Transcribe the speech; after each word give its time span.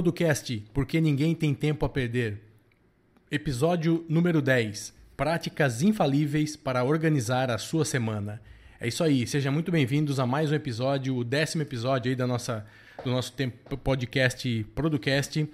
Producast, 0.00 0.64
porque 0.72 0.98
ninguém 0.98 1.34
tem 1.34 1.52
tempo 1.52 1.84
a 1.84 1.88
perder. 1.88 2.40
Episódio 3.30 4.02
número 4.08 4.40
10. 4.40 4.94
Práticas 5.14 5.82
infalíveis 5.82 6.56
para 6.56 6.82
organizar 6.82 7.50
a 7.50 7.58
sua 7.58 7.84
semana. 7.84 8.40
É 8.80 8.88
isso 8.88 9.04
aí, 9.04 9.26
sejam 9.26 9.52
muito 9.52 9.70
bem-vindos 9.70 10.18
a 10.18 10.24
mais 10.24 10.50
um 10.50 10.54
episódio, 10.54 11.14
o 11.14 11.22
décimo 11.22 11.60
episódio 11.60 12.08
aí 12.08 12.16
da 12.16 12.26
nossa, 12.26 12.64
do 13.04 13.10
nosso 13.10 13.34
podcast 13.84 14.64
Producast. 14.74 15.46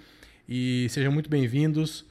E 0.47 0.87
sejam 0.91 1.11
muito 1.11 1.29
bem-vindos. 1.29 2.05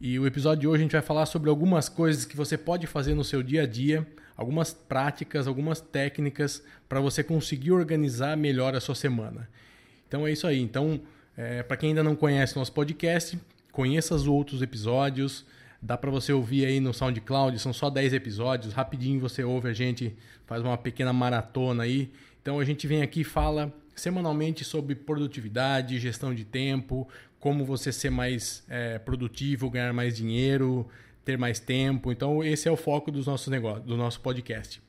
E 0.00 0.18
o 0.18 0.26
episódio 0.26 0.62
de 0.62 0.66
hoje 0.66 0.80
a 0.80 0.82
gente 0.82 0.92
vai 0.92 1.02
falar 1.02 1.26
sobre 1.26 1.48
algumas 1.48 1.88
coisas 1.88 2.24
que 2.24 2.36
você 2.36 2.58
pode 2.58 2.88
fazer 2.88 3.14
no 3.14 3.22
seu 3.22 3.40
dia 3.40 3.62
a 3.62 3.66
dia, 3.66 4.04
algumas 4.36 4.74
práticas, 4.74 5.46
algumas 5.46 5.80
técnicas 5.80 6.60
para 6.88 6.98
você 6.98 7.22
conseguir 7.22 7.70
organizar 7.70 8.36
melhor 8.36 8.74
a 8.74 8.80
sua 8.80 8.96
semana. 8.96 9.48
Então 10.08 10.26
é 10.26 10.32
isso 10.32 10.44
aí. 10.44 10.60
Então, 10.60 11.00
é, 11.38 11.62
para 11.62 11.76
quem 11.76 11.90
ainda 11.90 12.02
não 12.02 12.16
conhece 12.16 12.56
nosso 12.56 12.72
podcast, 12.72 13.38
conheça 13.70 14.12
os 14.12 14.26
outros 14.26 14.60
episódios. 14.60 15.46
Dá 15.80 15.96
para 15.96 16.10
você 16.10 16.32
ouvir 16.32 16.66
aí 16.66 16.80
no 16.80 16.92
SoundCloud, 16.92 17.56
são 17.60 17.72
só 17.72 17.88
10 17.88 18.12
episódios. 18.12 18.72
Rapidinho 18.72 19.20
você 19.20 19.44
ouve 19.44 19.68
a 19.68 19.72
gente, 19.72 20.16
faz 20.46 20.64
uma 20.64 20.76
pequena 20.76 21.12
maratona 21.12 21.84
aí. 21.84 22.10
Então 22.42 22.58
a 22.58 22.64
gente 22.64 22.88
vem 22.88 23.02
aqui 23.02 23.20
e 23.20 23.24
fala 23.24 23.72
semanalmente 23.94 24.64
sobre 24.64 24.96
produtividade, 24.96 26.00
gestão 26.00 26.34
de 26.34 26.44
tempo, 26.44 27.08
como 27.38 27.64
você 27.64 27.92
ser 27.92 28.10
mais 28.10 28.64
é, 28.68 28.98
produtivo, 28.98 29.70
ganhar 29.70 29.92
mais 29.92 30.16
dinheiro, 30.16 30.88
ter 31.24 31.38
mais 31.38 31.60
tempo. 31.60 32.10
Então, 32.10 32.42
esse 32.42 32.68
é 32.68 32.72
o 32.72 32.76
foco 32.76 33.12
dos 33.12 33.28
nossos 33.28 33.46
negócios, 33.46 33.86
do 33.86 33.96
nosso 33.96 34.20
podcast. 34.20 34.82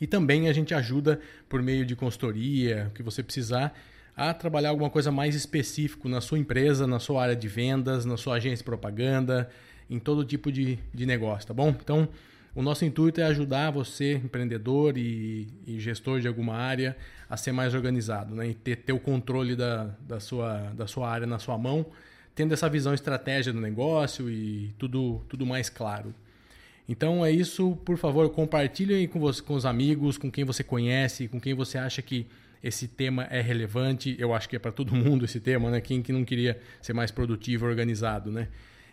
E 0.00 0.06
também 0.06 0.48
a 0.48 0.52
gente 0.52 0.74
ajuda 0.74 1.20
por 1.48 1.60
meio 1.60 1.84
de 1.84 1.96
consultoria, 1.96 2.86
o 2.88 2.94
que 2.94 3.02
você 3.02 3.20
precisar, 3.20 3.74
a 4.30 4.34
trabalhar 4.34 4.70
alguma 4.70 4.90
coisa 4.90 5.10
mais 5.10 5.34
específico 5.34 6.08
na 6.08 6.20
sua 6.20 6.38
empresa, 6.38 6.86
na 6.86 6.98
sua 6.98 7.22
área 7.22 7.36
de 7.36 7.48
vendas, 7.48 8.04
na 8.04 8.16
sua 8.16 8.36
agência 8.36 8.58
de 8.58 8.64
propaganda, 8.64 9.48
em 9.88 9.98
todo 9.98 10.24
tipo 10.24 10.50
de, 10.50 10.78
de 10.92 11.06
negócio, 11.06 11.48
tá 11.48 11.54
bom? 11.54 11.68
Então, 11.68 12.08
o 12.54 12.62
nosso 12.62 12.84
intuito 12.84 13.20
é 13.20 13.24
ajudar 13.24 13.70
você, 13.70 14.14
empreendedor 14.14 14.98
e, 14.98 15.48
e, 15.66 15.80
gestor 15.80 16.20
de 16.20 16.28
alguma 16.28 16.54
área, 16.54 16.96
a 17.28 17.36
ser 17.36 17.52
mais 17.52 17.74
organizado 17.74 18.34
né? 18.34 18.48
e 18.48 18.54
ter, 18.54 18.76
ter 18.76 18.92
o 18.92 19.00
controle 19.00 19.56
da, 19.56 19.94
da, 20.00 20.20
sua, 20.20 20.70
da 20.74 20.86
sua 20.86 21.08
área 21.08 21.26
na 21.26 21.38
sua 21.38 21.56
mão, 21.56 21.86
tendo 22.34 22.52
essa 22.52 22.68
visão 22.68 22.92
estratégia 22.92 23.52
do 23.52 23.60
negócio 23.60 24.30
e 24.30 24.74
tudo, 24.78 25.22
tudo 25.28 25.46
mais 25.46 25.70
claro. 25.70 26.14
Então 26.86 27.24
é 27.24 27.30
isso, 27.30 27.76
por 27.84 27.96
favor, 27.96 28.28
compartilhe 28.30 29.08
com, 29.08 29.18
você, 29.18 29.40
com 29.40 29.54
os 29.54 29.64
amigos, 29.64 30.18
com 30.18 30.30
quem 30.30 30.44
você 30.44 30.62
conhece, 30.62 31.28
com 31.28 31.40
quem 31.40 31.54
você 31.54 31.78
acha 31.78 32.02
que 32.02 32.26
esse 32.62 32.86
tema 32.86 33.24
é 33.24 33.40
relevante. 33.40 34.14
Eu 34.18 34.32
acho 34.32 34.48
que 34.48 34.56
é 34.56 34.58
para 34.58 34.70
todo 34.70 34.94
mundo 34.94 35.24
esse 35.24 35.40
tema, 35.40 35.70
né? 35.70 35.80
Quem 35.80 36.00
que 36.02 36.12
não 36.12 36.24
queria 36.24 36.60
ser 36.80 36.92
mais 36.92 37.10
produtivo, 37.10 37.66
organizado, 37.66 38.30
né? 38.30 38.48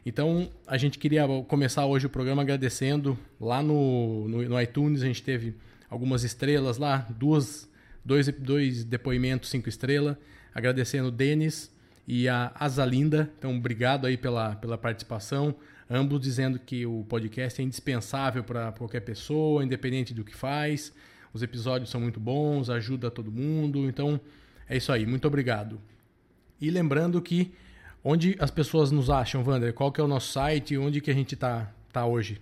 Então, 0.05 0.49
a 0.65 0.77
gente 0.77 0.97
queria 0.97 1.27
começar 1.47 1.85
hoje 1.85 2.05
o 2.05 2.09
programa 2.09 2.41
agradecendo. 2.41 3.17
Lá 3.39 3.61
no, 3.61 4.27
no, 4.27 4.41
no 4.49 4.61
iTunes 4.61 5.03
a 5.03 5.05
gente 5.05 5.21
teve 5.21 5.55
algumas 5.89 6.23
estrelas 6.23 6.77
lá, 6.77 7.08
duas, 7.11 7.69
dois, 8.03 8.27
dois 8.27 8.83
depoimentos, 8.83 9.49
cinco 9.49 9.69
estrelas. 9.69 10.15
Agradecendo 10.53 11.09
o 11.09 11.11
Denis 11.11 11.71
e 12.08 12.27
a 12.27 12.52
Azalinda. 12.55 13.31
Então, 13.37 13.55
obrigado 13.55 14.08
aí 14.08 14.17
pela, 14.17 14.55
pela 14.55 14.77
participação. 14.77 15.55
Ambos 15.87 16.19
dizendo 16.21 16.58
que 16.59 16.85
o 16.85 17.05
podcast 17.08 17.61
é 17.61 17.63
indispensável 17.63 18.43
para 18.43 18.71
qualquer 18.71 19.02
pessoa, 19.02 19.63
independente 19.63 20.13
do 20.13 20.23
que 20.23 20.35
faz. 20.35 20.93
Os 21.33 21.43
episódios 21.43 21.89
são 21.89 22.01
muito 22.01 22.19
bons, 22.19 22.69
ajuda 22.69 23.11
todo 23.11 23.31
mundo. 23.31 23.87
Então, 23.87 24.19
é 24.67 24.77
isso 24.77 24.91
aí. 24.91 25.05
Muito 25.05 25.27
obrigado. 25.27 25.79
E 26.59 26.69
lembrando 26.69 27.21
que 27.21 27.53
Onde 28.03 28.37
as 28.39 28.49
pessoas 28.49 28.91
nos 28.91 29.09
acham, 29.09 29.43
Wander? 29.43 29.73
Qual 29.73 29.91
que 29.91 29.99
é 29.99 30.03
o 30.03 30.07
nosso 30.07 30.31
site? 30.31 30.77
Onde 30.77 31.01
que 31.01 31.11
a 31.11 31.13
gente 31.13 31.35
está 31.35 31.69
tá 31.91 32.05
hoje? 32.05 32.41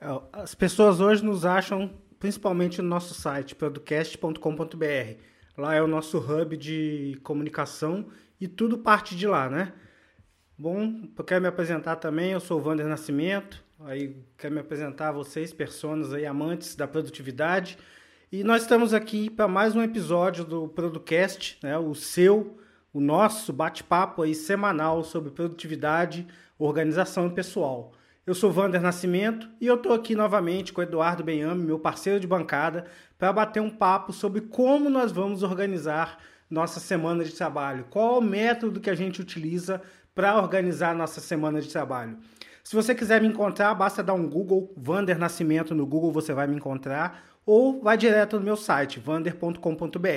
É, 0.00 0.06
as 0.32 0.54
pessoas 0.54 1.00
hoje 1.00 1.24
nos 1.24 1.46
acham 1.46 1.90
principalmente 2.18 2.82
no 2.82 2.88
nosso 2.88 3.14
site, 3.14 3.54
podcast.com.br. 3.54 5.18
Lá 5.56 5.74
é 5.74 5.82
o 5.82 5.86
nosso 5.86 6.18
hub 6.18 6.56
de 6.56 7.18
comunicação 7.22 8.06
e 8.38 8.46
tudo 8.46 8.76
parte 8.76 9.16
de 9.16 9.26
lá, 9.26 9.48
né? 9.48 9.72
Bom, 10.58 11.08
eu 11.16 11.24
quero 11.24 11.40
me 11.40 11.48
apresentar 11.48 11.96
também, 11.96 12.32
eu 12.32 12.40
sou 12.40 12.60
o 12.60 12.66
Wander 12.66 12.86
Nascimento, 12.86 13.62
aí 13.80 14.16
quero 14.36 14.54
me 14.54 14.60
apresentar 14.60 15.08
a 15.08 15.12
vocês, 15.12 15.52
pessoas 15.52 16.12
aí, 16.12 16.26
amantes 16.26 16.74
da 16.74 16.86
produtividade. 16.86 17.78
E 18.36 18.44
nós 18.44 18.60
estamos 18.60 18.92
aqui 18.92 19.30
para 19.30 19.48
mais 19.48 19.74
um 19.74 19.82
episódio 19.82 20.44
do 20.44 20.68
Producast, 20.68 21.56
né? 21.62 21.78
O 21.78 21.94
seu 21.94 22.58
o 22.92 23.00
nosso 23.00 23.50
bate-papo 23.50 24.20
aí 24.20 24.34
semanal 24.34 25.02
sobre 25.02 25.30
produtividade, 25.30 26.26
organização 26.58 27.28
e 27.28 27.30
pessoal. 27.30 27.94
Eu 28.26 28.34
sou 28.34 28.52
Vander 28.52 28.82
Nascimento 28.82 29.48
e 29.58 29.66
eu 29.66 29.76
estou 29.76 29.94
aqui 29.94 30.14
novamente 30.14 30.70
com 30.70 30.82
Eduardo 30.82 31.24
Benhame, 31.24 31.64
meu 31.64 31.78
parceiro 31.78 32.20
de 32.20 32.26
bancada, 32.26 32.84
para 33.18 33.32
bater 33.32 33.62
um 33.62 33.70
papo 33.70 34.12
sobre 34.12 34.42
como 34.42 34.90
nós 34.90 35.10
vamos 35.10 35.42
organizar 35.42 36.18
nossa 36.50 36.78
semana 36.78 37.24
de 37.24 37.32
trabalho. 37.32 37.86
Qual 37.88 38.18
o 38.18 38.22
método 38.22 38.80
que 38.80 38.90
a 38.90 38.94
gente 38.94 39.18
utiliza 39.18 39.80
para 40.14 40.36
organizar 40.36 40.94
nossa 40.94 41.22
semana 41.22 41.58
de 41.58 41.70
trabalho? 41.70 42.18
Se 42.66 42.74
você 42.74 42.96
quiser 42.96 43.22
me 43.22 43.28
encontrar, 43.28 43.72
basta 43.76 44.02
dar 44.02 44.14
um 44.14 44.28
Google, 44.28 44.74
Vander 44.76 45.16
Nascimento 45.16 45.72
no 45.72 45.86
Google 45.86 46.10
você 46.10 46.34
vai 46.34 46.48
me 46.48 46.56
encontrar, 46.56 47.24
ou 47.46 47.80
vai 47.80 47.96
direto 47.96 48.40
no 48.40 48.44
meu 48.44 48.56
site, 48.56 48.98
vander.com.br. 48.98 50.08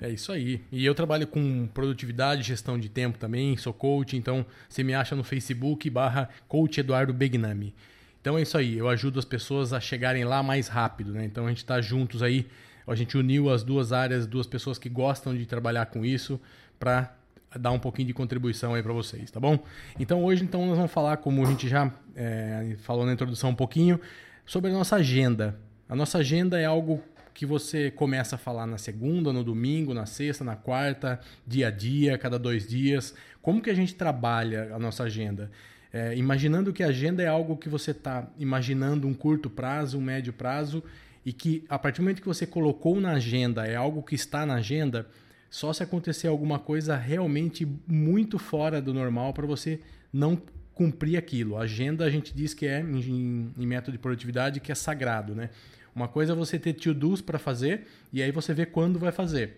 É 0.00 0.10
isso 0.10 0.32
aí. 0.32 0.64
E 0.72 0.84
eu 0.84 0.96
trabalho 0.96 1.28
com 1.28 1.68
produtividade, 1.68 2.42
gestão 2.42 2.76
de 2.76 2.88
tempo 2.88 3.18
também, 3.18 3.56
sou 3.56 3.72
coach, 3.72 4.16
então 4.16 4.44
você 4.68 4.82
me 4.82 4.94
acha 4.94 5.14
no 5.14 5.22
Facebook 5.22 5.88
barra 5.88 6.28
coach 6.48 6.80
Eduardo 6.80 7.14
Begnami. 7.14 7.72
Então 8.20 8.36
é 8.36 8.42
isso 8.42 8.58
aí, 8.58 8.76
eu 8.76 8.88
ajudo 8.88 9.20
as 9.20 9.24
pessoas 9.24 9.72
a 9.72 9.78
chegarem 9.78 10.24
lá 10.24 10.42
mais 10.42 10.66
rápido, 10.66 11.12
né? 11.12 11.24
Então 11.24 11.46
a 11.46 11.50
gente 11.50 11.58
está 11.58 11.80
juntos 11.80 12.20
aí, 12.20 12.48
a 12.84 12.96
gente 12.96 13.16
uniu 13.16 13.48
as 13.48 13.62
duas 13.62 13.92
áreas, 13.92 14.26
duas 14.26 14.48
pessoas 14.48 14.76
que 14.76 14.88
gostam 14.88 15.36
de 15.36 15.46
trabalhar 15.46 15.86
com 15.86 16.04
isso 16.04 16.40
para 16.80 17.16
dar 17.56 17.70
um 17.70 17.78
pouquinho 17.78 18.08
de 18.08 18.14
contribuição 18.14 18.74
aí 18.74 18.82
para 18.82 18.92
vocês, 18.92 19.30
tá 19.30 19.40
bom? 19.40 19.58
Então 19.98 20.24
hoje 20.24 20.44
então 20.44 20.66
nós 20.66 20.76
vamos 20.76 20.92
falar, 20.92 21.18
como 21.18 21.42
a 21.42 21.46
gente 21.46 21.68
já 21.68 21.92
é, 22.14 22.76
falou 22.80 23.06
na 23.06 23.12
introdução 23.12 23.50
um 23.50 23.54
pouquinho, 23.54 24.00
sobre 24.44 24.70
a 24.70 24.74
nossa 24.74 24.96
agenda. 24.96 25.58
A 25.88 25.96
nossa 25.96 26.18
agenda 26.18 26.58
é 26.58 26.64
algo 26.64 27.02
que 27.32 27.46
você 27.46 27.90
começa 27.90 28.34
a 28.34 28.38
falar 28.38 28.66
na 28.66 28.78
segunda, 28.78 29.32
no 29.32 29.44
domingo, 29.44 29.94
na 29.94 30.06
sexta, 30.06 30.42
na 30.42 30.56
quarta, 30.56 31.20
dia 31.46 31.68
a 31.68 31.70
dia, 31.70 32.18
cada 32.18 32.38
dois 32.38 32.66
dias? 32.66 33.14
Como 33.40 33.62
que 33.62 33.70
a 33.70 33.74
gente 33.74 33.94
trabalha 33.94 34.74
a 34.74 34.78
nossa 34.78 35.04
agenda? 35.04 35.50
É, 35.92 36.16
imaginando 36.16 36.72
que 36.72 36.82
a 36.82 36.88
agenda 36.88 37.22
é 37.22 37.28
algo 37.28 37.56
que 37.56 37.68
você 37.68 37.92
está 37.92 38.28
imaginando 38.38 39.06
um 39.06 39.14
curto 39.14 39.48
prazo, 39.48 39.98
um 39.98 40.02
médio 40.02 40.32
prazo, 40.32 40.82
e 41.24 41.32
que 41.32 41.64
a 41.68 41.78
partir 41.78 42.00
do 42.00 42.04
momento 42.04 42.20
que 42.20 42.26
você 42.26 42.46
colocou 42.46 43.00
na 43.00 43.12
agenda 43.12 43.66
é 43.66 43.76
algo 43.76 44.02
que 44.02 44.14
está 44.14 44.44
na 44.44 44.54
agenda, 44.54 45.06
só 45.50 45.72
se 45.72 45.82
acontecer 45.82 46.28
alguma 46.28 46.58
coisa 46.58 46.96
realmente 46.96 47.66
muito 47.86 48.38
fora 48.38 48.80
do 48.80 48.92
normal 48.92 49.32
para 49.32 49.46
você 49.46 49.80
não 50.12 50.40
cumprir 50.74 51.16
aquilo. 51.16 51.56
A 51.56 51.62
agenda 51.62 52.04
a 52.04 52.10
gente 52.10 52.34
diz 52.34 52.54
que 52.54 52.66
é, 52.66 52.80
em, 52.80 53.52
em 53.56 53.66
método 53.66 53.92
de 53.92 53.98
produtividade, 53.98 54.60
que 54.60 54.70
é 54.70 54.74
sagrado, 54.74 55.34
né? 55.34 55.50
Uma 55.94 56.06
coisa 56.06 56.32
é 56.32 56.36
você 56.36 56.58
ter 56.58 56.74
to-dos 56.74 57.20
para 57.20 57.38
fazer 57.38 57.86
e 58.12 58.22
aí 58.22 58.30
você 58.30 58.54
vê 58.54 58.64
quando 58.64 58.98
vai 58.98 59.10
fazer. 59.10 59.56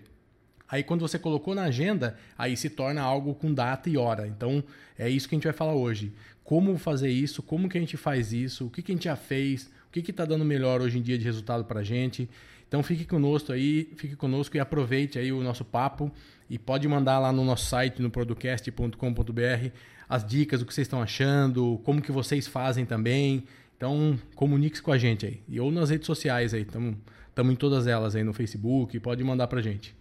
Aí 0.67 0.83
quando 0.83 1.01
você 1.01 1.19
colocou 1.19 1.55
na 1.55 1.65
agenda, 1.65 2.17
aí 2.39 2.57
se 2.57 2.71
torna 2.71 3.03
algo 3.03 3.35
com 3.35 3.53
data 3.53 3.91
e 3.91 3.97
hora. 3.99 4.27
Então 4.27 4.65
é 4.99 5.09
isso 5.11 5.29
que 5.29 5.35
a 5.35 5.37
gente 5.37 5.45
vai 5.45 5.53
falar 5.53 5.75
hoje. 5.75 6.13
Como 6.45 6.79
fazer 6.79 7.11
isso, 7.11 7.43
como 7.43 7.69
que 7.69 7.77
a 7.77 7.81
gente 7.81 7.97
faz 7.97 8.33
isso, 8.33 8.67
o 8.67 8.71
que, 8.71 8.81
que 8.81 8.93
a 8.93 8.95
gente 8.95 9.05
já 9.05 9.17
fez, 9.17 9.71
o 9.91 9.93
que 9.93 10.11
está 10.11 10.25
dando 10.25 10.45
melhor 10.45 10.81
hoje 10.81 10.99
em 10.99 11.03
dia 11.03 11.19
de 11.19 11.25
resultado 11.25 11.65
para 11.65 11.81
a 11.81 11.83
gente. 11.83 12.29
Então 12.67 12.83
fique 12.83 13.05
conosco 13.05 13.53
aí, 13.53 13.93
fique 13.97 14.15
conosco 14.15 14.57
e 14.57 14.61
aproveite 14.61 15.19
aí 15.19 15.33
o 15.33 15.43
nosso 15.43 15.65
papo 15.65 16.11
e 16.49 16.57
pode 16.59 16.87
mandar 16.87 17.19
lá 17.19 17.33
no 17.33 17.45
nosso 17.45 17.67
site, 17.67 18.01
no 18.01 18.11
podcast.com.br, 18.11 19.71
as 20.09 20.25
dicas, 20.25 20.63
o 20.63 20.67
que 20.67 20.73
vocês 20.73 20.87
estão 20.87 21.03
achando, 21.03 21.81
como 21.85 22.01
que 22.01 22.13
vocês 22.13 22.47
fazem 22.47 22.87
também. 22.87 23.45
Então, 23.77 24.19
comunique-se 24.37 24.83
com 24.83 24.93
a 24.93 24.99
gente 24.99 25.27
aí. 25.27 25.41
E 25.49 25.59
ou 25.59 25.73
nas 25.73 25.91
redes 25.91 26.07
sociais 26.07 26.55
aí, 26.55 26.63
estamos 26.63 26.97
em 27.53 27.57
todas 27.57 27.87
elas 27.87 28.15
aí 28.15 28.23
no 28.23 28.33
Facebook, 28.33 29.01
pode 29.01 29.25
mandar 29.25 29.49
pra 29.49 29.61
gente. 29.61 29.95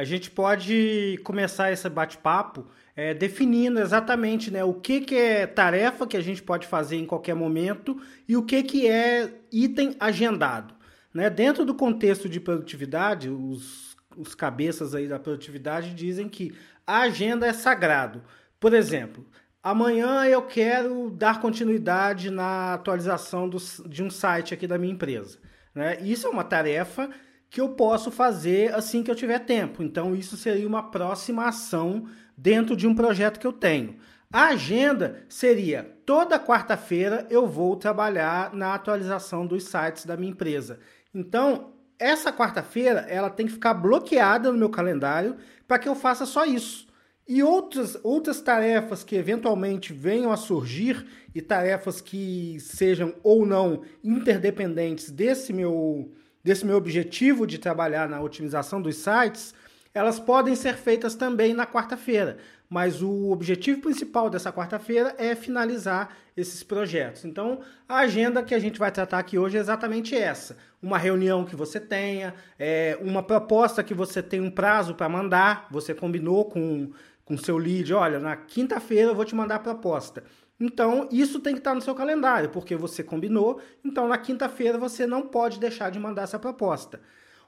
A 0.00 0.04
gente 0.04 0.30
pode 0.30 1.20
começar 1.24 1.70
esse 1.70 1.86
bate-papo 1.90 2.64
é, 2.96 3.12
definindo 3.12 3.78
exatamente 3.78 4.50
né, 4.50 4.64
o 4.64 4.72
que, 4.72 5.02
que 5.02 5.14
é 5.14 5.46
tarefa 5.46 6.06
que 6.06 6.16
a 6.16 6.22
gente 6.22 6.42
pode 6.42 6.66
fazer 6.66 6.96
em 6.96 7.04
qualquer 7.04 7.34
momento 7.34 8.00
e 8.26 8.34
o 8.34 8.42
que, 8.42 8.62
que 8.62 8.88
é 8.88 9.30
item 9.52 9.94
agendado. 10.00 10.72
Né? 11.12 11.28
Dentro 11.28 11.66
do 11.66 11.74
contexto 11.74 12.30
de 12.30 12.40
produtividade, 12.40 13.28
os, 13.28 13.94
os 14.16 14.34
cabeças 14.34 14.94
aí 14.94 15.06
da 15.06 15.18
produtividade 15.18 15.92
dizem 15.92 16.30
que 16.30 16.54
a 16.86 17.00
agenda 17.00 17.46
é 17.46 17.52
sagrado. 17.52 18.22
Por 18.58 18.72
exemplo, 18.72 19.26
Amanhã 19.62 20.24
eu 20.24 20.40
quero 20.40 21.10
dar 21.10 21.38
continuidade 21.38 22.30
na 22.30 22.72
atualização 22.72 23.46
do, 23.46 23.58
de 23.86 24.02
um 24.02 24.08
site 24.08 24.54
aqui 24.54 24.66
da 24.66 24.78
minha 24.78 24.94
empresa. 24.94 25.38
Né? 25.74 26.00
Isso 26.00 26.26
é 26.26 26.30
uma 26.30 26.42
tarefa 26.42 27.10
que 27.50 27.60
eu 27.60 27.70
posso 27.70 28.10
fazer 28.10 28.72
assim 28.72 29.02
que 29.02 29.10
eu 29.10 29.14
tiver 29.14 29.40
tempo. 29.40 29.82
Então, 29.82 30.14
isso 30.14 30.36
seria 30.36 30.66
uma 30.66 30.84
próxima 30.90 31.46
ação 31.46 32.06
dentro 32.36 32.76
de 32.76 32.86
um 32.86 32.94
projeto 32.94 33.40
que 33.40 33.46
eu 33.46 33.52
tenho. 33.52 33.96
A 34.32 34.46
agenda 34.50 35.24
seria 35.28 35.96
toda 36.06 36.38
quarta-feira 36.38 37.26
eu 37.28 37.48
vou 37.48 37.74
trabalhar 37.74 38.54
na 38.54 38.72
atualização 38.74 39.44
dos 39.44 39.64
sites 39.64 40.06
da 40.06 40.16
minha 40.16 40.30
empresa. 40.30 40.78
Então, 41.12 41.72
essa 41.98 42.32
quarta-feira 42.32 43.00
ela 43.08 43.28
tem 43.28 43.46
que 43.46 43.52
ficar 43.52 43.74
bloqueada 43.74 44.52
no 44.52 44.58
meu 44.58 44.70
calendário 44.70 45.36
para 45.66 45.80
que 45.80 45.88
eu 45.88 45.96
faça 45.96 46.24
só 46.24 46.44
isso. 46.44 46.86
E 47.26 47.42
outras, 47.42 47.98
outras 48.02 48.40
tarefas 48.40 49.04
que 49.04 49.16
eventualmente 49.16 49.92
venham 49.92 50.32
a 50.32 50.36
surgir 50.36 51.06
e 51.34 51.42
tarefas 51.42 52.00
que 52.00 52.58
sejam 52.60 53.14
ou 53.22 53.44
não 53.44 53.82
interdependentes 54.02 55.10
desse 55.10 55.52
meu, 55.52 56.12
desse 56.42 56.64
meu 56.64 56.76
objetivo 56.76 57.46
de 57.46 57.58
trabalhar 57.58 58.08
na 58.08 58.20
otimização 58.20 58.80
dos 58.80 58.96
sites, 58.96 59.54
elas 59.92 60.20
podem 60.20 60.54
ser 60.54 60.76
feitas 60.76 61.14
também 61.14 61.52
na 61.52 61.66
quarta-feira. 61.66 62.38
Mas 62.68 63.02
o 63.02 63.30
objetivo 63.30 63.80
principal 63.80 64.30
dessa 64.30 64.52
quarta-feira 64.52 65.14
é 65.18 65.34
finalizar 65.34 66.16
esses 66.36 66.62
projetos. 66.62 67.24
Então, 67.24 67.60
a 67.88 67.98
agenda 67.98 68.44
que 68.44 68.54
a 68.54 68.60
gente 68.60 68.78
vai 68.78 68.92
tratar 68.92 69.18
aqui 69.18 69.36
hoje 69.36 69.56
é 69.56 69.60
exatamente 69.60 70.14
essa: 70.14 70.56
uma 70.80 70.96
reunião 70.96 71.44
que 71.44 71.56
você 71.56 71.80
tenha, 71.80 72.32
é, 72.56 72.96
uma 73.00 73.24
proposta 73.24 73.82
que 73.82 73.92
você 73.92 74.22
tem 74.22 74.40
um 74.40 74.50
prazo 74.50 74.94
para 74.94 75.08
mandar, 75.08 75.66
você 75.68 75.92
combinou 75.92 76.44
com 76.44 76.92
com 77.30 77.38
seu 77.38 77.56
lead, 77.56 77.94
olha, 77.94 78.18
na 78.18 78.34
quinta-feira 78.34 79.12
eu 79.12 79.14
vou 79.14 79.24
te 79.24 79.36
mandar 79.36 79.54
a 79.54 79.60
proposta. 79.60 80.24
Então, 80.60 81.08
isso 81.10 81.40
tem 81.40 81.54
que 81.54 81.60
estar 81.60 81.74
no 81.74 81.80
seu 81.80 81.94
calendário, 81.94 82.50
porque 82.50 82.76
você 82.76 83.02
combinou, 83.02 83.60
então 83.82 84.06
na 84.06 84.18
quinta-feira 84.18 84.76
você 84.76 85.06
não 85.06 85.22
pode 85.22 85.58
deixar 85.58 85.90
de 85.90 85.98
mandar 85.98 86.22
essa 86.22 86.38
proposta. 86.38 87.00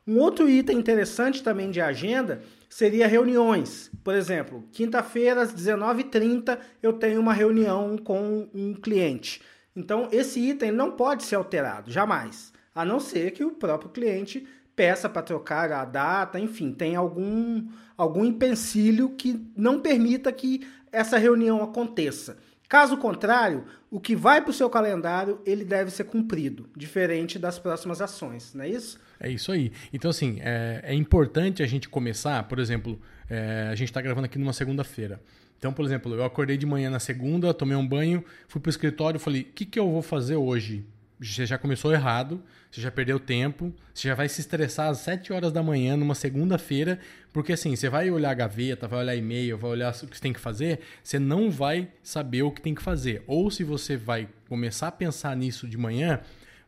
Um 0.07 0.19
outro 0.19 0.49
item 0.49 0.79
interessante 0.79 1.43
também 1.43 1.71
de 1.71 1.81
agenda 1.81 2.43
seria 2.69 3.07
reuniões. 3.07 3.91
Por 4.03 4.15
exemplo, 4.15 4.65
quinta-feira 4.73 5.43
às 5.43 5.55
19h30 5.55 6.59
eu 6.83 6.95
tenho 6.95 7.21
uma 7.21 7.35
reunião 7.35 7.97
com 7.99 8.49
um 8.53 8.75
cliente. 8.75 9.43
Então, 9.77 10.09
esse 10.11 10.41
item 10.41 10.73
não 10.73 10.93
pode 10.93 11.23
ser 11.23 11.37
alterado, 11.37 11.91
jamais. 11.91 12.53
A 12.75 12.85
não 12.85 12.99
ser 12.99 13.31
que 13.33 13.45
o 13.45 13.53
próprio 13.53 13.91
cliente 13.91 14.47
peça 14.75 15.09
para 15.09 15.23
trocar 15.23 15.71
a 15.71 15.85
data, 15.85 16.41
enfim, 16.41 16.73
tem 16.73 16.97
algum, 16.97 17.69
algum 17.97 18.25
empecilho 18.25 19.11
que 19.11 19.39
não 19.57 19.81
permita 19.81 20.33
que 20.33 20.67
essa 20.91 21.19
reunião 21.19 21.63
aconteça. 21.63 22.39
Caso 22.73 22.97
contrário, 22.97 23.67
o 23.91 24.01
que 24.01 24.17
vai 24.17 24.41
para 24.41 24.51
o 24.51 24.55
seu 24.55 24.71
calendário, 24.71 25.39
ele 25.45 25.63
deve 25.63 25.91
ser 25.91 26.05
cumprido, 26.05 26.71
diferente 26.75 27.39
das 27.39 27.59
próximas 27.59 28.01
ações, 28.01 28.55
não 28.55 28.65
é 28.65 28.69
isso? 28.71 28.99
É 29.21 29.29
isso 29.29 29.53
aí. 29.53 29.71
Então, 29.93 30.11
assim, 30.11 30.39
é, 30.41 30.81
é 30.83 30.95
importante 30.95 31.63
a 31.63 31.67
gente 31.67 31.87
começar, 31.87 32.43
por 32.45 32.59
exemplo, 32.59 32.99
é, 33.29 33.69
a 33.71 33.75
gente 33.75 33.91
está 33.91 34.01
gravando 34.01 34.25
aqui 34.25 34.39
numa 34.39 34.55
segunda-feira. 34.55 35.21
Então, 35.59 35.71
por 35.71 35.85
exemplo, 35.85 36.15
eu 36.15 36.25
acordei 36.25 36.57
de 36.57 36.65
manhã 36.65 36.89
na 36.89 36.99
segunda, 36.99 37.53
tomei 37.53 37.77
um 37.77 37.87
banho, 37.87 38.25
fui 38.49 38.59
para 38.59 38.71
o 38.71 38.71
escritório 38.71 39.19
e 39.19 39.21
falei, 39.21 39.43
o 39.43 39.53
que, 39.55 39.67
que 39.67 39.79
eu 39.79 39.91
vou 39.91 40.01
fazer 40.01 40.37
hoje? 40.37 40.83
Você 41.23 41.47
já 41.47 41.57
começou 41.57 41.93
errado, 41.93 42.43
você 42.71 42.81
já 42.81 42.91
perdeu 42.91 43.21
tempo, 43.21 43.73
você 43.95 44.09
já 44.09 44.15
vai 44.15 44.29
se 44.29 44.41
estressar 44.41 44.89
às 44.89 44.99
7 44.99 45.33
horas 45.33 45.53
da 45.53 45.63
manhã 45.63 45.97
numa 45.97 46.15
segunda-feira, 46.15 46.99
porque 47.33 47.53
assim, 47.53 47.77
você 47.77 47.89
vai 47.89 48.11
olhar 48.11 48.31
a 48.31 48.35
gaveta, 48.35 48.89
vai 48.89 49.01
olhar 49.01 49.15
e-mail, 49.15 49.59
vai 49.59 49.71
olhar 49.71 49.91
o 49.91 50.07
que 50.07 50.17
você 50.17 50.23
tem 50.23 50.33
que 50.33 50.41
fazer, 50.41 50.81
você 51.03 51.19
não 51.19 51.51
vai 51.51 51.89
saber 52.03 52.43
o 52.43 52.51
que 52.51 52.61
tem 52.61 52.75
que 52.75 52.83
fazer. 52.83 53.23
Ou 53.27 53.51
se 53.51 53.63
você 53.63 53.97
vai 53.97 54.29
começar 54.49 54.89
a 54.89 54.93
pensar 54.93 55.37
nisso 55.37 55.69
de 55.69 55.79
manhã, 55.79 56.21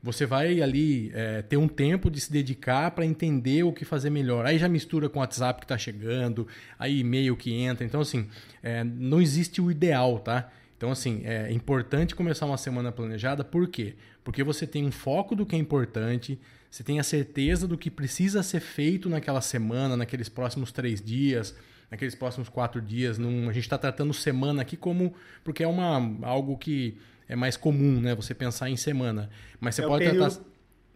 você 0.04 0.26
vai 0.26 0.60
ali 0.60 1.10
é, 1.14 1.40
ter 1.40 1.56
um 1.56 1.66
tempo 1.66 2.10
de 2.10 2.20
se 2.20 2.30
dedicar 2.30 2.90
para 2.90 3.06
entender 3.06 3.62
o 3.62 3.72
que 3.72 3.86
fazer 3.86 4.10
melhor. 4.10 4.44
Aí 4.44 4.58
já 4.58 4.68
mistura 4.68 5.08
com 5.08 5.18
o 5.18 5.22
WhatsApp 5.22 5.60
que 5.60 5.64
está 5.64 5.78
chegando, 5.78 6.46
aí 6.78 7.00
e-mail 7.00 7.34
que 7.34 7.54
entra. 7.54 7.86
Então, 7.86 8.02
assim, 8.02 8.28
é, 8.62 8.84
não 8.84 9.18
existe 9.18 9.62
o 9.62 9.70
ideal, 9.70 10.18
tá? 10.18 10.50
Então, 10.84 10.92
assim, 10.92 11.22
é 11.24 11.50
importante 11.50 12.14
começar 12.14 12.44
uma 12.44 12.58
semana 12.58 12.92
planejada, 12.92 13.42
por 13.42 13.66
quê? 13.68 13.94
Porque 14.22 14.44
você 14.44 14.66
tem 14.66 14.84
um 14.84 14.92
foco 14.92 15.34
do 15.34 15.46
que 15.46 15.56
é 15.56 15.58
importante, 15.58 16.38
você 16.70 16.84
tem 16.84 17.00
a 17.00 17.02
certeza 17.02 17.66
do 17.66 17.78
que 17.78 17.90
precisa 17.90 18.42
ser 18.42 18.60
feito 18.60 19.08
naquela 19.08 19.40
semana, 19.40 19.96
naqueles 19.96 20.28
próximos 20.28 20.70
três 20.72 21.00
dias, 21.00 21.56
naqueles 21.90 22.14
próximos 22.14 22.50
quatro 22.50 22.82
dias. 22.82 23.16
Num, 23.16 23.48
a 23.48 23.52
gente 23.54 23.62
está 23.64 23.78
tratando 23.78 24.12
semana 24.12 24.60
aqui 24.60 24.76
como. 24.76 25.14
porque 25.42 25.64
é 25.64 25.66
uma, 25.66 26.18
algo 26.20 26.58
que 26.58 26.98
é 27.26 27.34
mais 27.34 27.56
comum, 27.56 27.98
né? 27.98 28.14
Você 28.14 28.34
pensar 28.34 28.68
em 28.68 28.76
semana. 28.76 29.30
Mas 29.58 29.76
você 29.76 29.84
é 29.84 29.86
pode 29.86 30.04
período, 30.04 30.28
tratar. 30.28 30.44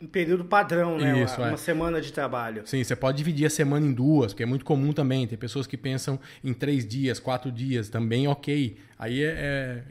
Um 0.01 0.07
período 0.07 0.45
padrão, 0.45 0.97
né? 0.97 1.25
Isso, 1.25 1.37
uma, 1.39 1.47
é. 1.47 1.51
uma 1.51 1.57
semana 1.57 2.01
de 2.01 2.13
trabalho. 2.13 2.63
Sim, 2.65 2.85
você 2.85 2.95
pode 2.95 3.19
dividir 3.19 3.47
a 3.47 3.51
semana 3.51 3.85
em 3.85 3.93
duas, 3.93 4.33
que 4.33 4.43
é 4.43 4.47
muito 4.47 4.65
comum 4.65 4.93
também. 4.93 5.27
Tem 5.27 5.37
pessoas 5.37 5.67
que 5.67 5.77
pensam 5.77 6.21
em 6.45 6.55
três 6.55 6.87
dias, 6.87 7.19
quatro 7.19 7.51
dias, 7.51 7.89
também 7.89 8.29
ok. 8.29 8.77
Aí 8.97 9.23
é, 9.23 9.35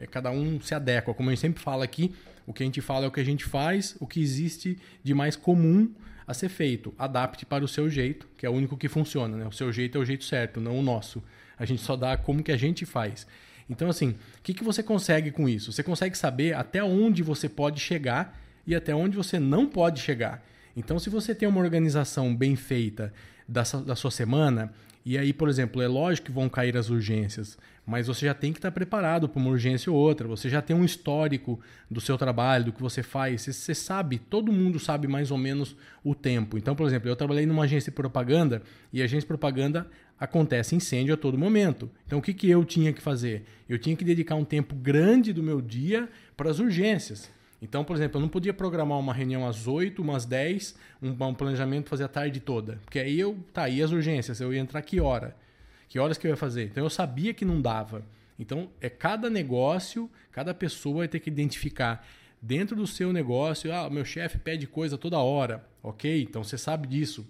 é, 0.00 0.04
é 0.04 0.06
cada 0.06 0.30
um 0.30 0.58
se 0.60 0.74
adequa. 0.74 1.12
Como 1.12 1.28
a 1.28 1.32
gente 1.32 1.40
sempre 1.40 1.62
fala 1.62 1.84
aqui, 1.84 2.14
o 2.46 2.54
que 2.54 2.62
a 2.62 2.66
gente 2.66 2.80
fala 2.80 3.04
é 3.04 3.08
o 3.08 3.10
que 3.10 3.20
a 3.20 3.24
gente 3.24 3.44
faz, 3.44 3.96
o 4.00 4.06
que 4.06 4.20
existe 4.20 4.78
de 5.04 5.12
mais 5.12 5.36
comum 5.36 5.92
a 6.26 6.32
ser 6.32 6.48
feito. 6.48 6.94
Adapte 6.98 7.44
para 7.44 7.62
o 7.62 7.68
seu 7.68 7.90
jeito, 7.90 8.26
que 8.38 8.46
é 8.46 8.50
o 8.50 8.52
único 8.52 8.78
que 8.78 8.88
funciona. 8.88 9.36
Né? 9.36 9.46
O 9.46 9.52
seu 9.52 9.70
jeito 9.70 9.98
é 9.98 10.00
o 10.00 10.04
jeito 10.06 10.24
certo, 10.24 10.58
não 10.58 10.78
o 10.78 10.82
nosso. 10.82 11.22
A 11.58 11.66
gente 11.66 11.82
só 11.82 11.96
dá 11.96 12.16
como 12.16 12.42
que 12.42 12.52
a 12.52 12.56
gente 12.56 12.86
faz. 12.86 13.26
Então, 13.68 13.90
assim, 13.90 14.10
o 14.10 14.42
que, 14.42 14.54
que 14.54 14.64
você 14.64 14.82
consegue 14.82 15.30
com 15.30 15.46
isso? 15.46 15.70
Você 15.70 15.82
consegue 15.82 16.16
saber 16.16 16.54
até 16.54 16.82
onde 16.82 17.22
você 17.22 17.46
pode 17.48 17.80
chegar 17.80 18.38
e 18.68 18.74
até 18.74 18.94
onde 18.94 19.16
você 19.16 19.40
não 19.40 19.66
pode 19.66 19.98
chegar. 19.98 20.44
Então, 20.76 20.98
se 20.98 21.08
você 21.08 21.34
tem 21.34 21.48
uma 21.48 21.58
organização 21.58 22.36
bem 22.36 22.54
feita 22.54 23.14
da, 23.48 23.62
da 23.62 23.96
sua 23.96 24.10
semana, 24.10 24.70
e 25.06 25.16
aí, 25.16 25.32
por 25.32 25.48
exemplo, 25.48 25.80
é 25.80 25.88
lógico 25.88 26.26
que 26.26 26.32
vão 26.32 26.50
cair 26.50 26.76
as 26.76 26.90
urgências, 26.90 27.56
mas 27.86 28.08
você 28.08 28.26
já 28.26 28.34
tem 28.34 28.52
que 28.52 28.58
estar 28.58 28.70
preparado 28.70 29.26
para 29.26 29.40
uma 29.40 29.48
urgência 29.48 29.90
ou 29.90 29.98
outra. 29.98 30.28
Você 30.28 30.50
já 30.50 30.60
tem 30.60 30.76
um 30.76 30.84
histórico 30.84 31.58
do 31.90 31.98
seu 31.98 32.18
trabalho, 32.18 32.66
do 32.66 32.72
que 32.74 32.82
você 32.82 33.02
faz. 33.02 33.40
Você, 33.40 33.54
você, 33.54 33.74
sabe, 33.74 34.18
todo 34.18 34.52
mundo 34.52 34.78
sabe 34.78 35.08
mais 35.08 35.30
ou 35.30 35.38
menos 35.38 35.74
o 36.04 36.14
tempo. 36.14 36.58
Então, 36.58 36.76
por 36.76 36.86
exemplo, 36.86 37.08
eu 37.08 37.16
trabalhei 37.16 37.46
numa 37.46 37.64
agência 37.64 37.90
de 37.90 37.96
propaganda 37.96 38.60
e 38.92 39.00
a 39.00 39.06
agência 39.06 39.22
de 39.22 39.28
propaganda 39.28 39.88
acontece 40.20 40.76
incêndio 40.76 41.14
a 41.14 41.16
todo 41.16 41.38
momento. 41.38 41.90
Então, 42.04 42.18
o 42.18 42.22
que, 42.22 42.34
que 42.34 42.50
eu 42.50 42.62
tinha 42.66 42.92
que 42.92 43.00
fazer? 43.00 43.46
Eu 43.66 43.78
tinha 43.78 43.96
que 43.96 44.04
dedicar 44.04 44.34
um 44.34 44.44
tempo 44.44 44.74
grande 44.74 45.32
do 45.32 45.42
meu 45.42 45.62
dia 45.62 46.06
para 46.36 46.50
as 46.50 46.58
urgências. 46.58 47.30
Então, 47.60 47.84
por 47.84 47.96
exemplo, 47.96 48.18
eu 48.18 48.22
não 48.22 48.28
podia 48.28 48.54
programar 48.54 48.98
uma 48.98 49.12
reunião 49.12 49.46
às 49.46 49.66
8, 49.66 50.00
umas 50.00 50.24
10, 50.24 50.76
um, 51.02 51.10
um 51.10 51.34
planejamento 51.34 51.88
fazer 51.88 52.04
a 52.04 52.08
tarde 52.08 52.40
toda. 52.40 52.78
Porque 52.84 52.98
aí 52.98 53.18
eu, 53.18 53.36
tá, 53.52 53.68
e 53.68 53.82
as 53.82 53.90
urgências? 53.90 54.40
Eu 54.40 54.52
ia 54.52 54.60
entrar 54.60 54.80
que 54.82 55.00
hora? 55.00 55.36
Que 55.88 55.98
horas 55.98 56.16
que 56.16 56.26
eu 56.26 56.30
ia 56.30 56.36
fazer? 56.36 56.64
Então 56.64 56.84
eu 56.84 56.90
sabia 56.90 57.34
que 57.34 57.44
não 57.44 57.60
dava. 57.60 58.04
Então, 58.38 58.68
é 58.80 58.88
cada 58.88 59.28
negócio, 59.28 60.08
cada 60.30 60.54
pessoa 60.54 60.98
vai 60.98 61.08
ter 61.08 61.18
que 61.18 61.28
identificar 61.28 62.06
dentro 62.40 62.76
do 62.76 62.86
seu 62.86 63.12
negócio, 63.12 63.72
ah, 63.72 63.90
meu 63.90 64.04
chefe 64.04 64.38
pede 64.38 64.66
coisa 64.66 64.96
toda 64.96 65.18
hora. 65.18 65.64
OK? 65.82 66.22
Então 66.22 66.44
você 66.44 66.56
sabe 66.56 66.86
disso. 66.86 67.26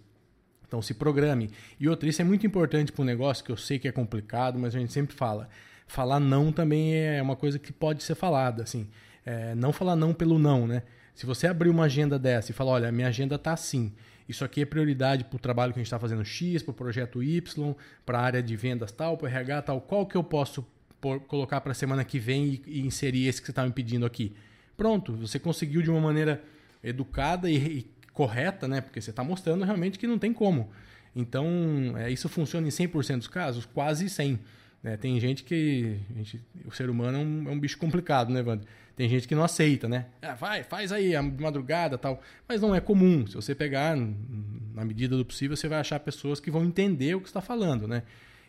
Então 0.67 0.83
se 0.83 0.93
programe. 0.93 1.51
E 1.81 1.89
outra, 1.89 2.09
isso 2.09 2.21
é 2.21 2.25
muito 2.25 2.47
importante 2.47 2.93
para 2.93 3.03
o 3.03 3.05
negócio, 3.05 3.43
que 3.43 3.51
eu 3.51 3.57
sei 3.57 3.79
que 3.79 3.89
é 3.89 3.93
complicado, 3.93 4.59
mas 4.59 4.75
a 4.75 4.79
gente 4.79 4.93
sempre 4.93 5.17
fala. 5.17 5.49
Falar 5.87 6.21
não 6.21 6.53
também 6.53 6.95
é 6.95 7.23
uma 7.23 7.35
coisa 7.35 7.59
que 7.59 7.73
pode 7.73 8.03
ser 8.03 8.15
falada, 8.15 8.63
assim. 8.63 8.87
É, 9.29 9.55
não 9.55 9.75
falar 9.75 9.95
não 9.95 10.15
pelo 10.15 10.39
não, 10.39 10.67
né? 10.67 10.83
Se 11.15 11.27
você 11.27 11.47
abrir 11.47 11.69
uma 11.69 11.85
agenda 11.85 12.19
dessa 12.19 12.51
e 12.51 12.55
falar, 12.55 12.71
olha, 12.71 12.91
minha 12.91 13.09
agenda 13.09 13.35
está 13.35 13.53
assim, 13.53 13.93
isso 14.27 14.43
aqui 14.43 14.63
é 14.63 14.65
prioridade 14.65 15.25
para 15.25 15.37
o 15.37 15.39
trabalho 15.39 15.75
que 15.75 15.79
a 15.79 15.83
gente 15.83 15.87
está 15.87 15.99
fazendo 15.99 16.25
X, 16.25 16.63
para 16.63 16.71
o 16.71 16.75
projeto 16.75 17.23
Y, 17.23 17.75
para 18.07 18.21
a 18.21 18.23
área 18.23 18.43
de 18.43 18.57
vendas 18.57 18.91
tal, 18.91 19.19
para 19.19 19.27
o 19.27 19.29
RH 19.29 19.63
tal, 19.63 19.83
qual 19.83 20.07
que 20.07 20.17
eu 20.17 20.25
posso 20.25 20.67
por, 20.99 21.21
colocar 21.21 21.61
para 21.61 21.73
a 21.73 21.75
semana 21.75 22.05
que 22.05 22.19
vem 22.19 22.47
e, 22.47 22.63
e, 22.67 22.81
inserir 22.87 23.27
esse 23.27 23.39
que 23.39 23.47
você 23.47 23.53
está 23.53 23.67
me 23.67 23.73
pedindo 23.73 24.07
aqui? 24.07 24.35
Pronto, 24.79 25.13
você 25.13 25.39
conseguiu 25.39 25.83
de 25.83 25.91
uma 25.91 26.01
maneira 26.01 26.43
educada 26.83 27.51
e, 27.51 27.57
e 27.57 27.87
correta, 28.15 28.67
né? 28.67 28.81
Porque 28.81 28.99
você 28.99 29.11
está 29.11 29.23
mostrando 29.23 29.63
realmente 29.63 29.99
que 29.99 30.07
não 30.07 30.19
tem 30.19 30.33
como. 30.33 30.71
Então, 31.15 31.47
é, 31.99 32.11
isso 32.11 32.31
funciona 32.31 32.67
em 32.67 32.71
100% 32.71 33.19
dos 33.19 33.29
casos? 33.29 33.67
Quase 33.67 34.07
100%. 34.07 34.39
Né? 34.83 34.97
Tem 34.97 35.19
gente 35.19 35.45
que. 35.45 35.99
Gente, 36.17 36.41
o 36.65 36.71
ser 36.71 36.89
humano 36.89 37.19
é 37.19 37.21
um, 37.21 37.49
é 37.49 37.53
um, 37.53 37.59
bicho 37.59 37.79
complicado, 37.79 38.33
né, 38.33 38.43
Wander? 38.43 38.67
Tem 38.99 39.09
gente 39.09 39.28
que 39.28 39.35
não 39.37 39.45
aceita, 39.45 39.88
né? 39.88 40.07
Ah, 40.21 40.35
vai, 40.35 40.64
faz 40.64 40.90
aí 40.90 41.14
a 41.14 41.23
madrugada 41.23 41.97
tal. 41.97 42.21
Mas 42.49 42.61
não 42.61 42.75
é 42.75 42.81
comum. 42.81 43.25
Se 43.28 43.37
você 43.37 43.55
pegar, 43.55 43.97
na 43.97 44.85
medida 44.85 45.17
do 45.17 45.25
possível, 45.25 45.57
você 45.57 45.69
vai 45.69 45.78
achar 45.78 46.00
pessoas 46.00 46.40
que 46.40 46.50
vão 46.50 46.64
entender 46.64 47.14
o 47.14 47.21
que 47.21 47.28
está 47.28 47.40
falando, 47.40 47.87
né? 47.87 48.02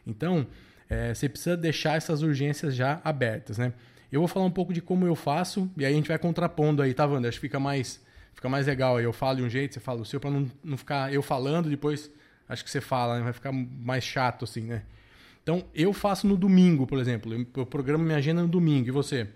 Então, 0.08 0.48
é, 0.90 1.14
você 1.14 1.30
precisa 1.30 1.56
deixar 1.56 1.98
essas 1.98 2.24
urgências 2.24 2.74
já 2.74 3.00
abertas, 3.04 3.60
né? 3.60 3.74
Eu 4.12 4.22
vou 4.22 4.28
falar 4.28 4.44
um 4.44 4.50
pouco 4.50 4.74
de 4.74 4.82
como 4.82 5.06
eu 5.06 5.16
faço 5.16 5.70
e 5.78 5.86
aí 5.86 5.94
a 5.94 5.96
gente 5.96 6.08
vai 6.08 6.18
contrapondo 6.18 6.82
aí, 6.82 6.96
tá, 6.96 7.06
Wander? 7.06 7.30
Acho 7.30 7.38
que 7.38 7.46
fica 7.46 7.60
mais, 7.60 8.04
fica 8.34 8.50
mais 8.50 8.66
legal. 8.66 8.98
Aí 8.98 9.04
eu 9.04 9.14
falo 9.14 9.38
de 9.38 9.44
um 9.44 9.50
jeito, 9.52 9.76
você 9.76 9.80
fala 9.80 10.02
o 10.02 10.06
seu, 10.06 10.20
para 10.20 10.32
não, 10.32 10.50
não 10.64 10.78
ficar 10.78 11.14
eu 11.14 11.22
falando, 11.22 11.70
depois 11.70 12.10
acho 12.48 12.64
que 12.64 12.72
você 12.72 12.82
fala, 12.82 13.20
né? 13.20 13.24
vai 13.24 13.34
ficar 13.34 13.52
mais 13.52 14.04
chato 14.04 14.46
assim, 14.46 14.62
né? 14.62 14.82
Então, 15.44 15.64
eu 15.76 15.94
faço 15.94 16.26
no 16.26 16.36
domingo, 16.36 16.88
por 16.88 16.98
exemplo. 16.98 17.46
Eu 17.56 17.68
programo 17.68 18.04
minha 18.04 18.18
agenda 18.18 18.42
no 18.42 18.48
domingo. 18.48 18.88
E 18.88 18.92
você? 18.92 19.28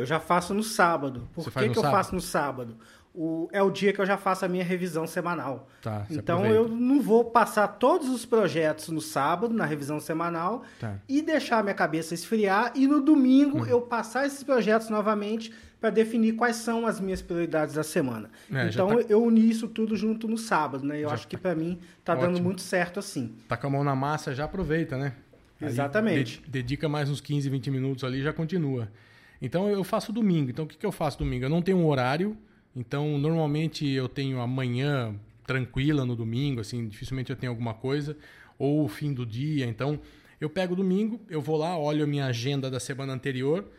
Eu 0.00 0.06
já 0.06 0.18
faço 0.20 0.52
no 0.54 0.62
sábado. 0.62 1.28
Por 1.34 1.44
que, 1.52 1.68
que 1.68 1.78
eu 1.78 1.82
faço 1.82 2.14
no 2.14 2.20
sábado? 2.20 2.76
o, 3.12 3.48
é 3.52 3.60
o 3.60 3.72
dia 3.72 3.92
que 3.92 4.00
eu 4.00 4.06
já 4.06 4.16
faço 4.16 4.44
a 4.44 4.48
minha 4.48 4.62
revisão 4.62 5.04
semanal. 5.04 5.68
Tá, 5.82 6.04
você 6.08 6.14
então 6.20 6.38
aproveita. 6.44 6.62
eu 6.70 6.76
não 6.76 7.02
vou 7.02 7.24
passar 7.24 7.66
todos 7.66 8.08
os 8.08 8.24
projetos 8.24 8.88
no 8.88 9.00
sábado, 9.00 9.52
na 9.52 9.64
revisão 9.64 9.98
semanal, 9.98 10.62
Tá. 10.78 10.94
e 11.08 11.20
deixar 11.20 11.58
a 11.58 11.62
minha 11.64 11.74
cabeça 11.74 12.14
esfriar, 12.14 12.70
e 12.76 12.86
no 12.86 13.00
domingo 13.00 13.58
Uhum. 13.58 13.66
eu 13.66 13.80
passar 13.82 14.26
esses 14.28 14.44
projetos 14.44 14.88
novamente 14.90 15.52
para 15.80 15.90
definir 15.90 16.34
quais 16.36 16.54
são 16.56 16.86
as 16.86 17.00
minhas 17.00 17.20
prioridades 17.20 17.74
da 17.74 17.82
semana. 17.82 18.30
É, 18.52 18.68
então 18.68 18.88
tá- 18.88 19.04
eu 19.08 19.20
uni 19.24 19.50
isso 19.50 19.66
tudo 19.66 19.96
junto 19.96 20.28
no 20.28 20.38
sábado, 20.38 20.84
né? 20.86 20.98
Eu 21.00 21.08
Já 21.08 21.14
acho 21.16 21.26
que 21.26 21.36
para 21.36 21.52
mim 21.56 21.80
tá 22.04 22.12
Ótimo. 22.12 22.28
dando 22.34 22.40
muito 22.44 22.60
certo 22.62 23.00
assim. 23.00 23.34
Tá 23.48 23.56
com 23.56 23.66
a 23.66 23.70
mão 23.70 23.82
na 23.82 23.96
massa, 23.96 24.32
já 24.32 24.44
aproveita, 24.44 24.96
né? 24.96 25.14
Aí 25.60 25.66
Exatamente. 25.66 26.40
de- 26.42 26.48
dedica 26.48 26.88
mais 26.88 27.10
uns 27.10 27.20
15, 27.20 27.50
20 27.50 27.72
minutos 27.72 28.04
ali 28.04 28.20
e 28.20 28.22
já 28.22 28.32
continua. 28.32 28.88
Então 29.40 29.68
eu 29.68 29.82
faço 29.82 30.12
domingo. 30.12 30.50
Então 30.50 30.64
o 30.64 30.68
que, 30.68 30.76
que 30.76 30.86
eu 30.86 30.92
faço 30.92 31.18
domingo? 31.18 31.44
Eu 31.44 31.50
não 31.50 31.62
tenho 31.62 31.78
um 31.78 31.86
horário. 31.86 32.36
Então 32.74 33.18
normalmente 33.18 33.86
eu 33.88 34.08
tenho 34.08 34.40
a 34.40 34.46
manhã 34.46 35.14
tranquila 35.46 36.04
no 36.04 36.14
domingo, 36.14 36.60
assim, 36.60 36.86
dificilmente 36.88 37.30
eu 37.30 37.36
tenho 37.36 37.50
alguma 37.50 37.74
coisa. 37.74 38.16
Ou 38.58 38.84
o 38.84 38.88
fim 38.88 39.12
do 39.12 39.24
dia. 39.24 39.66
Então 39.66 39.98
eu 40.40 40.48
pego 40.48 40.74
domingo, 40.74 41.20
eu 41.28 41.40
vou 41.40 41.56
lá, 41.56 41.76
olho 41.76 42.04
a 42.04 42.06
minha 42.06 42.26
agenda 42.26 42.70
da 42.70 42.80
semana 42.80 43.12
anterior. 43.12 43.70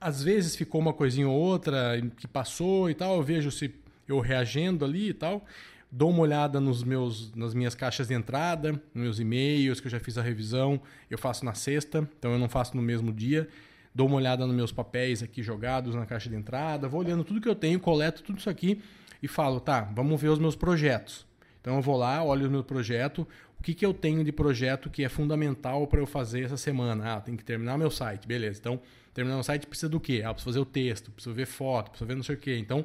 Às 0.00 0.22
vezes 0.22 0.54
ficou 0.54 0.80
uma 0.80 0.92
coisinha 0.92 1.28
ou 1.28 1.34
outra 1.34 2.00
que 2.16 2.28
passou 2.28 2.90
e 2.90 2.94
tal, 2.94 3.16
eu 3.16 3.22
vejo 3.22 3.50
se 3.50 3.74
eu 4.06 4.20
reagendo 4.20 4.84
ali 4.84 5.08
e 5.08 5.14
tal. 5.14 5.44
Dou 5.90 6.10
uma 6.10 6.20
olhada 6.20 6.60
nos 6.60 6.82
meus, 6.82 7.32
nas 7.34 7.54
minhas 7.54 7.74
caixas 7.74 8.08
de 8.08 8.14
entrada, 8.14 8.72
nos 8.72 9.02
meus 9.02 9.18
e-mails, 9.20 9.80
que 9.80 9.86
eu 9.86 9.90
já 9.90 10.00
fiz 10.00 10.18
a 10.18 10.22
revisão. 10.22 10.80
Eu 11.08 11.16
faço 11.16 11.44
na 11.44 11.54
sexta, 11.54 12.08
então 12.18 12.32
eu 12.32 12.38
não 12.38 12.48
faço 12.48 12.76
no 12.76 12.82
mesmo 12.82 13.12
dia. 13.12 13.48
Dou 13.94 14.08
uma 14.08 14.16
olhada 14.16 14.44
nos 14.46 14.56
meus 14.56 14.72
papéis 14.72 15.22
aqui 15.22 15.42
jogados 15.42 15.94
na 15.94 16.04
caixa 16.04 16.28
de 16.28 16.34
entrada. 16.34 16.88
Vou 16.88 17.00
olhando 17.00 17.22
tudo 17.22 17.40
que 17.40 17.48
eu 17.48 17.54
tenho, 17.54 17.78
coleto 17.78 18.22
tudo 18.22 18.38
isso 18.38 18.50
aqui 18.50 18.82
e 19.22 19.28
falo, 19.28 19.60
tá, 19.60 19.82
vamos 19.94 20.20
ver 20.20 20.28
os 20.28 20.38
meus 20.38 20.56
projetos. 20.56 21.24
Então 21.60 21.76
eu 21.76 21.82
vou 21.82 21.96
lá, 21.96 22.22
olho 22.22 22.48
o 22.48 22.50
meu 22.50 22.64
projeto, 22.64 23.26
o 23.58 23.62
que, 23.62 23.72
que 23.72 23.86
eu 23.86 23.94
tenho 23.94 24.24
de 24.24 24.32
projeto 24.32 24.90
que 24.90 25.04
é 25.04 25.08
fundamental 25.08 25.86
para 25.86 26.00
eu 26.00 26.06
fazer 26.06 26.42
essa 26.42 26.56
semana. 26.56 27.14
Ah, 27.14 27.20
tem 27.20 27.36
que 27.36 27.44
terminar 27.44 27.78
meu 27.78 27.90
site, 27.90 28.26
beleza. 28.26 28.58
Então, 28.58 28.80
terminar 29.14 29.36
meu 29.36 29.44
site 29.44 29.66
precisa 29.66 29.88
do 29.88 30.00
quê? 30.00 30.22
Ah, 30.24 30.34
preciso 30.34 30.50
fazer 30.50 30.58
o 30.58 30.66
texto, 30.66 31.10
preciso 31.10 31.34
ver 31.34 31.46
foto, 31.46 31.90
preciso 31.90 32.06
ver 32.06 32.16
não 32.16 32.22
sei 32.22 32.34
o 32.34 32.38
quê. 32.38 32.58
Então, 32.58 32.84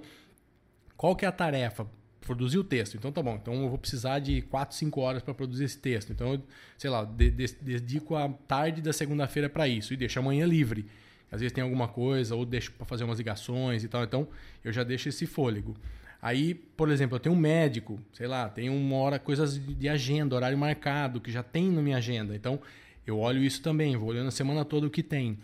qual 0.95 1.15
que 1.15 1.25
é 1.25 1.27
a 1.27 1.31
tarefa? 1.31 1.87
Produzir 2.21 2.57
o 2.59 2.63
texto. 2.63 2.95
Então 2.95 3.11
tá 3.11 3.21
bom. 3.23 3.35
Então 3.41 3.53
eu 3.63 3.69
vou 3.69 3.77
precisar 3.77 4.19
de 4.19 4.41
4, 4.43 4.75
5 4.75 4.99
horas 5.01 5.21
para 5.23 5.33
produzir 5.33 5.63
esse 5.63 5.77
texto. 5.77 6.11
Então 6.11 6.33
eu, 6.33 6.41
sei 6.77 6.89
lá, 6.89 7.03
de- 7.03 7.31
de- 7.31 7.55
dedico 7.61 8.15
a 8.15 8.29
tarde 8.29 8.81
da 8.81 8.93
segunda-feira 8.93 9.49
para 9.49 9.67
isso 9.67 9.93
e 9.93 9.97
deixo 9.97 10.19
amanhã 10.19 10.45
livre. 10.45 10.85
Às 11.31 11.39
vezes 11.41 11.53
tem 11.53 11.63
alguma 11.63 11.87
coisa 11.87 12.35
ou 12.35 12.45
deixo 12.45 12.71
para 12.73 12.85
fazer 12.85 13.03
umas 13.03 13.17
ligações 13.19 13.83
e 13.83 13.87
tal. 13.87 14.03
Então 14.03 14.27
eu 14.63 14.71
já 14.73 14.83
deixo 14.83 15.09
esse 15.09 15.25
fôlego. 15.25 15.75
Aí, 16.21 16.53
por 16.53 16.89
exemplo, 16.89 17.15
eu 17.15 17.19
tenho 17.19 17.33
um 17.33 17.39
médico, 17.39 17.99
sei 18.11 18.27
lá, 18.27 18.49
tem 18.49 18.69
uma 18.69 18.95
hora 18.97 19.17
coisas 19.17 19.57
de 19.57 19.87
agenda, 19.87 20.35
horário 20.35 20.57
marcado 20.57 21.21
que 21.21 21.31
já 21.31 21.41
tem 21.41 21.71
na 21.71 21.81
minha 21.81 21.97
agenda. 21.97 22.35
Então 22.35 22.59
eu 23.07 23.17
olho 23.19 23.41
isso 23.41 23.61
também, 23.61 23.95
vou 23.95 24.09
olhando 24.09 24.27
a 24.27 24.31
semana 24.31 24.65
toda 24.65 24.85
o 24.85 24.89
que 24.89 25.01
tem 25.01 25.37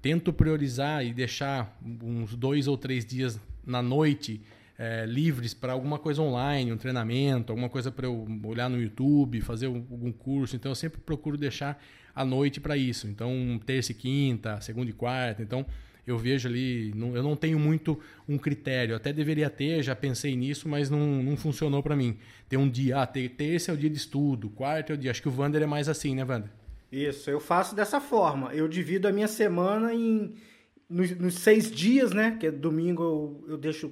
tento 0.00 0.32
priorizar 0.32 1.04
e 1.06 1.12
deixar 1.12 1.78
uns 2.02 2.34
dois 2.34 2.66
ou 2.66 2.76
três 2.76 3.04
dias 3.04 3.38
na 3.64 3.80
noite 3.80 4.40
eh, 4.84 5.06
livres 5.06 5.54
para 5.54 5.72
alguma 5.72 5.96
coisa 5.98 6.20
online, 6.20 6.72
um 6.72 6.76
treinamento, 6.76 7.52
alguma 7.52 7.68
coisa 7.68 7.90
para 7.92 8.06
eu 8.06 8.26
olhar 8.44 8.68
no 8.68 8.80
YouTube, 8.80 9.40
fazer 9.40 9.68
um- 9.68 9.86
algum 9.90 10.10
curso. 10.10 10.56
Então 10.56 10.72
eu 10.72 10.74
sempre 10.76 11.00
procuro 11.00 11.36
deixar 11.36 11.80
a 12.14 12.24
noite 12.24 12.58
para 12.60 12.76
isso. 12.76 13.06
Então 13.06 13.30
terça 13.64 13.92
e 13.92 13.94
quinta, 13.94 14.60
segunda 14.60 14.90
e 14.90 14.92
quarta. 14.92 15.40
Então 15.42 15.64
eu 16.04 16.18
vejo 16.18 16.48
ali, 16.48 16.92
não- 16.96 17.14
eu 17.14 17.22
não 17.22 17.36
tenho 17.36 17.58
muito 17.60 17.96
um 18.28 18.36
critério. 18.36 18.96
Até 18.96 19.12
deveria 19.12 19.48
ter, 19.48 19.82
já 19.84 19.94
pensei 19.94 20.34
nisso, 20.34 20.68
mas 20.68 20.90
não, 20.90 21.22
não 21.22 21.36
funcionou 21.36 21.80
para 21.80 21.94
mim. 21.94 22.16
Ter 22.48 22.56
um 22.56 22.68
dia, 22.68 23.02
ah, 23.02 23.06
ter- 23.06 23.28
terça 23.28 23.70
é 23.70 23.74
o 23.74 23.76
dia 23.76 23.88
de 23.90 23.96
estudo, 23.98 24.50
quarta 24.50 24.92
é 24.92 24.94
o 24.94 24.98
dia. 24.98 25.12
Acho 25.12 25.22
que 25.22 25.28
o 25.28 25.36
Vander 25.40 25.62
é 25.62 25.66
mais 25.66 25.88
assim, 25.88 26.14
né, 26.16 26.24
Vander? 26.24 26.50
Isso, 26.90 27.30
eu 27.30 27.38
faço 27.40 27.74
dessa 27.76 28.00
forma. 28.00 28.52
Eu 28.52 28.66
divido 28.68 29.06
a 29.06 29.12
minha 29.12 29.28
semana 29.28 29.94
em 29.94 30.34
nos, 30.90 31.10
nos 31.16 31.34
seis 31.34 31.70
dias, 31.70 32.12
né? 32.12 32.36
Que 32.38 32.48
é 32.48 32.50
domingo 32.50 33.02
eu, 33.02 33.44
eu 33.52 33.56
deixo 33.56 33.90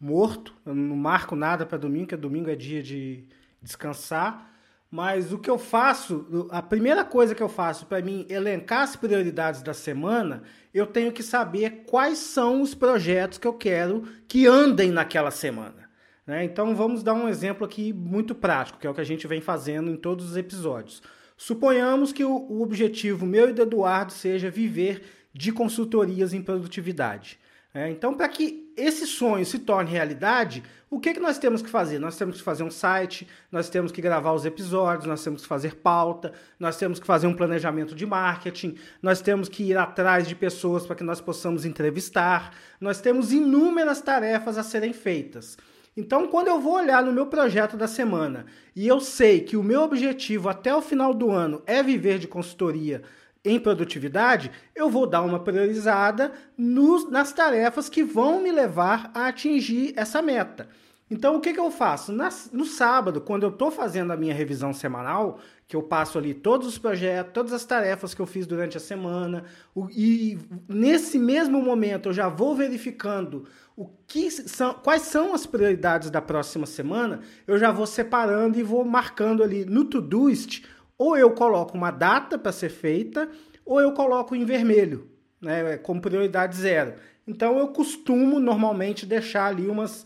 morto, 0.00 0.54
eu 0.64 0.74
não 0.74 0.96
marco 0.96 1.34
nada 1.34 1.66
para 1.66 1.78
domingo, 1.78 2.08
que 2.08 2.16
domingo 2.16 2.50
é 2.50 2.56
dia 2.56 2.82
de 2.82 3.24
descansar. 3.60 4.48
Mas 4.90 5.32
o 5.32 5.38
que 5.38 5.50
eu 5.50 5.58
faço, 5.58 6.48
a 6.50 6.62
primeira 6.62 7.04
coisa 7.04 7.34
que 7.34 7.42
eu 7.42 7.48
faço 7.48 7.84
para 7.84 8.00
mim 8.00 8.24
elencar 8.28 8.80
as 8.82 8.96
prioridades 8.96 9.60
da 9.60 9.74
semana, 9.74 10.42
eu 10.72 10.86
tenho 10.86 11.12
que 11.12 11.22
saber 11.22 11.84
quais 11.86 12.18
são 12.18 12.62
os 12.62 12.74
projetos 12.74 13.36
que 13.36 13.46
eu 13.46 13.52
quero 13.52 14.04
que 14.26 14.46
andem 14.46 14.90
naquela 14.90 15.30
semana. 15.30 15.90
né? 16.26 16.42
Então 16.42 16.74
vamos 16.74 17.02
dar 17.02 17.12
um 17.12 17.28
exemplo 17.28 17.66
aqui 17.66 17.92
muito 17.92 18.34
prático, 18.34 18.78
que 18.78 18.86
é 18.86 18.90
o 18.90 18.94
que 18.94 19.00
a 19.00 19.04
gente 19.04 19.26
vem 19.26 19.42
fazendo 19.42 19.90
em 19.90 19.96
todos 19.96 20.30
os 20.30 20.36
episódios. 20.38 21.02
Suponhamos 21.36 22.10
que 22.10 22.24
o, 22.24 22.34
o 22.48 22.62
objetivo 22.62 23.26
meu 23.26 23.50
e 23.50 23.52
do 23.52 23.62
Eduardo 23.62 24.12
seja 24.12 24.50
viver 24.50 25.02
de 25.34 25.52
consultorias 25.52 26.32
em 26.32 26.42
produtividade. 26.42 27.38
né? 27.74 27.90
então, 27.90 28.14
para 28.14 28.28
que 28.28 28.67
esse 28.78 29.06
sonho 29.06 29.44
se 29.44 29.58
torne 29.58 29.90
realidade, 29.90 30.62
o 30.88 30.98
que, 30.98 31.12
que 31.12 31.20
nós 31.20 31.36
temos 31.36 31.60
que 31.60 31.68
fazer? 31.68 31.98
Nós 31.98 32.16
temos 32.16 32.38
que 32.38 32.42
fazer 32.42 32.62
um 32.62 32.70
site, 32.70 33.28
nós 33.52 33.68
temos 33.68 33.92
que 33.92 34.00
gravar 34.00 34.32
os 34.32 34.46
episódios, 34.46 35.04
nós 35.04 35.22
temos 35.22 35.42
que 35.42 35.48
fazer 35.48 35.74
pauta, 35.76 36.32
nós 36.58 36.78
temos 36.78 36.98
que 36.98 37.06
fazer 37.06 37.26
um 37.26 37.34
planejamento 37.34 37.94
de 37.94 38.06
marketing, 38.06 38.76
nós 39.02 39.20
temos 39.20 39.48
que 39.48 39.64
ir 39.64 39.76
atrás 39.76 40.26
de 40.26 40.34
pessoas 40.34 40.86
para 40.86 40.96
que 40.96 41.04
nós 41.04 41.20
possamos 41.20 41.64
entrevistar, 41.64 42.54
nós 42.80 43.00
temos 43.00 43.32
inúmeras 43.32 44.00
tarefas 44.00 44.56
a 44.56 44.62
serem 44.62 44.92
feitas. 44.92 45.58
Então, 45.96 46.28
quando 46.28 46.46
eu 46.46 46.60
vou 46.60 46.74
olhar 46.74 47.02
no 47.02 47.12
meu 47.12 47.26
projeto 47.26 47.76
da 47.76 47.88
semana 47.88 48.46
e 48.74 48.86
eu 48.86 49.00
sei 49.00 49.40
que 49.40 49.56
o 49.56 49.62
meu 49.64 49.82
objetivo 49.82 50.48
até 50.48 50.72
o 50.72 50.80
final 50.80 51.12
do 51.12 51.32
ano 51.32 51.60
é 51.66 51.82
viver 51.82 52.20
de 52.20 52.28
consultoria 52.28 53.02
em 53.48 53.58
produtividade, 53.58 54.50
eu 54.74 54.90
vou 54.90 55.06
dar 55.06 55.22
uma 55.22 55.38
priorizada 55.40 56.32
nos, 56.56 57.10
nas 57.10 57.32
tarefas 57.32 57.88
que 57.88 58.02
vão 58.02 58.40
me 58.42 58.52
levar 58.52 59.10
a 59.14 59.26
atingir 59.28 59.92
essa 59.96 60.20
meta. 60.20 60.68
Então, 61.10 61.36
o 61.36 61.40
que, 61.40 61.54
que 61.54 61.60
eu 61.60 61.70
faço? 61.70 62.12
No 62.52 62.66
sábado, 62.66 63.20
quando 63.22 63.44
eu 63.44 63.48
estou 63.48 63.70
fazendo 63.70 64.12
a 64.12 64.16
minha 64.16 64.34
revisão 64.34 64.74
semanal, 64.74 65.38
que 65.66 65.74
eu 65.74 65.82
passo 65.82 66.18
ali 66.18 66.34
todos 66.34 66.66
os 66.68 66.76
projetos, 66.76 67.32
todas 67.32 67.52
as 67.54 67.64
tarefas 67.64 68.12
que 68.12 68.20
eu 68.20 68.26
fiz 68.26 68.46
durante 68.46 68.76
a 68.76 68.80
semana, 68.80 69.44
o- 69.74 69.88
e 69.90 70.38
nesse 70.68 71.18
mesmo 71.18 71.62
momento 71.62 72.10
eu 72.10 72.12
já 72.12 72.28
vou 72.28 72.54
verificando 72.54 73.46
o 73.74 73.88
que 74.06 74.30
são, 74.30 74.74
quais 74.74 75.02
são 75.02 75.32
as 75.34 75.46
prioridades 75.46 76.10
da 76.10 76.20
próxima 76.20 76.66
semana, 76.66 77.20
eu 77.46 77.58
já 77.58 77.70
vou 77.72 77.86
separando 77.86 78.58
e 78.58 78.62
vou 78.62 78.84
marcando 78.84 79.42
ali 79.42 79.64
no 79.64 79.84
Todoist, 79.86 80.62
ou 80.98 81.16
eu 81.16 81.30
coloco 81.30 81.76
uma 81.76 81.92
data 81.92 82.36
para 82.36 82.52
ser 82.52 82.68
feita, 82.68 83.28
ou 83.64 83.80
eu 83.80 83.92
coloco 83.92 84.34
em 84.34 84.44
vermelho, 84.44 85.08
né, 85.40 85.78
como 85.78 86.00
prioridade 86.00 86.56
zero. 86.56 86.94
Então 87.26 87.58
eu 87.58 87.68
costumo 87.68 88.40
normalmente 88.40 89.06
deixar 89.06 89.46
ali 89.46 89.68
umas 89.68 90.04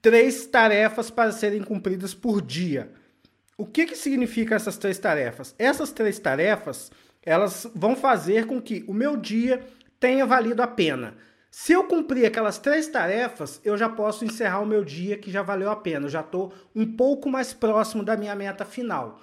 três 0.00 0.46
tarefas 0.46 1.10
para 1.10 1.32
serem 1.32 1.62
cumpridas 1.62 2.14
por 2.14 2.40
dia. 2.40 2.90
O 3.56 3.66
que, 3.66 3.86
que 3.86 3.96
significa 3.96 4.54
essas 4.54 4.76
três 4.76 4.98
tarefas? 4.98 5.54
Essas 5.58 5.92
três 5.92 6.18
tarefas, 6.18 6.90
elas 7.22 7.66
vão 7.74 7.94
fazer 7.94 8.46
com 8.46 8.60
que 8.60 8.84
o 8.88 8.94
meu 8.94 9.16
dia 9.16 9.64
tenha 10.00 10.26
valido 10.26 10.62
a 10.62 10.66
pena. 10.66 11.14
Se 11.50 11.72
eu 11.72 11.84
cumprir 11.84 12.26
aquelas 12.26 12.58
três 12.58 12.88
tarefas, 12.88 13.60
eu 13.64 13.76
já 13.76 13.88
posso 13.88 14.24
encerrar 14.24 14.60
o 14.60 14.66
meu 14.66 14.84
dia 14.84 15.16
que 15.16 15.30
já 15.30 15.40
valeu 15.40 15.70
a 15.70 15.76
pena. 15.76 16.06
Eu 16.06 16.10
já 16.10 16.20
estou 16.20 16.52
um 16.74 16.84
pouco 16.84 17.30
mais 17.30 17.52
próximo 17.52 18.02
da 18.02 18.16
minha 18.16 18.34
meta 18.34 18.64
final. 18.64 19.20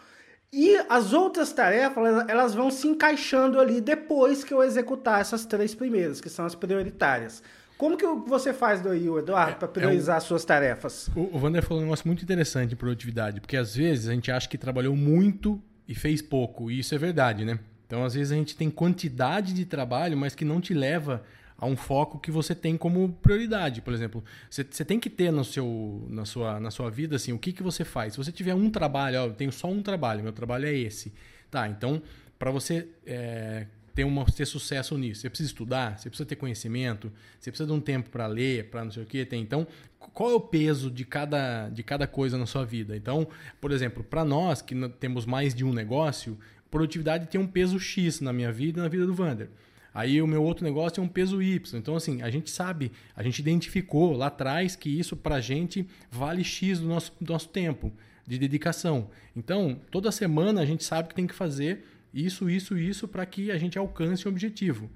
E 0.53 0.75
as 0.89 1.13
outras 1.13 1.53
tarefas, 1.53 2.25
elas- 2.27 2.53
vão 2.53 2.69
se 2.69 2.85
encaixando 2.87 3.57
ali 3.59 3.79
depois 3.79 4.43
que 4.43 4.53
eu 4.53 4.61
executar 4.61 5.21
essas 5.21 5.45
três 5.45 5.73
primeiras, 5.73 6.19
que 6.19 6.29
são 6.29 6.45
as 6.45 6.53
prioritárias. 6.55 7.41
Como 7.77 7.97
que 7.97 8.05
você 8.27 8.53
faz 8.53 8.81
daí, 8.81 9.07
Eduardo, 9.07 9.55
para 9.55 9.67
priorizar 9.67 10.17
as 10.17 10.23
suas 10.23 10.43
tarefas? 10.45 11.09
O, 11.15 11.21
o 11.35 11.39
Wander 11.41 11.63
falou 11.63 11.81
um 11.81 11.85
negócio 11.85 12.05
muito 12.05 12.21
interessante 12.21 12.73
em 12.73 12.77
produtividade, 12.77 13.39
porque 13.39 13.55
às 13.57 13.75
vezes 13.75 14.07
a 14.09 14.11
gente 14.13 14.29
acha 14.29 14.47
que 14.47 14.57
trabalhou 14.57 14.95
muito 14.95 15.59
e 15.87 15.95
fez 15.95 16.21
pouco, 16.21 16.69
e 16.69 16.79
isso 16.79 16.93
é 16.93 16.97
verdade, 16.97 17.43
né? 17.45 17.57
Então, 17.87 18.03
às 18.03 18.13
vezes 18.13 18.31
a 18.31 18.35
gente 18.35 18.55
tem 18.55 18.69
quantidade 18.69 19.53
de 19.53 19.65
trabalho, 19.65 20.15
mas 20.17 20.35
que 20.35 20.45
não 20.45 20.61
te 20.61 20.73
leva 20.73 21.23
a 21.61 21.67
um 21.67 21.77
foco 21.77 22.17
que 22.17 22.31
você 22.31 22.55
tem 22.55 22.75
como 22.75 23.13
prioridade. 23.21 23.83
Por 23.83 23.93
exemplo, 23.93 24.23
você, 24.49 24.63
tem 24.83 24.99
que 24.99 25.11
ter 25.11 25.31
no 25.31 25.45
seu, 25.45 26.07
na, 26.09 26.25
sua, 26.25 26.59
na 26.59 26.71
sua 26.71 26.89
vida 26.89 27.15
assim, 27.15 27.33
o 27.33 27.37
que, 27.37 27.53
que 27.53 27.61
você 27.61 27.85
faz. 27.85 28.13
Se 28.13 28.17
você 28.17 28.31
tiver 28.31 28.55
um 28.55 28.67
trabalho, 28.71 29.21
ó, 29.21 29.25
eu 29.27 29.33
tenho 29.33 29.51
só 29.51 29.69
um 29.69 29.83
trabalho, 29.83 30.23
meu 30.23 30.33
trabalho 30.33 30.65
é 30.65 30.73
esse. 30.73 31.13
Tá, 31.51 31.67
então, 31.67 32.01
para 32.39 32.49
você 32.49 32.87
é, 33.05 33.67
ter, 33.93 34.03
uma, 34.03 34.25
ter 34.25 34.47
sucesso 34.47 34.97
nisso, 34.97 35.21
você 35.21 35.29
precisa 35.29 35.49
estudar, 35.49 35.99
você 35.99 36.09
precisa 36.09 36.27
ter 36.27 36.35
conhecimento, 36.35 37.11
você 37.39 37.51
precisa 37.51 37.67
de 37.67 37.73
um 37.73 37.79
tempo 37.79 38.09
para 38.09 38.25
ler, 38.25 38.71
para 38.71 38.83
não 38.83 38.91
sei 38.91 39.03
o 39.03 39.05
que. 39.05 39.23
Tem. 39.23 39.39
Então, 39.39 39.67
qual 39.99 40.31
é 40.31 40.33
o 40.33 40.41
peso 40.41 40.89
de 40.89 41.05
cada, 41.05 41.69
de 41.69 41.83
cada 41.83 42.07
coisa 42.07 42.39
na 42.39 42.47
sua 42.47 42.65
vida? 42.65 42.97
Então, 42.97 43.27
por 43.59 43.71
exemplo, 43.71 44.03
para 44.03 44.25
nós 44.25 44.63
que 44.63 44.73
temos 44.99 45.27
mais 45.27 45.53
de 45.53 45.63
um 45.63 45.71
negócio, 45.71 46.39
produtividade 46.71 47.27
tem 47.27 47.39
um 47.39 47.45
peso 47.45 47.79
X 47.79 48.19
na 48.19 48.33
minha 48.33 48.51
vida 48.51 48.79
e 48.79 48.81
na 48.81 48.89
vida 48.89 49.05
do 49.05 49.13
Vander. 49.13 49.47
Aí 49.93 50.21
o 50.21 50.27
meu 50.27 50.41
outro 50.43 50.63
negócio 50.63 51.01
é 51.01 51.03
um 51.03 51.07
peso 51.07 51.41
Y. 51.41 51.77
Então, 51.77 51.95
assim, 51.95 52.21
a 52.21 52.29
gente 52.29 52.49
sabe, 52.49 52.91
a 53.15 53.21
gente 53.21 53.39
identificou 53.39 54.13
lá 54.13 54.27
atrás 54.27 54.75
que 54.75 54.89
isso 54.89 55.15
para 55.17 55.35
a 55.35 55.41
gente 55.41 55.85
vale 56.09 56.43
X 56.43 56.79
do 56.79 56.87
nosso, 56.87 57.13
do 57.19 57.31
nosso 57.31 57.49
tempo 57.49 57.91
de 58.25 58.37
dedicação. 58.37 59.09
Então, 59.35 59.79
toda 59.89 60.11
semana 60.11 60.61
a 60.61 60.65
gente 60.65 60.83
sabe 60.83 61.09
que 61.09 61.15
tem 61.15 61.27
que 61.27 61.35
fazer 61.35 61.85
isso, 62.13 62.49
isso, 62.49 62.77
isso 62.77 63.07
para 63.07 63.25
que 63.25 63.51
a 63.51 63.57
gente 63.57 63.77
alcance 63.77 64.25
o 64.25 64.29
objetivo. 64.29 64.89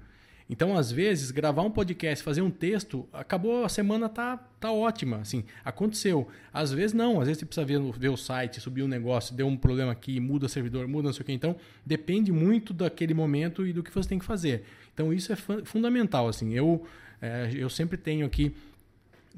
Então, 0.48 0.76
às 0.76 0.92
vezes, 0.92 1.32
gravar 1.32 1.62
um 1.62 1.70
podcast, 1.70 2.22
fazer 2.22 2.40
um 2.40 2.50
texto, 2.50 3.08
acabou, 3.12 3.64
a 3.64 3.68
semana 3.68 4.08
tá, 4.08 4.36
tá 4.60 4.70
ótima, 4.70 5.18
assim, 5.18 5.44
aconteceu. 5.64 6.28
Às 6.52 6.70
vezes 6.70 6.92
não, 6.92 7.20
às 7.20 7.26
vezes 7.26 7.40
você 7.40 7.46
precisa 7.46 7.66
ver, 7.66 7.80
ver 7.98 8.10
o 8.10 8.16
site, 8.16 8.60
subir 8.60 8.84
um 8.84 8.88
negócio, 8.88 9.34
deu 9.34 9.48
um 9.48 9.56
problema 9.56 9.90
aqui, 9.90 10.20
muda 10.20 10.48
servidor, 10.48 10.86
muda 10.86 11.06
não 11.06 11.12
sei 11.12 11.22
o 11.22 11.24
que. 11.24 11.32
Então, 11.32 11.56
depende 11.84 12.30
muito 12.30 12.72
daquele 12.72 13.12
momento 13.12 13.66
e 13.66 13.72
do 13.72 13.82
que 13.82 13.92
você 13.92 14.08
tem 14.08 14.20
que 14.20 14.24
fazer. 14.24 14.64
Então, 14.96 15.12
isso 15.12 15.30
é 15.30 15.36
fundamental, 15.36 16.26
assim. 16.26 16.54
Eu, 16.54 16.86
é, 17.20 17.50
eu 17.54 17.68
sempre 17.68 17.98
tenho 17.98 18.24
aqui 18.24 18.56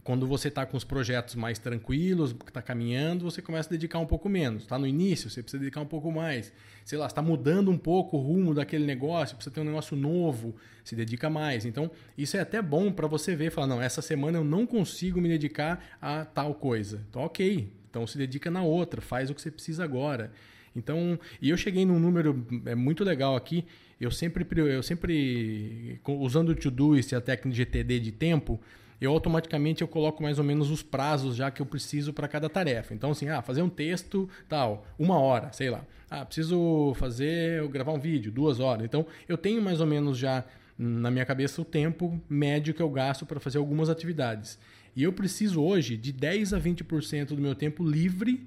quando 0.05 0.25
você 0.25 0.47
está 0.47 0.65
com 0.65 0.77
os 0.77 0.85
projetos 0.85 1.35
mais 1.35 1.59
tranquilos, 1.59 2.31
está 2.47 2.63
caminhando, 2.63 3.25
você 3.25 3.43
começa 3.43 3.69
a 3.69 3.73
dedicar 3.73 3.99
um 3.99 4.07
pouco 4.07 4.29
menos. 4.29 4.63
Está 4.63 4.79
no 4.79 4.87
início, 4.87 5.29
você 5.29 5.43
precisa 5.43 5.59
dedicar 5.59 5.81
um 5.81 5.87
pouco 5.87 6.13
mais. 6.13 6.53
Sei 6.85 6.97
lá, 6.97 7.07
está 7.07 7.21
mudando 7.21 7.73
um 7.73 7.77
pouco 7.77 8.17
o 8.17 8.21
rumo 8.21 8.55
daquele 8.55 8.87
negócio, 8.87 9.35
precisa 9.35 9.53
ter 9.53 9.61
um 9.61 9.65
negócio 9.65 9.97
novo, 9.97 10.55
se 10.85 10.95
dedica 10.95 11.29
mais. 11.29 11.67
Então, 11.67 11.91
isso 12.17 12.37
é 12.37 12.41
até 12.41 12.63
bom 12.63 12.93
para 12.93 13.09
você 13.09 13.35
ver, 13.35 13.51
falar, 13.51 13.67
não, 13.67 13.83
essa 13.83 14.01
semana 14.01 14.39
eu 14.39 14.45
não 14.45 14.65
consigo 14.65 15.21
me 15.21 15.29
dedicar 15.29 15.85
a 16.01 16.25
tal 16.25 16.55
coisa. 16.55 17.05
Então, 17.11 17.23
ok. 17.23 17.69
Então, 17.91 18.07
se 18.07 18.17
dedica 18.17 18.49
na 18.49 18.63
outra, 18.63 19.01
faz 19.01 19.29
o 19.29 19.35
que 19.35 19.43
você 19.43 19.51
precisa 19.51 19.83
agora. 19.83 20.31
Então, 20.77 21.19
e 21.43 21.51
eu 21.51 21.57
cheguei 21.57 21.85
num 21.85 21.99
número 21.99 22.47
é 22.65 22.77
muito 22.77 23.03
legal 23.03 23.35
aqui. 23.35 23.65
Eu 24.01 24.11
sempre, 24.11 24.47
eu 24.57 24.83
sempre 24.83 26.01
usando 26.07 26.51
o 26.51 26.55
Todoist 26.55 27.13
e 27.13 27.17
a 27.17 27.21
técnica 27.21 27.51
de 27.51 27.57
GTD 27.57 28.01
de 28.01 28.13
tempo, 28.13 28.61
eu 29.01 29.13
automaticamente 29.13 29.83
eu 29.83 29.89
coloco 29.89 30.23
mais 30.23 30.39
ou 30.39 30.45
menos 30.45 30.71
os 30.71 30.83
prazos 30.83 31.37
já 31.37 31.51
que 31.51 31.63
eu 31.63 31.67
preciso 31.67 32.13
para 32.13 32.29
cada 32.29 32.49
tarefa. 32.49 32.95
Então, 32.95 33.11
assim, 33.11 33.29
ah, 33.29 33.43
fazer 33.43 33.63
um 33.63 33.69
texto, 33.69 34.29
tal, 34.49 34.87
uma 34.99 35.19
hora, 35.19 35.53
sei 35.53 35.71
lá. 35.71 35.85
Ah, 36.11 36.25
preciso 36.25 36.95
fazer, 36.95 37.67
gravar 37.69 37.93
um 37.93 37.99
vídeo, 37.99 38.33
duas 38.33 38.61
horas. 38.61 38.85
Então, 38.85 39.07
eu 39.29 39.37
tenho 39.37 39.61
mais 39.61 39.81
ou 39.81 39.87
menos 39.87 40.17
já 40.17 40.45
na 40.77 41.11
minha 41.11 41.27
cabeça 41.27 41.61
o 41.61 41.65
tempo 41.65 42.21
médio 42.29 42.73
que 42.73 42.83
eu 42.83 42.89
gasto 42.89 43.27
para 43.27 43.41
fazer 43.41 43.59
algumas 43.59 43.89
atividades. 43.89 44.59
E 44.95 45.03
eu 45.03 45.13
preciso 45.13 45.63
hoje 45.63 45.97
de 45.97 46.13
10 46.13 46.55
a 46.55 46.61
20% 46.61 47.27
do 47.29 47.39
meu 47.39 47.55
tempo 47.55 47.85
livre 47.85 48.47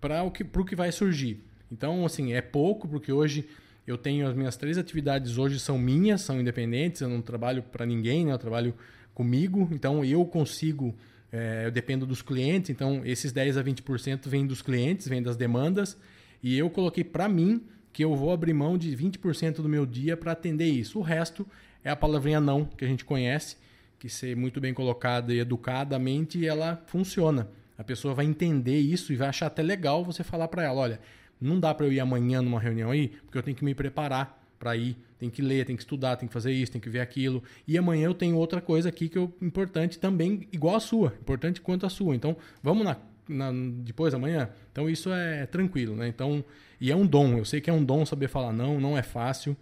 para 0.00 0.22
o 0.22 0.30
que, 0.30 0.42
o 0.42 0.64
que 0.64 0.76
vai 0.76 0.92
surgir. 0.92 1.44
Então, 1.70 2.04
assim, 2.04 2.32
é 2.32 2.40
pouco, 2.40 2.88
porque 2.88 3.12
hoje 3.12 3.48
eu 3.90 3.98
tenho 3.98 4.26
as 4.26 4.34
minhas 4.34 4.56
três 4.56 4.78
atividades 4.78 5.36
hoje 5.38 5.58
são 5.58 5.78
minhas, 5.78 6.20
são 6.20 6.40
independentes, 6.40 7.00
eu 7.00 7.08
não 7.08 7.20
trabalho 7.20 7.62
para 7.62 7.84
ninguém, 7.84 8.26
né? 8.26 8.32
eu 8.32 8.38
trabalho 8.38 8.74
comigo, 9.14 9.68
então 9.72 10.04
eu 10.04 10.24
consigo, 10.24 10.94
é, 11.32 11.66
eu 11.66 11.70
dependo 11.70 12.06
dos 12.06 12.22
clientes, 12.22 12.70
então 12.70 13.02
esses 13.04 13.32
10 13.32 13.56
a 13.56 13.64
20% 13.64 14.28
vêm 14.28 14.46
dos 14.46 14.62
clientes, 14.62 15.08
vêm 15.08 15.22
das 15.22 15.36
demandas, 15.36 15.96
e 16.42 16.56
eu 16.56 16.70
coloquei 16.70 17.04
para 17.04 17.28
mim 17.28 17.62
que 17.92 18.04
eu 18.04 18.14
vou 18.14 18.32
abrir 18.32 18.54
mão 18.54 18.78
de 18.78 18.96
20% 18.96 19.56
do 19.56 19.68
meu 19.68 19.84
dia 19.84 20.16
para 20.16 20.32
atender 20.32 20.68
isso. 20.68 20.98
O 20.98 21.02
resto 21.02 21.46
é 21.84 21.90
a 21.90 21.96
palavrinha 21.96 22.40
não, 22.40 22.64
que 22.64 22.84
a 22.84 22.88
gente 22.88 23.04
conhece, 23.04 23.56
que 23.98 24.08
ser 24.08 24.36
muito 24.36 24.60
bem 24.60 24.72
colocada 24.72 25.34
e 25.34 25.40
educadamente, 25.40 26.46
ela 26.46 26.82
funciona. 26.86 27.48
A 27.76 27.84
pessoa 27.84 28.14
vai 28.14 28.24
entender 28.24 28.78
isso 28.78 29.12
e 29.12 29.16
vai 29.16 29.28
achar 29.28 29.46
até 29.46 29.62
legal 29.62 30.04
você 30.04 30.22
falar 30.22 30.48
para 30.48 30.62
ela, 30.62 30.80
olha, 30.80 31.00
não 31.40 31.58
dá 31.58 31.74
para 31.74 31.86
eu 31.86 31.92
ir 31.92 32.00
amanhã 32.00 32.42
numa 32.42 32.60
reunião 32.60 32.90
aí, 32.90 33.08
porque 33.08 33.38
eu 33.38 33.42
tenho 33.42 33.56
que 33.56 33.64
me 33.64 33.74
preparar 33.74 34.38
para 34.58 34.76
ir, 34.76 34.96
tem 35.18 35.30
que 35.30 35.40
ler, 35.40 35.64
tem 35.64 35.74
que 35.74 35.82
estudar, 35.82 36.16
tem 36.16 36.28
que 36.28 36.32
fazer 36.32 36.52
isso, 36.52 36.70
tem 36.70 36.80
que 36.80 36.90
ver 36.90 37.00
aquilo. 37.00 37.42
E 37.66 37.78
amanhã 37.78 38.06
eu 38.06 38.14
tenho 38.14 38.36
outra 38.36 38.60
coisa 38.60 38.90
aqui 38.90 39.08
que 39.08 39.18
é 39.18 39.28
importante 39.40 39.98
também, 39.98 40.46
igual 40.52 40.76
a 40.76 40.80
sua, 40.80 41.14
importante 41.20 41.60
quanto 41.62 41.86
a 41.86 41.88
sua. 41.88 42.14
Então, 42.14 42.36
vamos 42.62 42.84
na, 42.84 42.96
na 43.26 43.50
depois 43.82 44.12
amanhã. 44.12 44.50
Então 44.70 44.88
isso 44.88 45.10
é 45.10 45.46
tranquilo, 45.46 45.96
né? 45.96 46.08
Então, 46.08 46.44
e 46.78 46.90
é 46.90 46.96
um 46.96 47.06
dom. 47.06 47.38
Eu 47.38 47.44
sei 47.46 47.60
que 47.60 47.70
é 47.70 47.72
um 47.72 47.82
dom 47.82 48.04
saber 48.04 48.28
falar 48.28 48.52
não, 48.52 48.78
não 48.78 48.98
é 48.98 49.02
fácil. 49.02 49.56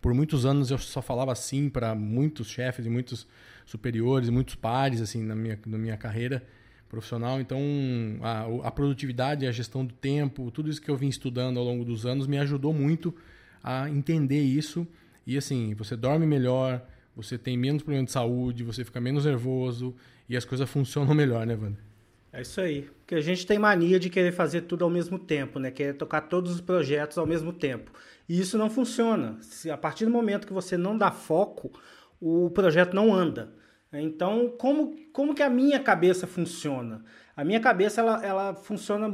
Por 0.00 0.14
muitos 0.14 0.46
anos 0.46 0.70
eu 0.70 0.78
só 0.78 1.02
falava 1.02 1.34
sim 1.34 1.68
para 1.68 1.94
muitos 1.94 2.48
chefes 2.48 2.86
e 2.86 2.90
muitos 2.90 3.26
superiores, 3.64 4.28
muitos 4.28 4.54
pares 4.54 5.00
assim 5.00 5.22
na 5.22 5.34
minha, 5.34 5.58
na 5.66 5.78
minha 5.78 5.96
carreira 5.96 6.44
profissional. 6.92 7.40
Então, 7.40 7.58
a, 8.20 8.68
a 8.68 8.70
produtividade, 8.70 9.46
a 9.46 9.50
gestão 9.50 9.82
do 9.82 9.94
tempo, 9.94 10.50
tudo 10.50 10.68
isso 10.68 10.80
que 10.80 10.90
eu 10.90 10.96
vim 10.96 11.08
estudando 11.08 11.58
ao 11.58 11.64
longo 11.64 11.86
dos 11.86 12.04
anos 12.04 12.26
me 12.26 12.38
ajudou 12.38 12.74
muito 12.74 13.14
a 13.64 13.88
entender 13.88 14.42
isso. 14.42 14.86
E 15.26 15.38
assim, 15.38 15.72
você 15.72 15.96
dorme 15.96 16.26
melhor, 16.26 16.86
você 17.16 17.38
tem 17.38 17.56
menos 17.56 17.82
problema 17.82 18.04
de 18.04 18.12
saúde, 18.12 18.62
você 18.62 18.84
fica 18.84 19.00
menos 19.00 19.24
nervoso 19.24 19.94
e 20.28 20.36
as 20.36 20.44
coisas 20.44 20.68
funcionam 20.70 21.14
melhor, 21.14 21.46
né, 21.46 21.54
Wander? 21.54 21.80
É 22.30 22.42
isso 22.42 22.60
aí. 22.60 22.82
Porque 22.98 23.14
a 23.14 23.20
gente 23.22 23.46
tem 23.46 23.58
mania 23.58 23.98
de 23.98 24.10
querer 24.10 24.32
fazer 24.32 24.62
tudo 24.62 24.84
ao 24.84 24.90
mesmo 24.90 25.18
tempo, 25.18 25.58
né? 25.58 25.70
Querer 25.70 25.94
tocar 25.94 26.20
todos 26.22 26.52
os 26.52 26.60
projetos 26.60 27.16
ao 27.16 27.26
mesmo 27.26 27.54
tempo. 27.54 27.90
E 28.28 28.38
isso 28.38 28.58
não 28.58 28.68
funciona. 28.68 29.38
Se 29.40 29.70
a 29.70 29.78
partir 29.78 30.04
do 30.04 30.10
momento 30.10 30.46
que 30.46 30.52
você 30.52 30.76
não 30.76 30.96
dá 30.96 31.10
foco, 31.10 31.72
o 32.20 32.50
projeto 32.50 32.94
não 32.94 33.14
anda. 33.14 33.52
Então, 33.92 34.52
como, 34.58 34.96
como 35.12 35.34
que 35.34 35.42
a 35.42 35.50
minha 35.50 35.78
cabeça 35.78 36.26
funciona? 36.26 37.04
A 37.36 37.44
minha 37.44 37.60
cabeça 37.60 38.00
ela, 38.00 38.24
ela 38.24 38.54
funciona 38.54 39.10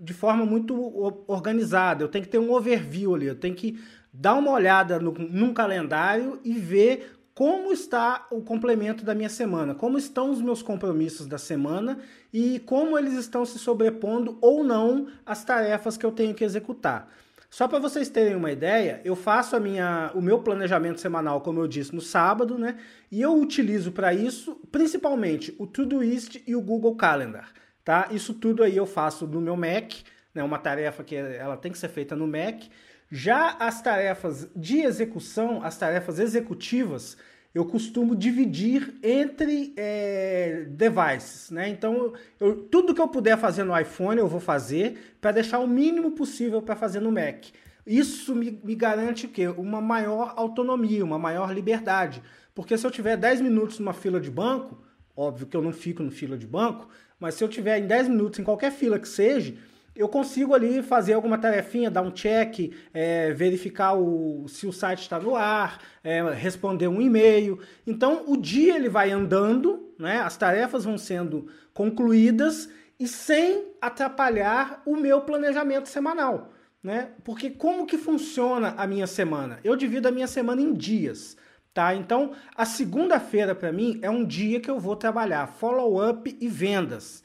de 0.00 0.12
forma 0.12 0.44
muito 0.44 1.24
organizada. 1.26 2.04
Eu 2.04 2.08
tenho 2.08 2.24
que 2.24 2.30
ter 2.30 2.38
um 2.38 2.52
overview 2.52 3.14
ali, 3.14 3.26
eu 3.26 3.34
tenho 3.34 3.54
que 3.54 3.80
dar 4.12 4.34
uma 4.34 4.50
olhada 4.50 4.98
no, 4.98 5.12
num 5.12 5.54
calendário 5.54 6.40
e 6.44 6.52
ver 6.52 7.16
como 7.34 7.72
está 7.72 8.26
o 8.30 8.42
complemento 8.42 9.04
da 9.04 9.14
minha 9.14 9.28
semana, 9.28 9.74
como 9.74 9.96
estão 9.96 10.30
os 10.30 10.42
meus 10.42 10.62
compromissos 10.62 11.26
da 11.26 11.38
semana 11.38 11.98
e 12.32 12.58
como 12.60 12.98
eles 12.98 13.14
estão 13.14 13.44
se 13.46 13.58
sobrepondo 13.58 14.36
ou 14.40 14.62
não 14.62 15.06
às 15.24 15.44
tarefas 15.44 15.96
que 15.96 16.04
eu 16.04 16.12
tenho 16.12 16.34
que 16.34 16.44
executar. 16.44 17.08
Só 17.50 17.66
para 17.66 17.80
vocês 17.80 18.08
terem 18.08 18.36
uma 18.36 18.52
ideia, 18.52 19.00
eu 19.04 19.16
faço 19.16 19.56
a 19.56 19.60
minha, 19.60 20.12
o 20.14 20.22
meu 20.22 20.38
planejamento 20.38 21.00
semanal, 21.00 21.40
como 21.40 21.58
eu 21.60 21.66
disse, 21.66 21.92
no 21.92 22.00
sábado, 22.00 22.56
né? 22.56 22.78
E 23.10 23.20
eu 23.20 23.36
utilizo 23.36 23.90
para 23.90 24.14
isso 24.14 24.54
principalmente 24.70 25.52
o 25.58 25.66
Todoist 25.66 26.40
e 26.46 26.54
o 26.54 26.60
Google 26.60 26.94
Calendar, 26.94 27.52
tá? 27.84 28.06
Isso 28.12 28.34
tudo 28.34 28.62
aí 28.62 28.76
eu 28.76 28.86
faço 28.86 29.26
no 29.26 29.40
meu 29.40 29.56
Mac, 29.56 29.92
né? 30.32 30.44
Uma 30.44 30.58
tarefa 30.58 31.02
que 31.02 31.16
ela 31.16 31.56
tem 31.56 31.72
que 31.72 31.78
ser 31.78 31.88
feita 31.88 32.14
no 32.14 32.28
Mac. 32.28 32.62
Já 33.10 33.56
as 33.58 33.82
tarefas 33.82 34.48
de 34.54 34.78
execução, 34.82 35.60
as 35.64 35.76
tarefas 35.76 36.20
executivas, 36.20 37.16
eu 37.54 37.64
costumo 37.64 38.14
dividir 38.14 38.94
entre 39.02 39.72
é, 39.76 40.66
devices, 40.68 41.50
né? 41.50 41.68
Então, 41.68 42.12
eu, 42.38 42.62
tudo 42.64 42.94
que 42.94 43.00
eu 43.00 43.08
puder 43.08 43.36
fazer 43.36 43.64
no 43.64 43.78
iPhone 43.78 44.20
eu 44.20 44.28
vou 44.28 44.40
fazer 44.40 45.16
para 45.20 45.32
deixar 45.32 45.58
o 45.58 45.66
mínimo 45.66 46.12
possível 46.12 46.62
para 46.62 46.76
fazer 46.76 47.00
no 47.00 47.10
Mac. 47.10 47.46
Isso 47.84 48.34
me, 48.34 48.60
me 48.62 48.74
garante 48.74 49.26
o 49.26 49.28
quê? 49.28 49.48
Uma 49.48 49.80
maior 49.80 50.34
autonomia, 50.36 51.04
uma 51.04 51.18
maior 51.18 51.52
liberdade. 51.52 52.22
Porque 52.54 52.78
se 52.78 52.86
eu 52.86 52.90
tiver 52.90 53.16
10 53.16 53.40
minutos 53.40 53.78
numa 53.78 53.92
fila 53.92 54.20
de 54.20 54.30
banco, 54.30 54.78
óbvio 55.16 55.46
que 55.46 55.56
eu 55.56 55.62
não 55.62 55.72
fico 55.72 56.02
no 56.02 56.10
fila 56.10 56.38
de 56.38 56.46
banco, 56.46 56.88
mas 57.18 57.34
se 57.34 57.42
eu 57.42 57.48
tiver 57.48 57.78
em 57.78 57.86
10 57.86 58.08
minutos 58.08 58.38
em 58.38 58.44
qualquer 58.44 58.70
fila 58.70 58.98
que 58.98 59.08
seja, 59.08 59.54
eu 60.00 60.08
consigo 60.08 60.54
ali 60.54 60.82
fazer 60.82 61.12
alguma 61.12 61.36
tarefinha, 61.36 61.90
dar 61.90 62.00
um 62.00 62.10
check, 62.10 62.72
é, 62.92 63.34
verificar 63.34 63.92
o, 63.92 64.48
se 64.48 64.66
o 64.66 64.72
site 64.72 65.02
está 65.02 65.20
no 65.20 65.36
ar, 65.36 65.78
é, 66.02 66.22
responder 66.32 66.88
um 66.88 67.02
e-mail. 67.02 67.60
Então 67.86 68.24
o 68.26 68.34
dia 68.34 68.76
ele 68.76 68.88
vai 68.88 69.10
andando, 69.10 69.92
né? 69.98 70.20
as 70.20 70.38
tarefas 70.38 70.84
vão 70.84 70.96
sendo 70.96 71.48
concluídas 71.74 72.70
e 72.98 73.06
sem 73.06 73.74
atrapalhar 73.78 74.82
o 74.86 74.96
meu 74.96 75.20
planejamento 75.20 75.86
semanal. 75.86 76.50
Né? 76.82 77.10
Porque 77.22 77.50
como 77.50 77.84
que 77.84 77.98
funciona 77.98 78.72
a 78.78 78.86
minha 78.86 79.06
semana? 79.06 79.60
Eu 79.62 79.76
divido 79.76 80.08
a 80.08 80.10
minha 80.10 80.26
semana 80.26 80.62
em 80.62 80.72
dias. 80.72 81.36
Tá? 81.74 81.94
Então, 81.94 82.32
a 82.56 82.64
segunda-feira 82.64 83.54
para 83.54 83.70
mim 83.70 83.98
é 84.00 84.08
um 84.08 84.24
dia 84.24 84.60
que 84.60 84.70
eu 84.70 84.80
vou 84.80 84.96
trabalhar 84.96 85.46
follow-up 85.46 86.34
e 86.40 86.48
vendas. 86.48 87.22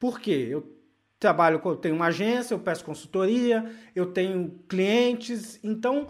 Por 0.00 0.18
quê? 0.18 0.48
Eu 0.50 0.77
trabalho, 1.18 1.60
eu 1.64 1.76
tenho 1.76 1.94
uma 1.94 2.06
agência, 2.06 2.54
eu 2.54 2.58
peço 2.58 2.84
consultoria, 2.84 3.70
eu 3.94 4.06
tenho 4.06 4.50
clientes, 4.68 5.58
então 5.64 6.06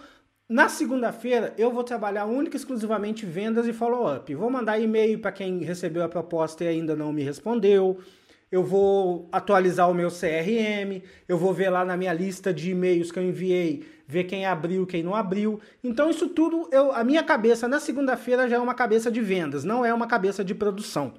na 0.48 0.68
segunda-feira 0.68 1.54
eu 1.58 1.70
vou 1.70 1.84
trabalhar 1.84 2.24
única 2.24 2.56
e 2.56 2.58
exclusivamente 2.58 3.26
vendas 3.26 3.66
e 3.66 3.72
follow-up. 3.72 4.34
Vou 4.34 4.50
mandar 4.50 4.78
e-mail 4.78 5.18
para 5.18 5.32
quem 5.32 5.58
recebeu 5.60 6.02
a 6.02 6.08
proposta 6.08 6.64
e 6.64 6.68
ainda 6.68 6.94
não 6.96 7.12
me 7.12 7.22
respondeu. 7.22 7.98
Eu 8.50 8.64
vou 8.64 9.28
atualizar 9.30 9.90
o 9.90 9.94
meu 9.94 10.08
CRM, 10.08 11.02
eu 11.28 11.36
vou 11.36 11.52
ver 11.52 11.68
lá 11.68 11.84
na 11.84 11.98
minha 11.98 12.14
lista 12.14 12.52
de 12.52 12.70
e-mails 12.70 13.12
que 13.12 13.18
eu 13.18 13.22
enviei, 13.22 13.86
ver 14.06 14.24
quem 14.24 14.46
abriu, 14.46 14.86
quem 14.86 15.02
não 15.02 15.14
abriu. 15.14 15.60
Então 15.84 16.08
isso 16.08 16.30
tudo, 16.30 16.66
eu, 16.72 16.90
a 16.92 17.04
minha 17.04 17.22
cabeça 17.22 17.68
na 17.68 17.78
segunda-feira 17.78 18.48
já 18.48 18.56
é 18.56 18.58
uma 18.58 18.74
cabeça 18.74 19.10
de 19.10 19.20
vendas, 19.20 19.64
não 19.64 19.84
é 19.84 19.92
uma 19.92 20.06
cabeça 20.06 20.42
de 20.42 20.54
produção. 20.54 21.12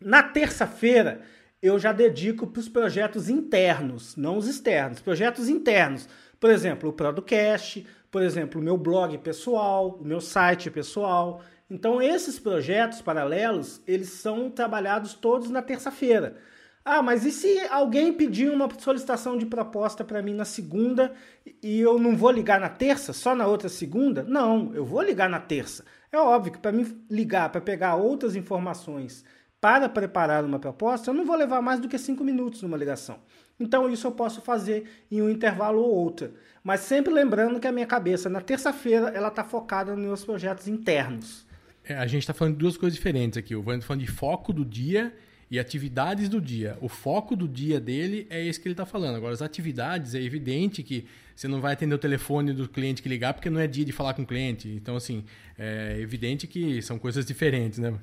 Na 0.00 0.22
terça-feira, 0.22 1.22
eu 1.66 1.78
já 1.78 1.92
dedico 1.92 2.46
para 2.46 2.60
os 2.60 2.68
projetos 2.68 3.28
internos, 3.28 4.16
não 4.16 4.36
os 4.36 4.46
externos, 4.46 5.00
projetos 5.00 5.48
internos. 5.48 6.08
Por 6.38 6.50
exemplo, 6.50 6.90
o 6.90 6.92
Producast, 6.92 7.86
por 8.10 8.22
exemplo, 8.22 8.60
o 8.60 8.64
meu 8.64 8.76
blog 8.76 9.18
pessoal, 9.18 9.98
o 10.00 10.04
meu 10.04 10.20
site 10.20 10.70
pessoal. 10.70 11.42
Então, 11.70 12.00
esses 12.00 12.38
projetos 12.38 13.02
paralelos, 13.02 13.80
eles 13.86 14.10
são 14.10 14.50
trabalhados 14.50 15.14
todos 15.14 15.50
na 15.50 15.62
terça-feira. 15.62 16.36
Ah, 16.84 17.02
mas 17.02 17.24
e 17.24 17.32
se 17.32 17.58
alguém 17.68 18.12
pedir 18.12 18.48
uma 18.48 18.68
solicitação 18.78 19.36
de 19.36 19.44
proposta 19.44 20.04
para 20.04 20.22
mim 20.22 20.34
na 20.34 20.44
segunda 20.44 21.12
e 21.60 21.80
eu 21.80 21.98
não 21.98 22.16
vou 22.16 22.30
ligar 22.30 22.60
na 22.60 22.68
terça, 22.68 23.12
só 23.12 23.34
na 23.34 23.44
outra 23.44 23.68
segunda? 23.68 24.22
Não, 24.22 24.72
eu 24.72 24.84
vou 24.84 25.02
ligar 25.02 25.28
na 25.28 25.40
terça. 25.40 25.84
É 26.12 26.16
óbvio 26.16 26.52
que 26.52 26.58
para 26.58 26.70
mim 26.70 27.04
ligar, 27.10 27.50
para 27.50 27.60
pegar 27.60 27.96
outras 27.96 28.36
informações 28.36 29.24
para 29.66 29.88
preparar 29.88 30.44
uma 30.44 30.60
proposta, 30.60 31.10
eu 31.10 31.14
não 31.14 31.24
vou 31.24 31.34
levar 31.34 31.60
mais 31.60 31.80
do 31.80 31.88
que 31.88 31.98
cinco 31.98 32.22
minutos 32.22 32.62
numa 32.62 32.76
ligação. 32.76 33.18
Então 33.58 33.90
isso 33.90 34.06
eu 34.06 34.12
posso 34.12 34.40
fazer 34.40 34.84
em 35.10 35.20
um 35.20 35.28
intervalo 35.28 35.82
ou 35.82 35.92
outro. 35.92 36.34
Mas 36.62 36.82
sempre 36.82 37.12
lembrando 37.12 37.58
que 37.58 37.66
a 37.66 37.72
minha 37.72 37.86
cabeça, 37.86 38.28
na 38.30 38.40
terça-feira, 38.40 39.08
ela 39.08 39.26
está 39.26 39.42
focada 39.42 39.96
nos 39.96 40.04
meus 40.04 40.24
projetos 40.24 40.68
internos. 40.68 41.44
É, 41.84 41.96
a 41.96 42.06
gente 42.06 42.22
está 42.22 42.32
falando 42.32 42.54
de 42.54 42.60
duas 42.60 42.76
coisas 42.76 42.94
diferentes 42.94 43.36
aqui. 43.36 43.56
O 43.56 43.62
Vando 43.62 43.80
tá 43.80 43.88
falando 43.88 44.02
de 44.02 44.06
foco 44.06 44.52
do 44.52 44.64
dia 44.64 45.12
e 45.50 45.58
atividades 45.58 46.28
do 46.28 46.40
dia. 46.40 46.78
O 46.80 46.88
foco 46.88 47.34
do 47.34 47.48
dia 47.48 47.80
dele 47.80 48.24
é 48.30 48.46
esse 48.46 48.60
que 48.60 48.68
ele 48.68 48.72
está 48.74 48.86
falando. 48.86 49.16
Agora, 49.16 49.34
as 49.34 49.42
atividades, 49.42 50.14
é 50.14 50.22
evidente 50.22 50.80
que 50.84 51.06
você 51.34 51.48
não 51.48 51.60
vai 51.60 51.72
atender 51.72 51.96
o 51.96 51.98
telefone 51.98 52.52
do 52.52 52.68
cliente 52.68 53.02
que 53.02 53.08
ligar 53.08 53.34
porque 53.34 53.50
não 53.50 53.60
é 53.60 53.66
dia 53.66 53.84
de 53.84 53.90
falar 53.90 54.14
com 54.14 54.22
o 54.22 54.26
cliente. 54.26 54.68
Então, 54.68 54.94
assim, 54.94 55.24
é 55.58 55.98
evidente 55.98 56.46
que 56.46 56.80
são 56.82 57.00
coisas 57.00 57.26
diferentes, 57.26 57.80
né? 57.80 57.94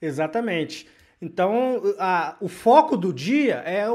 Exatamente. 0.00 0.86
Então, 1.20 1.82
a, 1.98 2.36
o 2.40 2.48
foco 2.48 2.96
do 2.96 3.12
dia 3.12 3.56
é 3.56 3.88
o, 3.90 3.94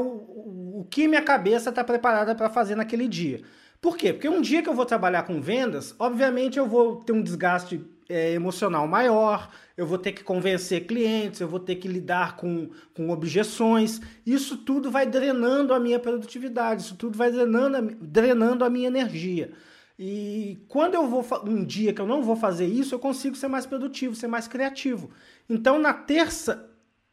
o 0.80 0.86
que 0.90 1.08
minha 1.08 1.22
cabeça 1.22 1.70
está 1.70 1.82
preparada 1.82 2.34
para 2.34 2.48
fazer 2.48 2.76
naquele 2.76 3.08
dia. 3.08 3.42
Por 3.80 3.96
quê? 3.96 4.12
Porque 4.12 4.28
um 4.28 4.40
dia 4.40 4.62
que 4.62 4.68
eu 4.68 4.74
vou 4.74 4.86
trabalhar 4.86 5.24
com 5.24 5.40
vendas, 5.40 5.94
obviamente 5.98 6.58
eu 6.58 6.66
vou 6.66 6.96
ter 6.96 7.12
um 7.12 7.22
desgaste 7.22 7.84
é, 8.08 8.32
emocional 8.32 8.86
maior, 8.86 9.50
eu 9.76 9.86
vou 9.86 9.98
ter 9.98 10.12
que 10.12 10.22
convencer 10.22 10.86
clientes, 10.86 11.40
eu 11.40 11.48
vou 11.48 11.60
ter 11.60 11.76
que 11.76 11.88
lidar 11.88 12.36
com, 12.36 12.70
com 12.94 13.10
objeções. 13.10 14.00
Isso 14.24 14.56
tudo 14.56 14.90
vai 14.90 15.06
drenando 15.06 15.74
a 15.74 15.80
minha 15.80 15.98
produtividade, 15.98 16.82
isso 16.82 16.96
tudo 16.96 17.18
vai 17.18 17.30
drenando, 17.30 17.96
drenando 18.00 18.64
a 18.64 18.70
minha 18.70 18.86
energia. 18.86 19.52
E 19.98 20.58
quando 20.68 20.94
eu 20.94 21.06
vou 21.06 21.24
um 21.44 21.64
dia 21.64 21.92
que 21.92 22.00
eu 22.00 22.06
não 22.06 22.22
vou 22.22 22.36
fazer 22.36 22.66
isso, 22.66 22.94
eu 22.94 22.98
consigo 22.98 23.34
ser 23.34 23.48
mais 23.48 23.66
produtivo, 23.66 24.14
ser 24.14 24.26
mais 24.26 24.46
criativo. 24.46 25.10
Então 25.48 25.78
na 25.78 25.94
terça, 25.94 26.68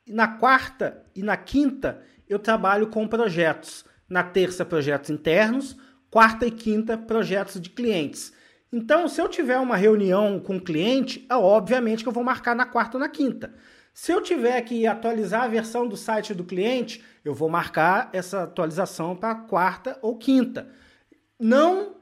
na 0.07 0.27
quarta 0.27 1.03
e 1.15 1.23
na 1.23 1.37
quinta 1.37 2.01
eu 2.27 2.39
trabalho 2.39 2.87
com 2.87 3.07
projetos. 3.07 3.85
Na 4.09 4.23
terça 4.23 4.65
projetos 4.65 5.09
internos, 5.09 5.77
quarta 6.09 6.45
e 6.45 6.51
quinta 6.51 6.97
projetos 6.97 7.59
de 7.59 7.69
clientes. 7.69 8.33
Então, 8.71 9.07
se 9.07 9.21
eu 9.21 9.29
tiver 9.29 9.59
uma 9.59 9.75
reunião 9.75 10.39
com 10.39 10.57
o 10.57 10.61
cliente, 10.61 11.25
é 11.29 11.35
obviamente 11.35 12.03
que 12.03 12.09
eu 12.09 12.13
vou 12.13 12.23
marcar 12.23 12.55
na 12.55 12.65
quarta 12.65 12.97
ou 12.97 13.01
na 13.01 13.07
quinta. 13.07 13.53
Se 13.93 14.11
eu 14.11 14.19
tiver 14.19 14.59
que 14.61 14.87
atualizar 14.87 15.43
a 15.43 15.47
versão 15.47 15.87
do 15.87 15.95
site 15.95 16.33
do 16.33 16.43
cliente, 16.43 17.03
eu 17.23 17.35
vou 17.35 17.47
marcar 17.47 18.09
essa 18.11 18.43
atualização 18.43 19.15
para 19.15 19.35
quarta 19.35 19.99
ou 20.01 20.17
quinta. 20.17 20.67
Não, 21.39 21.95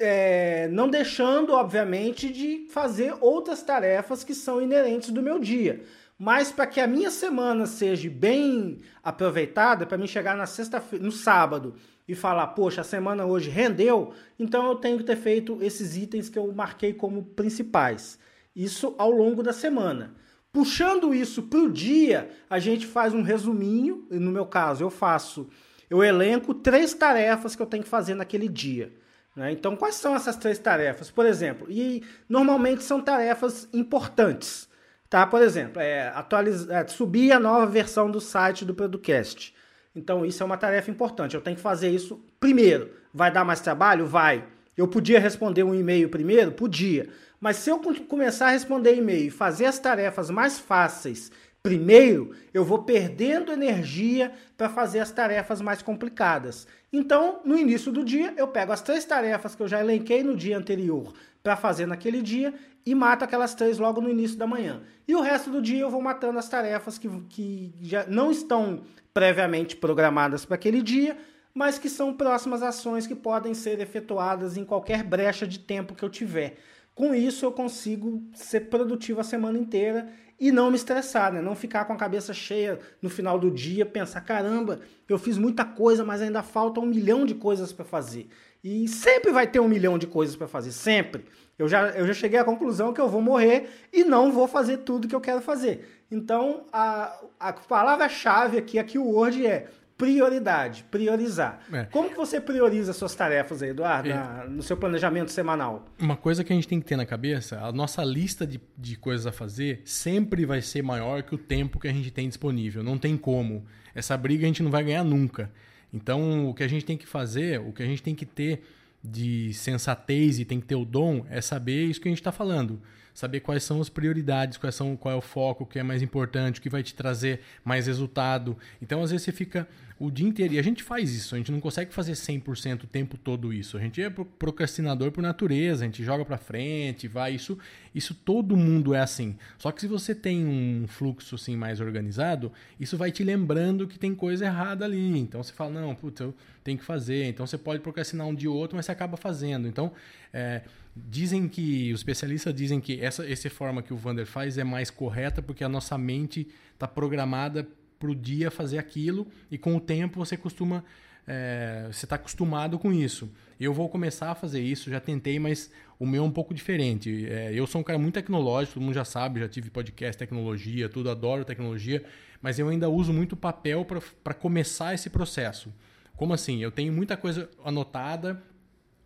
é, 0.00 0.66
não 0.68 0.88
deixando, 0.88 1.52
obviamente, 1.52 2.32
de 2.32 2.66
fazer 2.70 3.14
outras 3.20 3.62
tarefas 3.62 4.24
que 4.24 4.34
são 4.34 4.60
inerentes 4.60 5.10
do 5.10 5.22
meu 5.22 5.38
dia. 5.38 5.84
Mas 6.22 6.52
para 6.52 6.66
que 6.66 6.78
a 6.78 6.86
minha 6.86 7.10
semana 7.10 7.64
seja 7.64 8.10
bem 8.10 8.80
aproveitada, 9.02 9.86
para 9.86 9.96
mim 9.96 10.06
chegar 10.06 10.36
na 10.36 10.44
sexta 10.44 10.84
no 11.00 11.10
sábado 11.10 11.76
e 12.06 12.14
falar, 12.14 12.48
poxa, 12.48 12.82
a 12.82 12.84
semana 12.84 13.24
hoje 13.24 13.48
rendeu, 13.48 14.12
então 14.38 14.68
eu 14.68 14.74
tenho 14.74 14.98
que 14.98 15.04
ter 15.04 15.16
feito 15.16 15.56
esses 15.62 15.96
itens 15.96 16.28
que 16.28 16.38
eu 16.38 16.52
marquei 16.52 16.92
como 16.92 17.24
principais. 17.24 18.18
Isso 18.54 18.94
ao 18.98 19.10
longo 19.10 19.42
da 19.42 19.54
semana. 19.54 20.14
Puxando 20.52 21.14
isso 21.14 21.44
para 21.44 21.60
o 21.60 21.72
dia, 21.72 22.28
a 22.50 22.58
gente 22.58 22.86
faz 22.86 23.14
um 23.14 23.22
resuminho, 23.22 24.06
no 24.10 24.30
meu 24.30 24.44
caso 24.44 24.84
eu 24.84 24.90
faço, 24.90 25.48
eu 25.88 26.04
elenco 26.04 26.52
três 26.52 26.92
tarefas 26.92 27.56
que 27.56 27.62
eu 27.62 27.66
tenho 27.66 27.82
que 27.82 27.88
fazer 27.88 28.14
naquele 28.14 28.46
dia. 28.46 28.92
Né? 29.34 29.52
Então, 29.52 29.74
quais 29.74 29.94
são 29.94 30.14
essas 30.14 30.36
três 30.36 30.58
tarefas? 30.58 31.10
Por 31.10 31.24
exemplo, 31.24 31.66
e 31.70 32.02
normalmente 32.28 32.82
são 32.82 33.00
tarefas 33.00 33.66
importantes. 33.72 34.68
Tá? 35.10 35.26
Por 35.26 35.42
exemplo, 35.42 35.82
é, 35.82 36.06
atualizar, 36.14 36.84
é, 36.84 36.86
subir 36.86 37.32
a 37.32 37.40
nova 37.40 37.66
versão 37.66 38.08
do 38.08 38.20
site 38.20 38.64
do 38.64 38.72
Producast. 38.72 39.52
Então 39.94 40.24
isso 40.24 40.40
é 40.40 40.46
uma 40.46 40.56
tarefa 40.56 40.88
importante. 40.88 41.34
Eu 41.34 41.40
tenho 41.40 41.56
que 41.56 41.62
fazer 41.62 41.90
isso 41.90 42.24
primeiro. 42.38 42.92
Vai 43.12 43.32
dar 43.32 43.44
mais 43.44 43.60
trabalho? 43.60 44.06
Vai. 44.06 44.44
Eu 44.76 44.86
podia 44.86 45.18
responder 45.18 45.64
um 45.64 45.74
e-mail 45.74 46.08
primeiro? 46.08 46.52
Podia. 46.52 47.08
Mas 47.40 47.56
se 47.56 47.70
eu 47.70 47.80
começar 48.06 48.46
a 48.46 48.50
responder 48.50 48.94
e-mail 48.94 49.26
e 49.26 49.30
fazer 49.30 49.64
as 49.66 49.80
tarefas 49.80 50.30
mais 50.30 50.60
fáceis 50.60 51.32
primeiro, 51.62 52.34
eu 52.52 52.64
vou 52.64 52.82
perdendo 52.82 53.52
energia 53.52 54.32
para 54.56 54.68
fazer 54.68 55.00
as 55.00 55.10
tarefas 55.10 55.60
mais 55.60 55.82
complicadas. 55.82 56.66
Então, 56.92 57.40
no 57.44 57.56
início 57.56 57.92
do 57.92 58.04
dia, 58.04 58.34
eu 58.36 58.48
pego 58.48 58.72
as 58.72 58.82
três 58.82 59.04
tarefas 59.04 59.54
que 59.54 59.62
eu 59.62 59.68
já 59.68 59.80
elenquei 59.80 60.22
no 60.22 60.36
dia 60.36 60.56
anterior 60.56 61.12
para 61.42 61.56
fazer 61.56 61.86
naquele 61.86 62.22
dia 62.22 62.54
e 62.84 62.94
mato 62.94 63.24
aquelas 63.24 63.54
três 63.54 63.78
logo 63.78 64.00
no 64.00 64.10
início 64.10 64.36
da 64.36 64.46
manhã. 64.46 64.82
E 65.06 65.14
o 65.14 65.20
resto 65.20 65.50
do 65.50 65.60
dia 65.60 65.80
eu 65.80 65.90
vou 65.90 66.00
matando 66.00 66.38
as 66.38 66.48
tarefas 66.48 66.98
que, 66.98 67.08
que 67.28 67.74
já 67.82 68.06
não 68.06 68.30
estão 68.30 68.82
previamente 69.12 69.76
programadas 69.76 70.44
para 70.44 70.54
aquele 70.54 70.82
dia, 70.82 71.16
mas 71.54 71.78
que 71.78 71.88
são 71.88 72.14
próximas 72.14 72.62
ações 72.62 73.06
que 73.06 73.14
podem 73.14 73.54
ser 73.54 73.80
efetuadas 73.80 74.56
em 74.56 74.64
qualquer 74.64 75.02
brecha 75.02 75.46
de 75.46 75.58
tempo 75.58 75.94
que 75.94 76.02
eu 76.02 76.10
tiver. 76.10 76.56
Com 77.00 77.14
isso 77.14 77.46
eu 77.46 77.50
consigo 77.50 78.22
ser 78.34 78.68
produtivo 78.68 79.22
a 79.22 79.24
semana 79.24 79.56
inteira 79.56 80.10
e 80.38 80.52
não 80.52 80.68
me 80.68 80.76
estressar, 80.76 81.32
né? 81.32 81.40
Não 81.40 81.54
ficar 81.54 81.86
com 81.86 81.94
a 81.94 81.96
cabeça 81.96 82.34
cheia 82.34 82.78
no 83.00 83.08
final 83.08 83.38
do 83.38 83.50
dia, 83.50 83.86
pensar 83.86 84.20
caramba, 84.20 84.80
eu 85.08 85.18
fiz 85.18 85.38
muita 85.38 85.64
coisa, 85.64 86.04
mas 86.04 86.20
ainda 86.20 86.42
falta 86.42 86.78
um 86.78 86.84
milhão 86.84 87.24
de 87.24 87.34
coisas 87.34 87.72
para 87.72 87.86
fazer. 87.86 88.28
E 88.62 88.86
sempre 88.86 89.32
vai 89.32 89.46
ter 89.46 89.60
um 89.60 89.66
milhão 89.66 89.96
de 89.96 90.06
coisas 90.06 90.36
para 90.36 90.46
fazer, 90.46 90.72
sempre. 90.72 91.24
Eu 91.58 91.66
já, 91.66 91.88
eu 91.88 92.06
já 92.06 92.12
cheguei 92.12 92.38
à 92.38 92.44
conclusão 92.44 92.92
que 92.92 93.00
eu 93.00 93.08
vou 93.08 93.22
morrer 93.22 93.70
e 93.90 94.04
não 94.04 94.30
vou 94.30 94.46
fazer 94.46 94.76
tudo 94.78 95.08
que 95.08 95.14
eu 95.14 95.22
quero 95.22 95.40
fazer. 95.40 96.04
Então, 96.10 96.64
a, 96.70 97.18
a 97.38 97.52
palavra-chave 97.54 98.58
aqui, 98.58 98.78
aqui 98.78 98.98
o 98.98 99.06
Word 99.06 99.46
é 99.46 99.68
prioridade, 100.00 100.82
priorizar. 100.90 101.60
É. 101.70 101.84
Como 101.84 102.08
que 102.08 102.16
você 102.16 102.40
prioriza 102.40 102.94
suas 102.94 103.14
tarefas 103.14 103.62
aí, 103.62 103.68
Eduardo, 103.68 104.08
é. 104.08 104.14
na, 104.14 104.46
no 104.46 104.62
seu 104.62 104.74
planejamento 104.74 105.30
semanal? 105.30 105.86
Uma 105.98 106.16
coisa 106.16 106.42
que 106.42 106.50
a 106.50 106.56
gente 106.56 106.66
tem 106.66 106.80
que 106.80 106.86
ter 106.86 106.96
na 106.96 107.04
cabeça, 107.04 107.60
a 107.60 107.70
nossa 107.70 108.02
lista 108.02 108.46
de, 108.46 108.58
de 108.78 108.96
coisas 108.96 109.26
a 109.26 109.32
fazer 109.32 109.82
sempre 109.84 110.46
vai 110.46 110.62
ser 110.62 110.82
maior 110.82 111.22
que 111.22 111.34
o 111.34 111.38
tempo 111.38 111.78
que 111.78 111.86
a 111.86 111.92
gente 111.92 112.10
tem 112.10 112.26
disponível. 112.26 112.82
Não 112.82 112.96
tem 112.96 113.14
como. 113.14 113.66
Essa 113.94 114.16
briga 114.16 114.44
a 114.44 114.46
gente 114.46 114.62
não 114.62 114.70
vai 114.70 114.82
ganhar 114.82 115.04
nunca. 115.04 115.52
Então, 115.92 116.48
o 116.48 116.54
que 116.54 116.62
a 116.62 116.68
gente 116.68 116.86
tem 116.86 116.96
que 116.96 117.06
fazer, 117.06 117.60
o 117.60 117.70
que 117.70 117.82
a 117.82 117.86
gente 117.86 118.02
tem 118.02 118.14
que 118.14 118.24
ter 118.24 118.62
de 119.04 119.52
sensatez 119.52 120.38
e 120.38 120.46
tem 120.46 120.60
que 120.60 120.66
ter 120.66 120.76
o 120.76 120.84
dom 120.86 121.26
é 121.28 121.42
saber 121.42 121.84
isso 121.84 122.00
que 122.00 122.08
a 122.08 122.10
gente 122.10 122.20
está 122.20 122.32
falando 122.32 122.80
saber 123.20 123.40
quais 123.40 123.62
são 123.62 123.80
as 123.80 123.88
prioridades, 123.88 124.56
quais 124.56 124.74
são, 124.74 124.96
qual 124.96 125.14
é 125.14 125.16
o 125.16 125.20
foco, 125.20 125.64
o 125.64 125.66
que 125.66 125.78
é 125.78 125.82
mais 125.82 126.02
importante, 126.02 126.58
o 126.58 126.62
que 126.62 126.70
vai 126.70 126.82
te 126.82 126.94
trazer 126.94 127.40
mais 127.64 127.86
resultado. 127.86 128.56
Então, 128.80 129.02
às 129.02 129.10
vezes, 129.10 129.24
você 129.24 129.32
fica 129.32 129.68
o 130.00 130.10
dia 130.10 130.26
inteiro. 130.26 130.54
E 130.54 130.58
a 130.58 130.62
gente 130.62 130.82
faz 130.82 131.12
isso, 131.14 131.34
a 131.34 131.38
gente 131.38 131.52
não 131.52 131.60
consegue 131.60 131.92
fazer 131.92 132.12
100% 132.12 132.84
o 132.84 132.86
tempo 132.86 133.18
todo 133.18 133.52
isso. 133.52 133.76
A 133.76 133.80
gente 133.80 134.02
é 134.02 134.08
procrastinador 134.08 135.12
por 135.12 135.20
natureza, 135.20 135.84
a 135.84 135.86
gente 135.86 136.02
joga 136.02 136.24
para 136.24 136.38
frente, 136.38 137.06
vai. 137.06 137.34
Isso, 137.34 137.58
isso 137.94 138.14
todo 138.14 138.56
mundo 138.56 138.94
é 138.94 139.00
assim. 139.00 139.36
Só 139.58 139.70
que 139.70 139.78
se 139.82 139.86
você 139.86 140.14
tem 140.14 140.46
um 140.46 140.86
fluxo 140.88 141.34
assim 141.34 141.54
mais 141.54 141.82
organizado, 141.82 142.50
isso 142.80 142.96
vai 142.96 143.12
te 143.12 143.22
lembrando 143.22 143.86
que 143.86 143.98
tem 143.98 144.14
coisa 144.14 144.46
errada 144.46 144.86
ali. 144.86 145.18
Então 145.18 145.42
você 145.42 145.52
fala, 145.52 145.78
não, 145.78 145.94
putz, 145.94 146.18
eu 146.18 146.34
tenho 146.64 146.78
que 146.78 146.84
fazer. 146.84 147.26
Então 147.26 147.46
você 147.46 147.58
pode 147.58 147.82
procrastinar 147.82 148.26
um 148.26 148.34
dia 148.34 148.50
ou 148.50 148.56
outro, 148.56 148.76
mas 148.76 148.86
você 148.86 148.92
acaba 148.92 149.18
fazendo. 149.18 149.68
Então, 149.68 149.92
é, 150.32 150.62
dizem 150.96 151.46
que, 151.46 151.92
os 151.92 152.00
especialistas 152.00 152.54
dizem 152.54 152.80
que 152.80 152.98
essa, 153.02 153.30
essa 153.30 153.50
forma 153.50 153.82
que 153.82 153.92
o 153.92 153.98
Vander 153.98 154.24
faz 154.24 154.56
é 154.56 154.64
mais 154.64 154.90
correta 154.90 155.42
porque 155.42 155.62
a 155.62 155.68
nossa 155.68 155.98
mente 155.98 156.48
está 156.72 156.88
programada 156.88 157.68
para 158.00 158.10
o 158.10 158.14
dia 158.14 158.50
fazer 158.50 158.78
aquilo 158.78 159.26
e 159.50 159.58
com 159.58 159.76
o 159.76 159.80
tempo 159.80 160.18
você 160.18 160.36
costuma 160.36 160.82
é, 161.28 161.86
você 161.92 162.06
está 162.06 162.16
acostumado 162.16 162.78
com 162.78 162.92
isso. 162.92 163.30
Eu 163.60 163.74
vou 163.74 163.88
começar 163.88 164.30
a 164.30 164.34
fazer 164.34 164.60
isso, 164.60 164.90
já 164.90 164.98
tentei, 164.98 165.38
mas 165.38 165.70
o 165.98 166.06
meu 166.06 166.24
é 166.24 166.26
um 166.26 166.30
pouco 166.30 166.54
diferente. 166.54 167.26
É, 167.28 167.52
eu 167.52 167.66
sou 167.66 167.82
um 167.82 167.84
cara 167.84 167.98
muito 167.98 168.14
tecnológico, 168.14 168.74
todo 168.74 168.82
mundo 168.82 168.94
já 168.94 169.04
sabe, 169.04 169.38
já 169.38 169.48
tive 169.48 169.70
podcast, 169.70 170.18
tecnologia, 170.18 170.88
tudo, 170.88 171.10
adoro 171.10 171.44
tecnologia, 171.44 172.02
mas 172.40 172.58
eu 172.58 172.68
ainda 172.68 172.88
uso 172.88 173.12
muito 173.12 173.36
papel 173.36 173.86
para 174.24 174.34
começar 174.34 174.94
esse 174.94 175.10
processo. 175.10 175.72
Como 176.16 176.32
assim? 176.32 176.62
Eu 176.62 176.70
tenho 176.70 176.92
muita 176.92 177.16
coisa 177.16 177.48
anotada, 177.64 178.42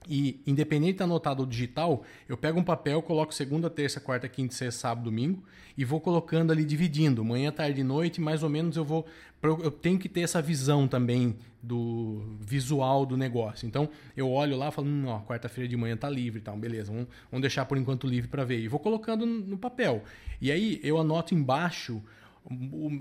E 0.09 0.41
independente 0.47 0.89
de 0.89 0.93
estar 0.93 1.05
anotado 1.05 1.41
ou 1.41 1.47
digital, 1.47 2.03
eu 2.29 2.37
pego 2.37 2.61
um 2.61 2.65
papel, 2.65 3.01
coloco 3.01 3.33
segunda, 3.33 3.71
terça, 3.71 4.01
quarta, 4.01 4.29
quinta, 4.29 4.55
sexta, 4.55 4.81
sábado, 4.81 5.05
domingo 5.05 5.43
e 5.77 5.85
vou 5.85 6.01
colocando 6.01 6.53
ali 6.53 6.65
dividindo, 6.65 7.25
manhã, 7.25 7.51
tarde 7.51 7.81
e 7.81 7.85
noite, 7.85 8.21
mais 8.21 8.43
ou 8.43 8.49
menos 8.49 8.77
eu 8.77 8.85
vou 8.85 9.07
eu 9.43 9.71
tenho 9.71 9.99
que 9.99 10.09
ter 10.09 10.23
essa 10.23 10.41
visão 10.41 10.89
também 10.89 11.37
do 11.63 12.23
visual 12.41 13.05
do 13.05 13.15
negócio. 13.15 13.67
Então 13.67 13.91
eu 14.17 14.31
olho 14.31 14.57
lá, 14.57 14.71
falo, 14.71 14.89
hum, 14.89 15.05
ó, 15.07 15.21
quarta-feira 15.21 15.69
de 15.69 15.77
manhã 15.77 15.97
tá 15.97 16.09
livre, 16.09 16.41
tá, 16.41 16.53
beleza, 16.53 16.91
vamos, 16.91 17.09
vamos 17.31 17.43
deixar 17.43 17.67
por 17.67 17.77
enquanto 17.77 18.07
livre 18.07 18.29
para 18.29 18.43
ver 18.43 18.61
e 18.61 18.69
vou 18.69 18.81
colocando 18.81 19.27
no 19.27 19.59
papel. 19.59 20.03
E 20.41 20.51
aí 20.51 20.81
eu 20.83 20.99
anoto 20.99 21.35
embaixo 21.35 22.03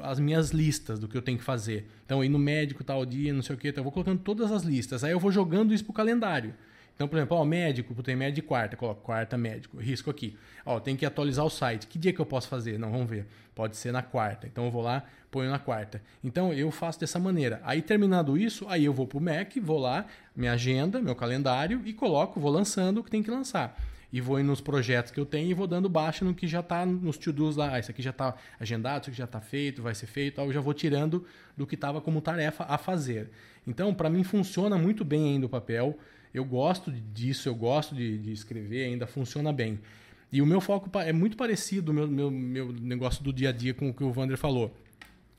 as 0.02 0.20
minhas 0.20 0.52
listas 0.52 1.00
do 1.00 1.08
que 1.08 1.18
eu 1.18 1.22
tenho 1.22 1.38
que 1.38 1.44
fazer. 1.44 1.88
Então, 2.06 2.24
ir 2.24 2.30
no 2.30 2.40
médico 2.40 2.84
tal 2.84 3.06
dia, 3.06 3.34
não 3.34 3.42
sei 3.42 3.56
o 3.56 3.60
que, 3.60 3.68
então 3.68 3.82
eu 3.82 3.84
vou 3.84 3.92
colocando 3.92 4.20
todas 4.20 4.52
as 4.52 4.64
listas. 4.64 5.04
Aí 5.04 5.12
eu 5.12 5.20
vou 5.20 5.32
jogando 5.32 5.74
isso 5.74 5.84
pro 5.84 5.94
calendário. 5.94 6.54
Então, 6.96 7.08
por 7.08 7.18
exemplo, 7.18 7.38
ó, 7.38 7.44
médico, 7.44 8.02
tem 8.04 8.16
médico 8.16 8.36
de 8.36 8.42
quarta, 8.44 8.78
coloco 8.78 9.02
quarta 9.02 9.38
médico, 9.38 9.78
risco 9.78 10.10
aqui. 10.10 10.38
Ó, 10.66 10.80
tem 10.80 10.96
que 10.96 11.06
atualizar 11.06 11.44
o 11.44 11.50
site. 11.50 11.88
Que 11.88 11.98
dia 11.98 12.14
que 12.14 12.20
eu 12.20 12.26
posso 12.26 12.48
fazer? 12.48 12.78
Não, 12.78 12.92
vamos 12.92 13.10
ver. 13.10 13.26
Pode 13.56 13.78
ser 13.78 13.92
na 13.92 14.02
quarta. 14.02 14.48
Então 14.48 14.66
eu 14.66 14.72
vou 14.72 14.82
lá, 14.82 15.04
ponho 15.32 15.50
na 15.50 15.60
quarta. 15.60 16.02
Então 16.24 16.54
eu 16.54 16.70
faço 16.72 17.00
dessa 17.00 17.20
maneira. 17.20 17.60
Aí 17.64 17.82
terminado 17.82 18.38
isso, 18.38 18.68
aí 18.70 18.86
eu 18.86 18.94
vou 18.94 19.08
pro 19.08 19.20
Mac, 19.20 19.56
vou 19.62 19.80
lá, 19.80 20.06
minha 20.36 20.54
agenda, 20.54 21.02
meu 21.02 21.16
calendário 21.16 21.82
e 21.86 21.94
coloco, 21.94 22.40
vou 22.40 22.52
lançando 22.52 23.00
o 23.00 23.04
que 23.04 23.10
tem 23.10 23.24
que 23.24 23.32
lançar. 23.32 23.76
E 24.12 24.22
vou 24.22 24.40
indo 24.40 24.46
nos 24.46 24.62
projetos 24.62 25.12
que 25.12 25.20
eu 25.20 25.26
tenho 25.26 25.50
e 25.50 25.56
vou 25.56 25.66
dando 25.66 25.90
baixa 25.90 26.24
no 26.24 26.36
que 26.36 26.48
já 26.48 26.60
está 26.60 26.86
nos 26.86 27.18
to-dos 27.18 27.56
lá. 27.56 27.74
Ah, 27.74 27.80
isso 27.80 27.90
aqui 27.90 28.04
já 28.04 28.12
está 28.12 28.36
agendado, 28.60 29.02
isso 29.02 29.10
aqui 29.10 29.18
já 29.18 29.26
está 29.26 29.42
feito, 29.42 29.82
vai 29.82 29.96
ser 29.96 30.06
feito. 30.06 30.40
Eu 30.40 30.54
já 30.54 30.62
vou 30.62 30.72
tirando 30.72 31.26
do 31.58 31.66
que 31.66 31.74
estava 31.74 32.00
como 32.00 32.22
tarefa 32.22 32.64
a 32.70 32.78
fazer. 32.78 33.32
Então, 33.66 33.92
para 33.92 34.12
mim, 34.12 34.24
funciona 34.24 34.78
muito 34.78 35.04
bem 35.04 35.34
ainda 35.34 35.48
o 35.48 35.50
papel. 35.50 35.98
Eu 36.34 36.44
gosto 36.44 36.92
disso, 36.92 37.48
eu 37.48 37.56
gosto 37.56 37.94
de, 37.94 38.18
de 38.18 38.32
escrever, 38.32 38.86
ainda 38.86 39.06
funciona 39.06 39.54
bem. 39.54 39.80
E 40.32 40.42
o 40.42 40.46
meu 40.48 40.60
foco 40.60 40.90
é 41.00 41.14
muito 41.14 41.38
parecido, 41.38 41.92
o 41.92 41.94
meu, 41.94 42.08
meu, 42.08 42.32
meu 42.32 42.74
negócio 42.74 43.24
do 43.24 43.32
dia 43.32 43.50
a 43.50 43.52
dia 43.52 43.74
com 43.74 43.90
o 43.90 43.94
que 43.94 44.04
o 44.04 44.12
Vander 44.12 44.36
falou. 44.36 44.76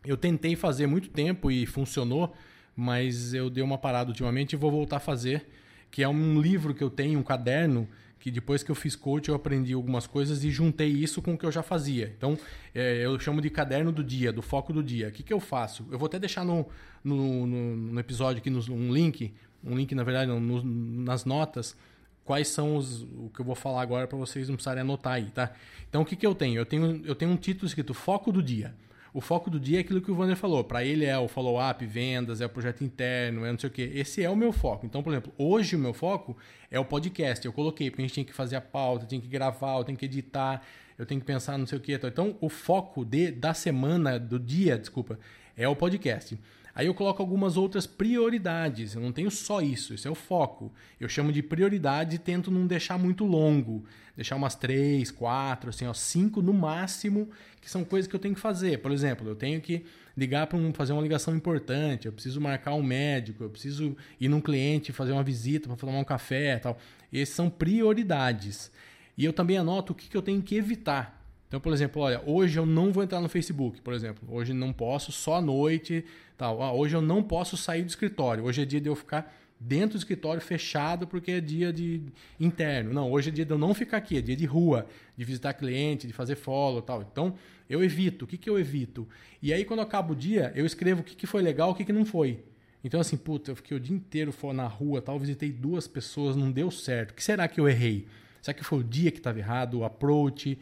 Eu 0.06 0.16
tentei 0.16 0.54
fazer 0.54 0.86
muito 0.86 1.08
tempo 1.08 1.50
e 1.50 1.66
funcionou, 1.66 2.32
mas 2.76 3.34
eu 3.34 3.50
dei 3.50 3.64
uma 3.64 3.76
parada 3.76 4.10
ultimamente 4.10 4.52
e 4.52 4.56
vou 4.56 4.70
voltar 4.70 4.98
a 4.98 5.00
fazer, 5.00 5.46
que 5.90 6.02
é 6.02 6.08
um 6.08 6.40
livro 6.40 6.72
que 6.72 6.84
eu 6.84 6.90
tenho, 6.90 7.18
um 7.18 7.24
caderno, 7.24 7.88
que 8.20 8.30
depois 8.30 8.62
que 8.62 8.70
eu 8.70 8.74
fiz 8.74 8.94
coach 8.94 9.28
eu 9.28 9.34
aprendi 9.34 9.72
algumas 9.72 10.06
coisas 10.06 10.44
e 10.44 10.50
juntei 10.50 10.88
isso 10.88 11.20
com 11.20 11.34
o 11.34 11.38
que 11.38 11.44
eu 11.44 11.50
já 11.50 11.62
fazia. 11.62 12.14
Então, 12.16 12.38
é, 12.72 13.04
eu 13.04 13.18
chamo 13.18 13.40
de 13.40 13.50
caderno 13.50 13.90
do 13.90 14.04
dia, 14.04 14.32
do 14.32 14.42
foco 14.42 14.72
do 14.72 14.82
dia. 14.82 15.08
O 15.08 15.12
que, 15.12 15.24
que 15.24 15.32
eu 15.32 15.40
faço? 15.40 15.84
Eu 15.90 15.98
vou 15.98 16.06
até 16.06 16.20
deixar 16.20 16.44
no, 16.44 16.66
no, 17.02 17.46
no, 17.46 17.76
no 17.76 18.00
episódio 18.00 18.38
aqui 18.38 18.48
um 18.48 18.92
link 18.92 19.34
um 19.64 19.76
link, 19.76 19.94
na 19.94 20.02
verdade, 20.02 20.30
no, 20.30 20.62
nas 20.62 21.24
notas, 21.24 21.76
quais 22.24 22.48
são 22.48 22.76
os, 22.76 23.02
o 23.02 23.30
que 23.34 23.40
eu 23.40 23.44
vou 23.44 23.54
falar 23.54 23.82
agora 23.82 24.06
para 24.06 24.18
vocês 24.18 24.48
não 24.48 24.56
precisarem 24.56 24.80
anotar 24.82 25.14
aí, 25.14 25.30
tá? 25.30 25.52
Então, 25.88 26.02
o 26.02 26.04
que, 26.04 26.16
que 26.16 26.26
eu 26.26 26.34
tenho? 26.34 26.58
Eu 26.58 26.66
tenho, 26.66 27.02
eu 27.04 27.14
tenho 27.14 27.30
um 27.30 27.36
título 27.36 27.66
escrito 27.66 27.94
Foco 27.94 28.32
do 28.32 28.42
Dia. 28.42 28.74
O 29.14 29.20
foco 29.20 29.48
do 29.48 29.60
dia 29.60 29.78
é 29.78 29.80
aquilo 29.80 30.02
que 30.02 30.10
o 30.10 30.18
Wander 30.18 30.36
falou. 30.36 30.64
Para 30.64 30.84
ele 30.84 31.04
é 31.04 31.16
o 31.16 31.28
follow-up, 31.28 31.86
vendas, 31.86 32.40
é 32.40 32.46
o 32.46 32.48
projeto 32.48 32.82
interno, 32.82 33.44
é 33.44 33.52
não 33.52 33.58
sei 33.60 33.70
o 33.70 33.72
quê. 33.72 33.92
Esse 33.94 34.24
é 34.24 34.28
o 34.28 34.34
meu 34.34 34.52
foco. 34.52 34.84
Então, 34.84 35.04
por 35.04 35.12
exemplo, 35.12 35.32
hoje 35.38 35.76
o 35.76 35.78
meu 35.78 35.94
foco 35.94 36.36
é 36.68 36.80
o 36.80 36.84
podcast. 36.84 37.46
Eu 37.46 37.52
coloquei, 37.52 37.90
porque 37.90 38.02
a 38.02 38.04
gente 38.06 38.14
tinha 38.14 38.26
que 38.26 38.32
fazer 38.32 38.56
a 38.56 38.60
pauta, 38.60 39.06
tinha 39.06 39.20
que 39.20 39.28
gravar, 39.28 39.76
eu 39.76 39.84
tenho 39.84 39.96
que 39.96 40.04
editar, 40.04 40.62
eu 40.98 41.06
tenho 41.06 41.20
que 41.20 41.26
pensar 41.28 41.56
não 41.56 41.64
sei 41.64 41.78
o 41.78 41.80
quê. 41.80 41.96
Então, 42.02 42.36
o 42.40 42.48
foco 42.48 43.04
de, 43.04 43.30
da 43.30 43.54
semana, 43.54 44.18
do 44.18 44.36
dia, 44.36 44.76
desculpa, 44.76 45.16
é 45.56 45.68
o 45.68 45.76
podcast. 45.76 46.36
Aí 46.74 46.86
eu 46.86 46.94
coloco 46.94 47.22
algumas 47.22 47.56
outras 47.56 47.86
prioridades. 47.86 48.94
Eu 48.94 49.00
não 49.00 49.12
tenho 49.12 49.30
só 49.30 49.60
isso, 49.60 49.94
isso 49.94 50.08
é 50.08 50.10
o 50.10 50.14
foco. 50.14 50.72
Eu 50.98 51.08
chamo 51.08 51.30
de 51.30 51.42
prioridade 51.42 52.16
e 52.16 52.18
tento 52.18 52.50
não 52.50 52.66
deixar 52.66 52.98
muito 52.98 53.24
longo. 53.24 53.84
Deixar 54.16 54.34
umas 54.34 54.54
três, 54.54 55.10
quatro, 55.10 55.70
assim, 55.70 55.86
ó, 55.86 55.94
cinco 55.94 56.42
no 56.42 56.52
máximo, 56.52 57.30
que 57.60 57.70
são 57.70 57.84
coisas 57.84 58.08
que 58.08 58.16
eu 58.16 58.20
tenho 58.20 58.34
que 58.34 58.40
fazer. 58.40 58.78
Por 58.78 58.90
exemplo, 58.90 59.28
eu 59.28 59.36
tenho 59.36 59.60
que 59.60 59.84
ligar 60.16 60.46
para 60.46 60.58
um, 60.58 60.72
fazer 60.72 60.92
uma 60.92 61.02
ligação 61.02 61.34
importante, 61.34 62.06
eu 62.06 62.12
preciso 62.12 62.40
marcar 62.40 62.74
um 62.74 62.82
médico, 62.82 63.42
eu 63.42 63.50
preciso 63.50 63.96
ir 64.20 64.28
num 64.28 64.40
cliente 64.40 64.92
fazer 64.92 65.12
uma 65.12 65.24
visita 65.24 65.68
para 65.68 65.76
tomar 65.76 65.98
um 65.98 66.04
café 66.04 66.58
tal. 66.58 66.78
Esses 67.12 67.34
são 67.34 67.48
prioridades. 67.48 68.70
E 69.16 69.24
eu 69.24 69.32
também 69.32 69.56
anoto 69.58 69.92
o 69.92 69.96
que, 69.96 70.08
que 70.08 70.16
eu 70.16 70.22
tenho 70.22 70.42
que 70.42 70.56
evitar. 70.56 71.23
Então, 71.54 71.60
por 71.60 71.72
exemplo, 71.72 72.02
olha, 72.02 72.20
hoje 72.26 72.58
eu 72.58 72.66
não 72.66 72.90
vou 72.90 73.04
entrar 73.04 73.20
no 73.20 73.28
Facebook, 73.28 73.80
por 73.80 73.94
exemplo. 73.94 74.26
Hoje 74.28 74.52
não 74.52 74.72
posso, 74.72 75.12
só 75.12 75.36
à 75.36 75.40
noite, 75.40 76.04
tal. 76.36 76.60
Ah, 76.60 76.72
hoje 76.72 76.96
eu 76.96 77.00
não 77.00 77.22
posso 77.22 77.56
sair 77.56 77.84
do 77.84 77.88
escritório. 77.88 78.42
Hoje 78.42 78.62
é 78.62 78.64
dia 78.64 78.80
de 78.80 78.88
eu 78.88 78.96
ficar 78.96 79.32
dentro 79.60 79.90
do 79.90 79.98
escritório 79.98 80.42
fechado 80.42 81.06
porque 81.06 81.30
é 81.30 81.40
dia 81.40 81.72
de 81.72 82.02
interno. 82.40 82.92
Não, 82.92 83.08
hoje 83.08 83.28
é 83.28 83.32
dia 83.32 83.44
de 83.44 83.52
eu 83.52 83.56
não 83.56 83.72
ficar 83.72 83.98
aqui, 83.98 84.18
é 84.18 84.20
dia 84.20 84.34
de 84.34 84.44
rua, 84.44 84.88
de 85.16 85.24
visitar 85.24 85.54
cliente, 85.54 86.08
de 86.08 86.12
fazer 86.12 86.34
follow, 86.34 86.82
tal. 86.82 87.02
Então, 87.02 87.36
eu 87.70 87.84
evito. 87.84 88.24
O 88.24 88.26
que, 88.26 88.36
que 88.36 88.50
eu 88.50 88.58
evito? 88.58 89.08
E 89.40 89.52
aí, 89.52 89.64
quando 89.64 89.78
acaba 89.78 90.12
o 90.12 90.16
dia, 90.16 90.52
eu 90.56 90.66
escrevo 90.66 91.02
o 91.02 91.04
que, 91.04 91.14
que 91.14 91.24
foi 91.24 91.40
legal, 91.40 91.70
o 91.70 91.74
que, 91.76 91.84
que 91.84 91.92
não 91.92 92.04
foi. 92.04 92.42
Então, 92.82 92.98
assim, 92.98 93.16
puta, 93.16 93.52
eu 93.52 93.54
fiquei 93.54 93.76
o 93.76 93.80
dia 93.80 93.94
inteiro 93.94 94.34
na 94.52 94.66
rua, 94.66 95.00
tal, 95.00 95.20
visitei 95.20 95.52
duas 95.52 95.86
pessoas, 95.86 96.34
não 96.34 96.50
deu 96.50 96.68
certo. 96.72 97.12
O 97.12 97.14
que 97.14 97.22
será 97.22 97.46
que 97.46 97.60
eu 97.60 97.68
errei? 97.68 98.08
Será 98.44 98.52
que 98.52 98.62
foi 98.62 98.80
o 98.80 98.84
dia 98.84 99.10
que 99.10 99.16
estava 99.16 99.38
errado, 99.38 99.78
o 99.78 99.84
approach, 99.84 100.58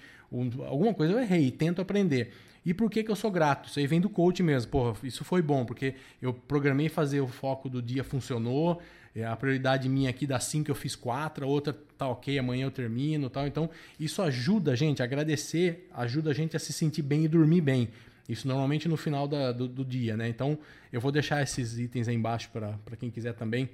alguma 0.69 0.95
coisa 0.95 1.15
eu 1.15 1.19
errei, 1.19 1.51
tento 1.51 1.83
aprender. 1.83 2.33
E 2.65 2.73
por 2.73 2.89
que, 2.89 3.03
que 3.03 3.11
eu 3.11 3.17
sou 3.17 3.29
grato? 3.29 3.69
Isso 3.69 3.81
aí 3.81 3.89
vem 3.89 4.01
do 4.01 4.09
coach 4.09 4.41
mesmo. 4.41 4.71
Porra, 4.71 4.97
isso 5.03 5.25
foi 5.25 5.43
bom, 5.43 5.65
porque 5.65 5.97
eu 6.21 6.33
programei 6.33 6.89
fazer 6.89 7.21
o 7.21 7.27
foco 7.27 7.69
do 7.69 7.83
dia, 7.83 8.05
funcionou. 8.05 8.81
É, 9.17 9.25
a 9.25 9.35
prioridade 9.35 9.89
minha 9.89 10.11
aqui 10.11 10.29
das 10.29 10.45
5 10.45 10.71
eu 10.71 10.77
fiz 10.77 10.95
4, 10.95 11.45
a 11.45 11.49
outra 11.49 11.77
tá 11.99 12.07
ok, 12.07 12.39
amanhã 12.39 12.67
eu 12.67 12.71
termino 12.71 13.29
tal. 13.29 13.49
Então, 13.49 13.69
isso 13.99 14.23
ajuda 14.23 14.71
a 14.71 14.77
gente, 14.77 15.03
agradecer, 15.03 15.89
ajuda 15.93 16.31
a 16.31 16.33
gente 16.33 16.57
a 16.57 16.61
se 16.61 16.73
sentir 16.73 17.03
bem 17.03 17.25
e 17.25 17.29
dormir 17.29 17.63
bem. 17.63 17.89
Isso 18.29 18.47
normalmente 18.47 18.89
no 18.89 18.97
final 18.97 19.27
da, 19.27 19.51
do, 19.51 19.67
do, 19.67 19.85
dia, 19.85 20.17
né? 20.17 20.29
Então, 20.29 20.57
eu 20.93 21.01
vou 21.01 21.11
deixar 21.11 21.43
esses 21.43 21.81
itens 21.81 22.07
aí 22.07 22.15
embaixo 22.15 22.49
para 22.53 22.97
quem 22.97 23.11
quiser 23.11 23.35
também 23.35 23.69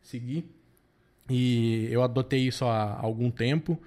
seguir. 0.00 0.48
E 1.30 1.88
eu 1.90 2.02
adotei 2.02 2.40
isso 2.40 2.64
há 2.64 2.98
algum 3.00 3.30
tempo. 3.30 3.78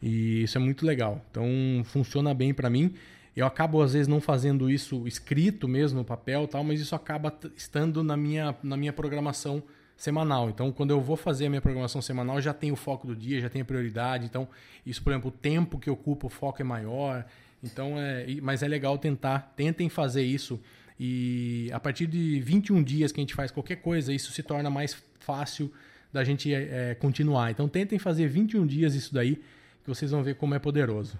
E 0.00 0.44
isso 0.44 0.56
é 0.56 0.60
muito 0.60 0.86
legal. 0.86 1.20
Então 1.30 1.46
funciona 1.84 2.32
bem 2.32 2.54
para 2.54 2.70
mim. 2.70 2.94
Eu 3.34 3.46
acabo 3.46 3.82
às 3.82 3.94
vezes 3.94 4.08
não 4.08 4.20
fazendo 4.20 4.70
isso 4.70 5.06
escrito 5.06 5.66
mesmo 5.66 5.98
no 5.98 6.04
papel, 6.04 6.46
tal, 6.46 6.62
mas 6.62 6.80
isso 6.80 6.94
acaba 6.94 7.34
estando 7.56 8.02
na 8.02 8.16
minha, 8.16 8.54
na 8.62 8.76
minha 8.76 8.92
programação 8.92 9.62
semanal. 9.96 10.50
Então, 10.50 10.70
quando 10.72 10.90
eu 10.90 11.00
vou 11.00 11.16
fazer 11.16 11.46
a 11.46 11.48
minha 11.48 11.60
programação 11.60 12.02
semanal, 12.02 12.40
já 12.40 12.52
tem 12.52 12.72
o 12.72 12.76
foco 12.76 13.06
do 13.06 13.16
dia, 13.16 13.40
já 13.40 13.48
tem 13.48 13.62
a 13.62 13.64
prioridade. 13.64 14.26
Então, 14.26 14.48
isso, 14.84 15.02
por 15.02 15.12
exemplo, 15.12 15.28
o 15.28 15.32
tempo 15.32 15.78
que 15.78 15.88
ocupa 15.88 16.26
o 16.26 16.30
foco 16.30 16.60
é 16.60 16.64
maior. 16.64 17.24
Então, 17.62 17.94
é, 17.96 18.26
mas 18.42 18.62
é 18.62 18.68
legal 18.68 18.98
tentar, 18.98 19.52
tentem 19.56 19.88
fazer 19.88 20.24
isso. 20.24 20.60
E 20.98 21.70
a 21.72 21.80
partir 21.80 22.06
de 22.06 22.40
21 22.40 22.82
dias 22.82 23.12
que 23.12 23.20
a 23.20 23.22
gente 23.22 23.34
faz 23.34 23.50
qualquer 23.50 23.76
coisa, 23.76 24.12
isso 24.12 24.32
se 24.32 24.42
torna 24.42 24.68
mais 24.68 24.96
fácil 25.20 25.72
da 26.12 26.22
gente 26.22 26.52
é, 26.52 26.94
continuar. 26.94 27.50
Então, 27.50 27.68
tentem 27.68 27.98
fazer 27.98 28.28
21 28.28 28.66
dias 28.66 28.94
isso 28.94 29.14
daí 29.14 29.36
que 29.82 29.88
vocês 29.88 30.10
vão 30.10 30.22
ver 30.22 30.34
como 30.34 30.54
é 30.54 30.58
poderoso. 30.58 31.18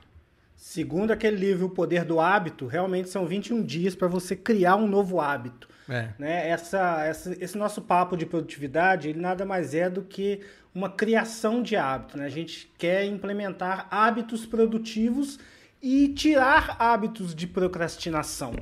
Segundo 0.55 1.11
aquele 1.11 1.37
livro 1.37 1.66
O 1.66 1.70
Poder 1.70 2.05
do 2.05 2.20
Hábito, 2.20 2.66
realmente 2.66 3.09
são 3.09 3.26
21 3.26 3.64
dias 3.64 3.96
para 3.96 4.07
você 4.07 4.37
criar 4.37 4.76
um 4.76 4.87
novo 4.87 5.20
hábito. 5.20 5.68
É. 5.88 6.11
Né? 6.18 6.48
Essa, 6.48 7.05
essa, 7.05 7.37
esse 7.42 7.59
nosso 7.59 7.83
papo 7.83 8.16
de 8.16 8.24
produtividade, 8.24 9.09
ele 9.09 9.20
nada 9.20 9.44
mais 9.44 9.74
é 9.74 9.90
do 9.90 10.02
que 10.02 10.40
uma 10.72 10.88
criação 10.88 11.62
de 11.62 11.74
hábito. 11.74 12.16
Né? 12.16 12.26
A 12.26 12.28
gente 12.28 12.72
quer 12.78 13.05
implementar 13.05 13.88
hábitos 13.90 14.46
produtivos 14.46 15.38
e 15.83 16.09
tirar 16.11 16.76
hábitos 16.78 17.35
de 17.35 17.48
procrastinação. 17.48 18.55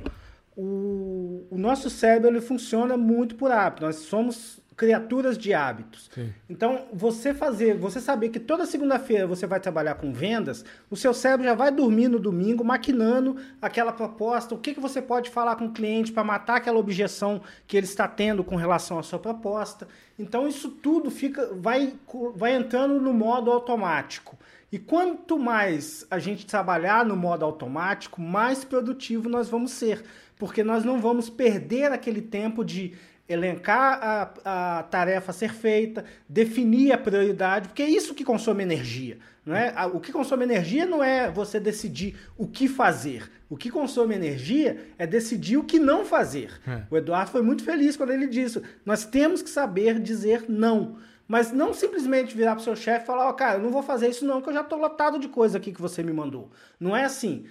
O, 0.57 1.45
o 1.51 1.57
nosso 1.57 1.89
cérebro 1.89 2.29
ele 2.29 2.41
funciona 2.41 2.97
muito 2.97 3.35
por 3.35 3.51
hábito. 3.51 3.83
Nós 3.83 3.97
somos 3.97 4.59
criaturas 4.75 5.37
de 5.37 5.53
hábitos. 5.53 6.09
Sim. 6.13 6.33
Então, 6.49 6.87
você 6.93 7.33
fazer, 7.33 7.77
você 7.77 7.99
saber 7.99 8.29
que 8.29 8.39
toda 8.39 8.65
segunda-feira 8.65 9.27
você 9.27 9.45
vai 9.45 9.59
trabalhar 9.59 9.95
com 9.95 10.13
vendas, 10.13 10.65
o 10.89 10.95
seu 10.95 11.13
cérebro 11.13 11.45
já 11.45 11.53
vai 11.53 11.71
dormir 11.71 12.07
no 12.07 12.19
domingo 12.19 12.63
maquinando 12.63 13.37
aquela 13.61 13.91
proposta, 13.91 14.55
o 14.55 14.57
que, 14.57 14.73
que 14.73 14.79
você 14.79 15.01
pode 15.01 15.29
falar 15.29 15.55
com 15.55 15.65
o 15.65 15.71
cliente 15.71 16.11
para 16.11 16.23
matar 16.23 16.57
aquela 16.57 16.79
objeção 16.79 17.41
que 17.67 17.77
ele 17.77 17.85
está 17.85 18.07
tendo 18.07 18.43
com 18.43 18.55
relação 18.55 18.97
à 18.97 19.03
sua 19.03 19.19
proposta. 19.19 19.87
Então, 20.17 20.47
isso 20.47 20.69
tudo 20.69 21.11
fica 21.11 21.53
vai, 21.53 21.93
vai 22.35 22.55
entrando 22.55 22.99
no 22.99 23.13
modo 23.13 23.51
automático. 23.51 24.37
E 24.71 24.79
quanto 24.79 25.37
mais 25.37 26.07
a 26.09 26.17
gente 26.17 26.45
trabalhar 26.45 27.05
no 27.05 27.15
modo 27.15 27.43
automático, 27.43 28.21
mais 28.21 28.63
produtivo 28.63 29.27
nós 29.27 29.49
vamos 29.49 29.71
ser, 29.71 30.01
porque 30.37 30.63
nós 30.63 30.85
não 30.85 31.01
vamos 31.01 31.29
perder 31.29 31.91
aquele 31.91 32.21
tempo 32.21 32.63
de 32.63 32.93
elencar 33.31 33.99
a, 34.43 34.79
a 34.79 34.83
tarefa 34.83 35.31
a 35.31 35.33
ser 35.33 35.53
feita, 35.53 36.05
definir 36.27 36.91
a 36.91 36.97
prioridade, 36.97 37.69
porque 37.69 37.83
é 37.83 37.89
isso 37.89 38.13
que 38.13 38.23
consome 38.23 38.63
energia. 38.63 39.17
Não 39.45 39.55
é? 39.55 39.73
O 39.91 39.99
que 39.99 40.11
consome 40.11 40.43
energia 40.43 40.85
não 40.85 41.03
é 41.03 41.29
você 41.31 41.59
decidir 41.59 42.15
o 42.37 42.47
que 42.47 42.67
fazer. 42.67 43.29
O 43.49 43.57
que 43.57 43.71
consome 43.71 44.13
energia 44.13 44.77
é 44.99 45.07
decidir 45.07 45.57
o 45.57 45.63
que 45.63 45.79
não 45.79 46.05
fazer. 46.05 46.51
É. 46.67 46.83
O 46.91 46.97
Eduardo 46.97 47.31
foi 47.31 47.41
muito 47.41 47.63
feliz 47.63 47.97
quando 47.97 48.11
ele 48.11 48.27
disse: 48.27 48.61
nós 48.85 49.03
temos 49.03 49.41
que 49.41 49.49
saber 49.49 49.99
dizer 49.99 50.45
não. 50.47 50.97
Mas 51.27 51.51
não 51.51 51.73
simplesmente 51.73 52.35
virar 52.35 52.55
pro 52.55 52.63
seu 52.63 52.75
chefe 52.75 53.03
e 53.03 53.07
falar, 53.07 53.27
ó, 53.27 53.29
oh, 53.29 53.33
cara, 53.33 53.57
eu 53.57 53.63
não 53.63 53.71
vou 53.71 53.81
fazer 53.81 54.09
isso 54.09 54.25
não, 54.25 54.41
que 54.41 54.49
eu 54.49 54.53
já 54.53 54.65
tô 54.65 54.75
lotado 54.75 55.17
de 55.17 55.29
coisa 55.29 55.57
aqui 55.57 55.71
que 55.71 55.81
você 55.81 56.03
me 56.03 56.11
mandou. 56.11 56.51
Não 56.77 56.93
é 56.93 57.05
assim. 57.05 57.45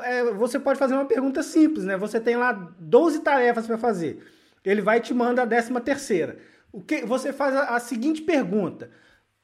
É, 0.00 0.24
você 0.32 0.58
pode 0.58 0.78
fazer 0.78 0.94
uma 0.94 1.04
pergunta 1.04 1.42
simples, 1.42 1.84
né? 1.84 1.98
Você 1.98 2.18
tem 2.18 2.34
lá 2.34 2.52
12 2.80 3.20
tarefas 3.20 3.66
para 3.66 3.76
fazer. 3.76 4.24
Ele 4.66 4.82
vai 4.82 4.98
e 4.98 5.00
te 5.00 5.14
manda 5.14 5.42
a 5.42 5.46
décima 5.46 5.80
terceira. 5.80 6.38
O 6.72 6.82
que, 6.82 7.06
você 7.06 7.32
faz 7.32 7.54
a, 7.54 7.76
a 7.76 7.80
seguinte 7.80 8.20
pergunta. 8.20 8.90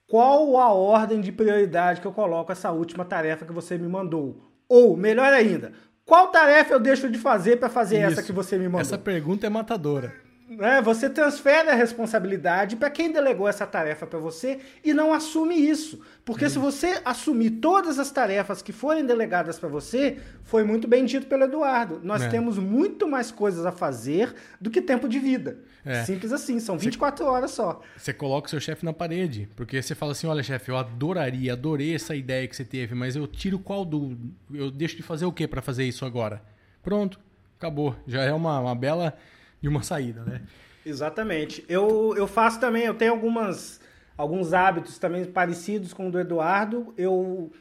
Qual 0.09 0.59
a 0.59 0.73
ordem 0.73 1.21
de 1.21 1.31
prioridade 1.31 2.01
que 2.01 2.07
eu 2.07 2.13
coloco 2.13 2.51
essa 2.53 2.71
última 2.73 3.05
tarefa 3.05 3.47
que 3.47 3.53
você 3.53 3.79
me 3.79 3.89
mandou? 3.89 4.43
Ou, 4.69 4.97
melhor 4.97 5.33
ainda, 5.33 5.73
qual 6.05 6.29
tarefa 6.29 6.75
eu 6.75 6.81
deixo 6.81 7.09
de 7.09 7.19
fazer 7.19 7.57
para 7.57 7.69
fazer 7.69 7.99
Isso. 7.99 8.13
essa 8.13 8.23
que 8.23 8.33
você 8.33 8.59
me 8.59 8.67
mandou? 8.67 8.81
Essa 8.81 8.99
pergunta 8.99 9.47
é 9.47 9.51
matadora. 9.51 10.13
É, 10.61 10.83
você 10.83 11.09
transfere 11.09 11.69
a 11.69 11.75
responsabilidade 11.75 12.77
para 12.77 12.91
quem 12.91 13.11
delegou 13.11 13.49
essa 13.49 13.67
tarefa 13.67 14.07
para 14.07 14.19
você 14.19 14.61
e 14.85 14.93
não 14.93 15.13
assume 15.13 15.55
isso. 15.55 16.01
Porque 16.25 16.49
se 16.49 16.59
você 16.59 17.01
assumir 17.05 17.51
todas 17.53 17.99
as 17.99 18.11
tarefas 18.11 18.63
que 18.63 18.73
forem 18.73 19.05
delegadas 19.05 19.59
para 19.59 19.69
você, 19.69 20.19
foi 20.45 20.65
muito 20.65 20.87
bem 20.87 21.05
dito 21.05 21.27
pelo 21.27 21.45
Eduardo. 21.45 22.01
Nós 22.03 22.23
é. 22.23 22.29
temos 22.29 22.59
muito 22.59 23.09
mais 23.09 23.31
coisas 23.31 23.65
a 23.67 23.73
fazer 23.73 24.35
do 24.61 24.71
que 24.71 24.81
tempo 24.81 25.09
de 25.09 25.19
vida. 25.19 25.59
É. 25.85 26.05
Simples 26.05 26.33
assim, 26.33 26.61
são 26.61 26.79
24 26.79 27.25
você, 27.25 27.31
horas 27.31 27.51
só. 27.51 27.81
Você 27.97 28.13
coloca 28.13 28.47
o 28.47 28.51
seu 28.51 28.61
chefe 28.61 28.85
na 28.85 28.93
parede, 28.93 29.49
porque 29.57 29.83
você 29.83 29.95
fala 29.95 30.13
assim: 30.13 30.27
olha, 30.27 30.43
chefe, 30.43 30.71
eu 30.71 30.77
adoraria, 30.77 31.53
adorei 31.53 31.95
essa 31.95 32.15
ideia 32.15 32.47
que 32.47 32.55
você 32.55 32.65
teve, 32.65 32.95
mas 32.95 33.17
eu 33.17 33.27
tiro 33.27 33.59
qual 33.59 33.85
do. 33.85 34.17
Eu 34.53 34.71
deixo 34.71 34.97
de 34.97 35.03
fazer 35.03 35.25
o 35.25 35.33
que 35.33 35.49
para 35.49 35.61
fazer 35.61 35.85
isso 35.85 36.05
agora? 36.05 36.41
Pronto, 36.83 37.19
acabou. 37.59 37.97
Já 38.07 38.23
é 38.23 38.33
uma, 38.33 38.61
uma 38.61 38.75
bela 38.75 39.17
de 39.63 39.69
uma 39.69 39.83
saída, 39.83 40.25
né? 40.25 40.43
Exatamente. 40.85 41.65
Eu, 41.69 42.15
eu 42.17 42.27
faço 42.27 42.59
também, 42.59 42.85
eu 42.85 42.95
tenho 42.95 43.13
algumas, 43.13 43.81
alguns 44.17 44.53
hábitos 44.53 44.99
também 44.99 45.25
parecidos 45.25 45.95
com 45.95 46.09
o 46.09 46.11
do 46.11 46.19
Eduardo. 46.19 46.93
Eu, 46.99 47.53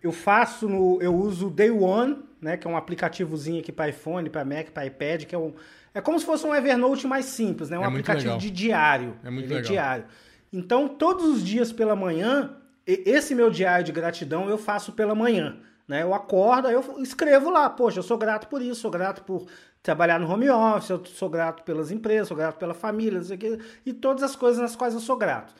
eu 0.00 0.12
faço 0.12 0.68
no. 0.68 1.02
Eu 1.02 1.14
uso 1.14 1.48
o 1.48 1.50
Day 1.50 1.70
One, 1.70 2.18
né? 2.40 2.56
Que 2.56 2.66
é 2.66 2.70
um 2.70 2.76
aplicativozinho 2.76 3.60
aqui 3.60 3.72
para 3.72 3.88
iPhone, 3.88 4.30
para 4.30 4.44
Mac, 4.44 4.70
para 4.70 4.86
iPad, 4.86 5.24
que 5.24 5.34
é 5.34 5.38
um. 5.38 5.52
É 5.92 6.00
como 6.00 6.18
se 6.20 6.24
fosse 6.24 6.46
um 6.46 6.54
Evernote 6.54 7.06
mais 7.06 7.24
simples, 7.24 7.68
né? 7.68 7.78
Um 7.78 7.82
é 7.82 7.86
aplicativo 7.86 8.26
legal. 8.26 8.38
de 8.38 8.50
diário. 8.50 9.16
É 9.24 9.30
muito 9.30 9.46
Ele 9.46 9.54
é 9.54 9.56
legal. 9.56 9.70
É 9.70 9.72
diário. 9.72 10.04
Então, 10.52 10.88
todos 10.88 11.24
os 11.26 11.44
dias 11.44 11.72
pela 11.72 11.96
manhã, 11.96 12.56
esse 12.86 13.34
meu 13.34 13.50
diário 13.50 13.84
de 13.84 13.92
gratidão 13.92 14.48
eu 14.48 14.56
faço 14.56 14.92
pela 14.92 15.14
manhã. 15.14 15.56
Né? 15.88 16.02
Eu 16.02 16.12
acordo, 16.12 16.68
eu 16.68 17.02
escrevo 17.02 17.48
lá, 17.48 17.70
poxa, 17.70 18.00
eu 18.00 18.02
sou 18.02 18.18
grato 18.18 18.46
por 18.48 18.60
isso, 18.60 18.82
sou 18.82 18.90
grato 18.90 19.24
por 19.24 19.46
trabalhar 19.82 20.20
no 20.20 20.30
home 20.30 20.50
office, 20.50 20.90
eu 20.90 21.02
sou 21.06 21.30
grato 21.30 21.62
pelas 21.62 21.90
empresas, 21.90 22.28
sou 22.28 22.36
grato 22.36 22.58
pela 22.58 22.74
família, 22.74 23.20
e 23.86 23.92
todas 23.94 24.22
as 24.22 24.36
coisas 24.36 24.60
nas 24.60 24.76
quais 24.76 24.92
eu 24.92 25.00
sou 25.00 25.16
grato. 25.16 25.54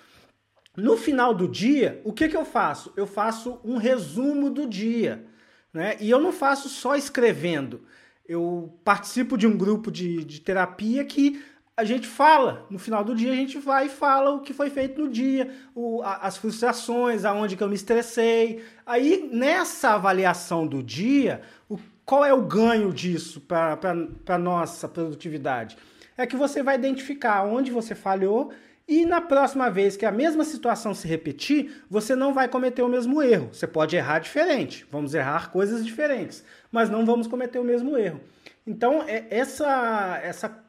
No 0.76 0.96
final 0.96 1.32
do 1.32 1.48
dia, 1.48 2.00
o 2.04 2.12
que, 2.12 2.28
que 2.28 2.36
eu 2.36 2.44
faço? 2.44 2.92
Eu 2.94 3.06
faço 3.06 3.58
um 3.64 3.78
resumo 3.78 4.50
do 4.50 4.66
dia. 4.66 5.24
Né? 5.72 5.96
E 5.98 6.08
eu 6.08 6.20
não 6.20 6.30
faço 6.30 6.68
só 6.68 6.94
escrevendo. 6.94 7.82
Eu 8.24 8.78
participo 8.84 9.36
de 9.36 9.46
um 9.46 9.56
grupo 9.56 9.90
de, 9.90 10.22
de 10.24 10.40
terapia 10.40 11.04
que 11.04 11.42
a 11.78 11.84
gente 11.84 12.08
fala. 12.08 12.66
No 12.68 12.76
final 12.76 13.04
do 13.04 13.14
dia, 13.14 13.30
a 13.30 13.36
gente 13.36 13.56
vai 13.56 13.86
e 13.86 13.88
fala 13.88 14.32
o 14.32 14.40
que 14.40 14.52
foi 14.52 14.68
feito 14.68 15.00
no 15.00 15.08
dia, 15.08 15.48
o, 15.76 16.02
a, 16.02 16.16
as 16.26 16.36
frustrações, 16.36 17.24
aonde 17.24 17.56
que 17.56 17.62
eu 17.62 17.68
me 17.68 17.76
estressei. 17.76 18.64
Aí, 18.84 19.30
nessa 19.32 19.90
avaliação 19.90 20.66
do 20.66 20.82
dia, 20.82 21.40
o 21.68 21.78
qual 22.04 22.24
é 22.24 22.34
o 22.34 22.42
ganho 22.42 22.92
disso 22.92 23.40
para 23.40 23.78
a 24.26 24.38
nossa 24.38 24.88
produtividade? 24.88 25.78
É 26.16 26.26
que 26.26 26.34
você 26.34 26.64
vai 26.64 26.74
identificar 26.74 27.44
onde 27.44 27.70
você 27.70 27.94
falhou 27.94 28.50
e 28.88 29.06
na 29.06 29.20
próxima 29.20 29.70
vez 29.70 29.96
que 29.96 30.04
a 30.04 30.10
mesma 30.10 30.42
situação 30.42 30.92
se 30.94 31.06
repetir, 31.06 31.84
você 31.88 32.16
não 32.16 32.34
vai 32.34 32.48
cometer 32.48 32.82
o 32.82 32.88
mesmo 32.88 33.22
erro. 33.22 33.50
Você 33.52 33.68
pode 33.68 33.94
errar 33.94 34.18
diferente, 34.18 34.84
vamos 34.90 35.14
errar 35.14 35.52
coisas 35.52 35.86
diferentes, 35.86 36.42
mas 36.72 36.90
não 36.90 37.06
vamos 37.06 37.28
cometer 37.28 37.60
o 37.60 37.64
mesmo 37.64 37.96
erro. 37.96 38.20
Então, 38.66 39.04
é 39.06 39.26
essa, 39.30 40.18
essa 40.24 40.67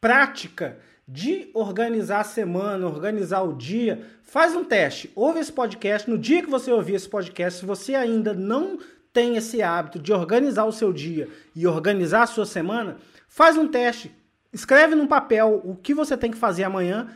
prática 0.00 0.78
de 1.08 1.50
organizar 1.54 2.20
a 2.20 2.24
semana, 2.24 2.86
organizar 2.86 3.42
o 3.42 3.52
dia, 3.52 4.04
faz 4.22 4.56
um 4.56 4.64
teste. 4.64 5.10
Ouve 5.14 5.38
esse 5.38 5.52
podcast. 5.52 6.10
No 6.10 6.18
dia 6.18 6.42
que 6.42 6.50
você 6.50 6.72
ouvir 6.72 6.94
esse 6.94 7.08
podcast, 7.08 7.60
se 7.60 7.66
você 7.66 7.94
ainda 7.94 8.34
não 8.34 8.78
tem 9.12 9.36
esse 9.36 9.62
hábito 9.62 9.98
de 9.98 10.12
organizar 10.12 10.64
o 10.64 10.72
seu 10.72 10.92
dia 10.92 11.28
e 11.54 11.66
organizar 11.66 12.22
a 12.22 12.26
sua 12.26 12.44
semana, 12.44 12.96
faz 13.28 13.56
um 13.56 13.68
teste. 13.68 14.10
Escreve 14.52 14.94
num 14.94 15.06
papel 15.06 15.60
o 15.64 15.76
que 15.76 15.94
você 15.94 16.16
tem 16.16 16.30
que 16.30 16.36
fazer 16.36 16.64
amanhã. 16.64 17.08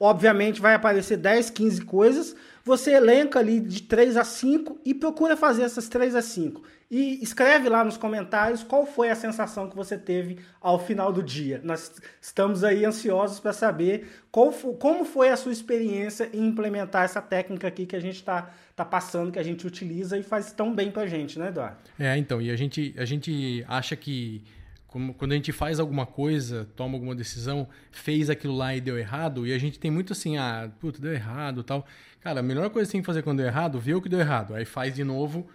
Obviamente 0.00 0.60
vai 0.60 0.74
aparecer 0.74 1.16
10, 1.16 1.50
15 1.50 1.82
coisas. 1.82 2.36
Você 2.68 2.90
elenca 2.90 3.38
ali 3.38 3.60
de 3.60 3.80
3 3.80 4.18
a 4.18 4.24
5 4.24 4.80
e 4.84 4.92
procura 4.92 5.38
fazer 5.38 5.62
essas 5.62 5.88
3 5.88 6.14
a 6.14 6.20
5. 6.20 6.62
E 6.90 7.18
escreve 7.22 7.66
lá 7.66 7.82
nos 7.82 7.96
comentários 7.96 8.62
qual 8.62 8.84
foi 8.84 9.08
a 9.08 9.14
sensação 9.14 9.70
que 9.70 9.74
você 9.74 9.96
teve 9.96 10.38
ao 10.60 10.78
final 10.78 11.10
do 11.10 11.22
dia. 11.22 11.62
Nós 11.64 11.98
estamos 12.20 12.62
aí 12.64 12.84
ansiosos 12.84 13.40
para 13.40 13.54
saber 13.54 14.10
qual, 14.30 14.52
como 14.52 15.06
foi 15.06 15.30
a 15.30 15.36
sua 15.38 15.50
experiência 15.50 16.28
em 16.30 16.46
implementar 16.46 17.04
essa 17.04 17.22
técnica 17.22 17.68
aqui 17.68 17.86
que 17.86 17.96
a 17.96 18.00
gente 18.00 18.16
está 18.16 18.50
tá 18.76 18.84
passando, 18.84 19.32
que 19.32 19.38
a 19.38 19.42
gente 19.42 19.66
utiliza 19.66 20.18
e 20.18 20.22
faz 20.22 20.52
tão 20.52 20.74
bem 20.74 20.90
para 20.90 21.04
a 21.04 21.06
gente, 21.06 21.38
né, 21.38 21.48
Eduardo? 21.48 21.78
É, 21.98 22.18
então, 22.18 22.38
e 22.38 22.50
a 22.50 22.56
gente, 22.56 22.94
a 22.98 23.06
gente 23.06 23.64
acha 23.66 23.96
que 23.96 24.42
como, 24.88 25.12
quando 25.14 25.32
a 25.32 25.34
gente 25.36 25.52
faz 25.52 25.78
alguma 25.78 26.06
coisa, 26.06 26.66
toma 26.74 26.94
alguma 26.94 27.14
decisão, 27.14 27.68
fez 27.92 28.28
aquilo 28.30 28.56
lá 28.56 28.74
e 28.74 28.80
deu 28.80 28.98
errado, 28.98 29.46
e 29.46 29.52
a 29.52 29.58
gente 29.58 29.78
tem 29.78 29.90
muito 29.90 30.14
assim, 30.14 30.38
ah, 30.38 30.70
puta, 30.80 31.00
deu 31.00 31.12
errado 31.12 31.62
tal. 31.62 31.86
Cara, 32.20 32.40
a 32.40 32.42
melhor 32.42 32.68
coisa 32.70 32.88
que 32.88 32.92
tem 32.92 33.02
que 33.02 33.06
fazer 33.06 33.22
quando 33.22 33.38
deu 33.38 33.46
errado, 33.46 33.78
vê 33.78 33.94
o 33.94 34.00
que 34.02 34.08
deu 34.08 34.18
errado, 34.18 34.54
aí 34.54 34.64
faz 34.64 34.94
de 34.94 35.04
novo 35.04 35.46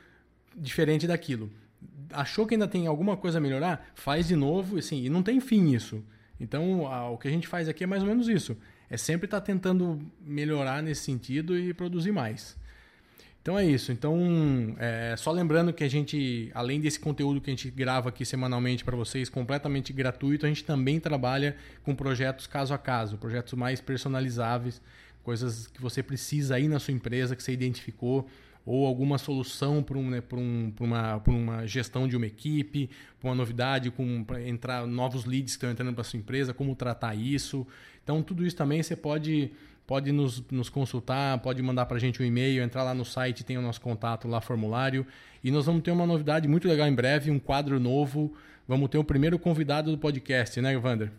diferente 0.55 1.07
daquilo. 1.07 1.51
Achou 2.11 2.45
que 2.45 2.53
ainda 2.53 2.67
tem 2.67 2.85
alguma 2.85 3.17
coisa 3.17 3.39
a 3.39 3.41
melhorar? 3.41 3.89
Faz 3.95 4.27
de 4.27 4.35
novo, 4.35 4.77
assim, 4.77 5.03
e 5.03 5.09
não 5.09 5.23
tem 5.23 5.39
fim 5.39 5.71
isso. 5.71 6.03
Então, 6.39 6.87
a, 6.87 7.09
o 7.09 7.17
que 7.17 7.27
a 7.27 7.31
gente 7.31 7.47
faz 7.47 7.67
aqui 7.67 7.83
é 7.83 7.87
mais 7.87 8.03
ou 8.03 8.07
menos 8.07 8.27
isso. 8.27 8.55
É 8.87 8.97
sempre 8.97 9.25
estar 9.25 9.41
tá 9.41 9.45
tentando 9.45 9.99
melhorar 10.21 10.83
nesse 10.83 11.01
sentido 11.01 11.57
e 11.57 11.73
produzir 11.73 12.11
mais. 12.11 12.55
Então 13.43 13.59
é 13.59 13.65
isso. 13.65 13.91
Então, 13.91 14.17
é, 14.79 15.15
só 15.17 15.29
lembrando 15.29 15.73
que 15.73 15.83
a 15.83 15.89
gente, 15.89 16.49
além 16.55 16.79
desse 16.79 16.97
conteúdo 16.97 17.41
que 17.41 17.49
a 17.49 17.53
gente 17.53 17.69
grava 17.69 18.07
aqui 18.07 18.25
semanalmente 18.25 18.85
para 18.85 18.95
vocês, 18.95 19.27
completamente 19.27 19.91
gratuito, 19.91 20.45
a 20.45 20.49
gente 20.49 20.63
também 20.63 20.97
trabalha 20.97 21.57
com 21.83 21.93
projetos 21.93 22.47
caso 22.47 22.73
a 22.73 22.77
caso, 22.77 23.17
projetos 23.17 23.53
mais 23.53 23.81
personalizáveis, 23.81 24.81
coisas 25.23 25.67
que 25.67 25.81
você 25.81 26.01
precisa 26.01 26.55
aí 26.55 26.69
na 26.69 26.79
sua 26.79 26.93
empresa, 26.93 27.35
que 27.35 27.43
você 27.43 27.51
identificou, 27.51 28.29
ou 28.65 28.87
alguma 28.87 29.17
solução 29.17 29.83
para 29.83 29.97
um, 29.97 30.09
né, 30.09 30.23
um, 30.31 30.71
uma, 30.79 31.21
uma 31.27 31.67
gestão 31.67 32.07
de 32.07 32.15
uma 32.15 32.25
equipe, 32.25 32.89
para 33.19 33.29
uma 33.29 33.35
novidade, 33.35 33.91
para 34.25 34.41
entrar 34.41 34.87
novos 34.87 35.25
leads 35.25 35.57
que 35.57 35.57
estão 35.57 35.69
entrando 35.69 35.93
para 35.93 36.05
sua 36.05 36.17
empresa, 36.17 36.53
como 36.53 36.73
tratar 36.77 37.13
isso. 37.13 37.67
Então, 38.05 38.23
tudo 38.23 38.47
isso 38.47 38.55
também 38.55 38.81
você 38.81 38.95
pode 38.95 39.51
pode 39.85 40.11
nos, 40.11 40.43
nos 40.49 40.69
consultar, 40.69 41.37
pode 41.39 41.61
mandar 41.61 41.85
para 41.85 41.97
a 41.97 41.99
gente 41.99 42.21
um 42.21 42.25
e-mail, 42.25 42.63
entrar 42.63 42.83
lá 42.83 42.93
no 42.93 43.05
site, 43.05 43.43
tem 43.43 43.57
o 43.57 43.61
nosso 43.61 43.81
contato 43.81 44.27
lá, 44.27 44.39
formulário. 44.39 45.05
E 45.43 45.51
nós 45.51 45.65
vamos 45.65 45.81
ter 45.81 45.91
uma 45.91 46.05
novidade 46.05 46.47
muito 46.47 46.67
legal 46.67 46.87
em 46.87 46.93
breve, 46.93 47.29
um 47.29 47.39
quadro 47.39 47.79
novo. 47.79 48.33
Vamos 48.67 48.89
ter 48.89 48.97
o 48.97 49.03
primeiro 49.03 49.37
convidado 49.37 49.91
do 49.91 49.97
podcast, 49.97 50.59
né, 50.61 50.77
Wander? 50.77 51.11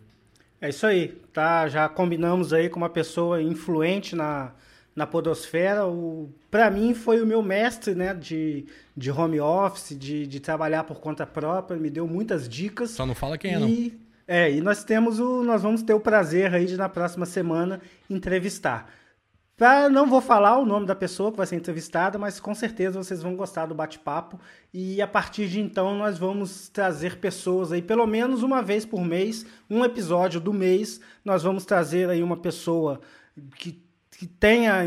É 0.60 0.70
isso 0.70 0.86
aí, 0.86 1.08
tá? 1.32 1.68
Já 1.68 1.88
combinamos 1.88 2.52
aí 2.54 2.70
com 2.70 2.78
uma 2.78 2.88
pessoa 2.88 3.42
influente 3.42 4.16
na, 4.16 4.52
na 4.96 5.06
podosfera. 5.06 5.86
O, 5.86 6.30
para 6.50 6.70
mim 6.70 6.94
foi 6.94 7.20
o 7.20 7.26
meu 7.26 7.42
mestre, 7.42 7.94
né, 7.94 8.14
de, 8.14 8.64
de 8.96 9.10
home 9.10 9.40
office, 9.40 9.94
de, 9.98 10.26
de 10.26 10.40
trabalhar 10.40 10.84
por 10.84 11.00
conta 11.00 11.26
própria, 11.26 11.78
me 11.78 11.90
deu 11.90 12.06
muitas 12.06 12.48
dicas. 12.48 12.92
Só 12.92 13.04
não 13.04 13.14
fala 13.14 13.36
quem 13.36 13.52
é, 13.52 13.58
e... 13.58 13.60
não. 13.60 14.03
É, 14.26 14.50
e 14.50 14.60
nós 14.60 14.84
temos 14.84 15.20
o, 15.20 15.42
nós 15.42 15.62
vamos 15.62 15.82
ter 15.82 15.94
o 15.94 16.00
prazer 16.00 16.54
aí 16.54 16.66
de 16.66 16.76
na 16.76 16.88
próxima 16.88 17.26
semana 17.26 17.80
entrevistar. 18.08 18.90
Pra, 19.56 19.88
não 19.88 20.08
vou 20.08 20.20
falar 20.20 20.58
o 20.58 20.66
nome 20.66 20.84
da 20.84 20.96
pessoa 20.96 21.30
que 21.30 21.36
vai 21.36 21.46
ser 21.46 21.54
entrevistada, 21.54 22.18
mas 22.18 22.40
com 22.40 22.52
certeza 22.54 23.00
vocês 23.00 23.22
vão 23.22 23.36
gostar 23.36 23.66
do 23.66 23.74
bate-papo. 23.74 24.40
E 24.72 25.00
a 25.00 25.06
partir 25.06 25.48
de 25.48 25.60
então 25.60 25.96
nós 25.96 26.18
vamos 26.18 26.68
trazer 26.68 27.18
pessoas 27.18 27.70
aí, 27.70 27.80
pelo 27.80 28.06
menos 28.06 28.42
uma 28.42 28.60
vez 28.60 28.84
por 28.84 29.04
mês, 29.04 29.46
um 29.70 29.84
episódio 29.84 30.40
do 30.40 30.52
mês, 30.52 31.00
nós 31.24 31.44
vamos 31.44 31.64
trazer 31.64 32.10
aí 32.10 32.22
uma 32.22 32.36
pessoa 32.36 33.00
que, 33.56 33.80
que 34.10 34.26
tenha 34.26 34.82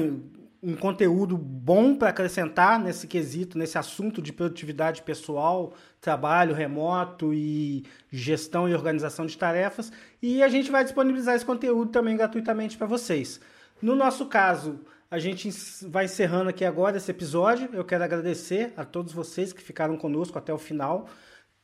um 0.61 0.75
conteúdo 0.75 1.37
bom 1.37 1.95
para 1.95 2.09
acrescentar 2.09 2.79
nesse 2.79 3.07
quesito, 3.07 3.57
nesse 3.57 3.77
assunto 3.77 4.21
de 4.21 4.33
produtividade 4.33 5.01
pessoal, 5.01 5.73
trabalho 6.01 6.53
remoto 6.53 7.33
e 7.33 7.85
gestão 8.11 8.67
e 8.67 8.73
organização 8.73 9.25
de 9.25 9.37
tarefas. 9.37 9.91
E 10.21 10.41
a 10.41 10.47
gente 10.47 10.71
vai 10.71 10.83
disponibilizar 10.83 11.35
esse 11.35 11.45
conteúdo 11.45 11.91
também 11.91 12.17
gratuitamente 12.17 12.77
para 12.77 12.87
vocês. 12.87 13.39
No 13.81 13.95
nosso 13.95 14.25
caso, 14.25 14.79
a 15.09 15.19
gente 15.19 15.49
vai 15.87 16.05
encerrando 16.05 16.49
aqui 16.49 16.65
agora 16.65 16.97
esse 16.97 17.11
episódio. 17.11 17.69
Eu 17.71 17.85
quero 17.85 18.03
agradecer 18.03 18.73
a 18.75 18.83
todos 18.83 19.13
vocês 19.13 19.53
que 19.53 19.61
ficaram 19.61 19.95
conosco 19.95 20.37
até 20.37 20.53
o 20.53 20.57
final. 20.57 21.07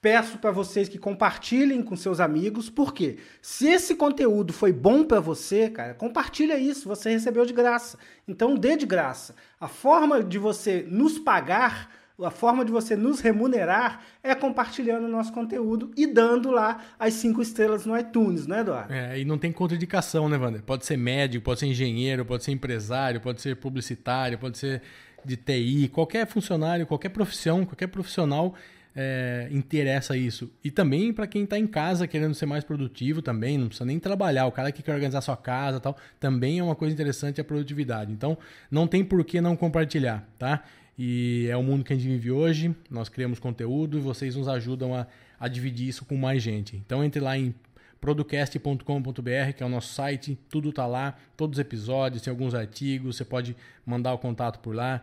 Peço 0.03 0.37
para 0.37 0.51
vocês 0.51 0.89
que 0.89 0.97
compartilhem 0.97 1.81
com 1.81 1.95
seus 1.95 2.19
amigos, 2.19 2.69
porque 2.69 3.19
se 3.41 3.69
esse 3.69 3.95
conteúdo 3.95 4.51
foi 4.51 4.73
bom 4.73 5.05
para 5.05 5.21
você, 5.21 5.69
cara, 5.69 5.93
compartilha 5.93 6.57
isso, 6.57 6.89
você 6.89 7.11
recebeu 7.11 7.45
de 7.45 7.53
graça. 7.53 7.97
Então 8.27 8.55
dê 8.55 8.75
de 8.75 8.85
graça. 8.85 9.33
A 9.57 9.69
forma 9.69 10.21
de 10.21 10.37
você 10.37 10.85
nos 10.89 11.17
pagar, 11.17 11.89
a 12.21 12.29
forma 12.29 12.65
de 12.65 12.71
você 12.71 12.97
nos 12.97 13.21
remunerar 13.21 14.03
é 14.21 14.35
compartilhando 14.35 15.05
o 15.05 15.09
nosso 15.09 15.31
conteúdo 15.31 15.89
e 15.95 16.05
dando 16.05 16.51
lá 16.51 16.81
as 16.99 17.13
cinco 17.13 17.41
estrelas 17.41 17.85
no 17.85 17.97
iTunes, 17.97 18.45
né, 18.45 18.59
Eduardo? 18.59 18.93
É, 18.93 19.17
e 19.17 19.23
não 19.23 19.37
tem 19.37 19.53
contraindicação, 19.53 20.27
né, 20.27 20.35
Wander? 20.35 20.63
Pode 20.63 20.85
ser 20.85 20.97
médico, 20.97 21.45
pode 21.45 21.61
ser 21.61 21.67
engenheiro, 21.67 22.25
pode 22.25 22.43
ser 22.43 22.51
empresário, 22.51 23.21
pode 23.21 23.41
ser 23.41 23.55
publicitário, 23.55 24.37
pode 24.37 24.57
ser 24.57 24.81
de 25.23 25.37
TI, 25.37 25.87
qualquer 25.87 26.27
funcionário, 26.27 26.85
qualquer 26.85 27.07
profissão, 27.07 27.65
qualquer 27.65 27.87
profissional 27.87 28.53
é, 28.95 29.47
interessa 29.51 30.15
isso. 30.15 30.51
E 30.63 30.69
também 30.69 31.11
para 31.11 31.25
quem 31.25 31.43
está 31.43 31.57
em 31.57 31.67
casa 31.67 32.07
querendo 32.07 32.33
ser 32.35 32.45
mais 32.45 32.63
produtivo 32.63 33.21
também, 33.21 33.57
não 33.57 33.67
precisa 33.67 33.85
nem 33.85 33.99
trabalhar. 33.99 34.45
O 34.45 34.51
cara 34.51 34.71
que 34.71 34.83
quer 34.83 34.93
organizar 34.93 35.21
sua 35.21 35.37
casa 35.37 35.79
tal, 35.79 35.97
também 36.19 36.59
é 36.59 36.63
uma 36.63 36.75
coisa 36.75 36.93
interessante 36.93 37.41
a 37.41 37.43
produtividade. 37.43 38.11
Então, 38.11 38.37
não 38.69 38.87
tem 38.87 39.03
por 39.03 39.23
que 39.23 39.41
não 39.41 39.55
compartilhar, 39.55 40.27
tá? 40.37 40.63
E 40.97 41.47
é 41.49 41.57
o 41.57 41.63
mundo 41.63 41.83
que 41.83 41.91
a 41.91 41.95
gente 41.95 42.07
vive 42.07 42.31
hoje. 42.31 42.75
Nós 42.89 43.09
criamos 43.09 43.39
conteúdo 43.39 43.97
e 43.97 44.01
vocês 44.01 44.35
nos 44.35 44.47
ajudam 44.47 44.93
a, 44.93 45.07
a 45.39 45.47
dividir 45.47 45.87
isso 45.87 46.05
com 46.05 46.15
mais 46.15 46.43
gente. 46.43 46.75
Então, 46.75 47.03
entre 47.03 47.19
lá 47.19 47.37
em 47.37 47.53
producast.com.br, 47.99 49.53
que 49.55 49.63
é 49.63 49.65
o 49.65 49.69
nosso 49.69 49.93
site, 49.93 50.37
tudo 50.49 50.69
está 50.69 50.85
lá, 50.85 51.15
todos 51.37 51.57
os 51.57 51.59
episódios, 51.59 52.21
tem 52.21 52.29
alguns 52.29 52.53
artigos, 52.53 53.15
você 53.15 53.23
pode 53.23 53.55
mandar 53.85 54.13
o 54.13 54.17
contato 54.17 54.59
por 54.59 54.75
lá 54.75 55.01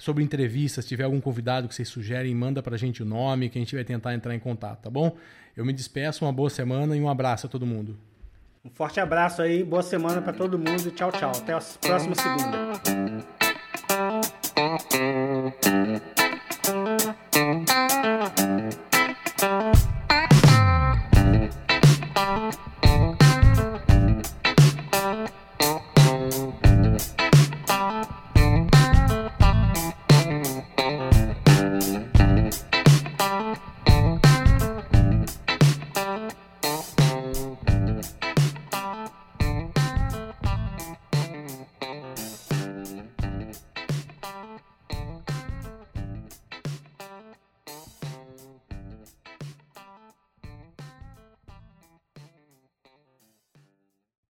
sobre 0.00 0.24
entrevistas, 0.24 0.86
tiver 0.86 1.04
algum 1.04 1.20
convidado 1.20 1.68
que 1.68 1.74
vocês 1.74 1.86
sugerem, 1.88 2.34
manda 2.34 2.62
para 2.62 2.74
a 2.74 2.78
gente 2.78 3.02
o 3.02 3.06
nome, 3.06 3.50
que 3.50 3.58
a 3.58 3.60
gente 3.60 3.74
vai 3.74 3.84
tentar 3.84 4.14
entrar 4.14 4.34
em 4.34 4.38
contato, 4.38 4.80
tá 4.80 4.90
bom? 4.90 5.14
Eu 5.54 5.64
me 5.64 5.74
despeço, 5.74 6.24
uma 6.24 6.32
boa 6.32 6.48
semana 6.48 6.96
e 6.96 7.00
um 7.00 7.08
abraço 7.08 7.46
a 7.46 7.50
todo 7.50 7.66
mundo. 7.66 7.98
Um 8.64 8.70
forte 8.70 8.98
abraço 8.98 9.42
aí, 9.42 9.62
boa 9.62 9.82
semana 9.82 10.22
para 10.22 10.32
todo 10.32 10.58
mundo 10.58 10.88
e 10.88 10.90
tchau, 10.90 11.12
tchau. 11.12 11.30
Até 11.30 11.52
a 11.52 11.60
próxima 11.82 12.14
segunda. 12.14 13.39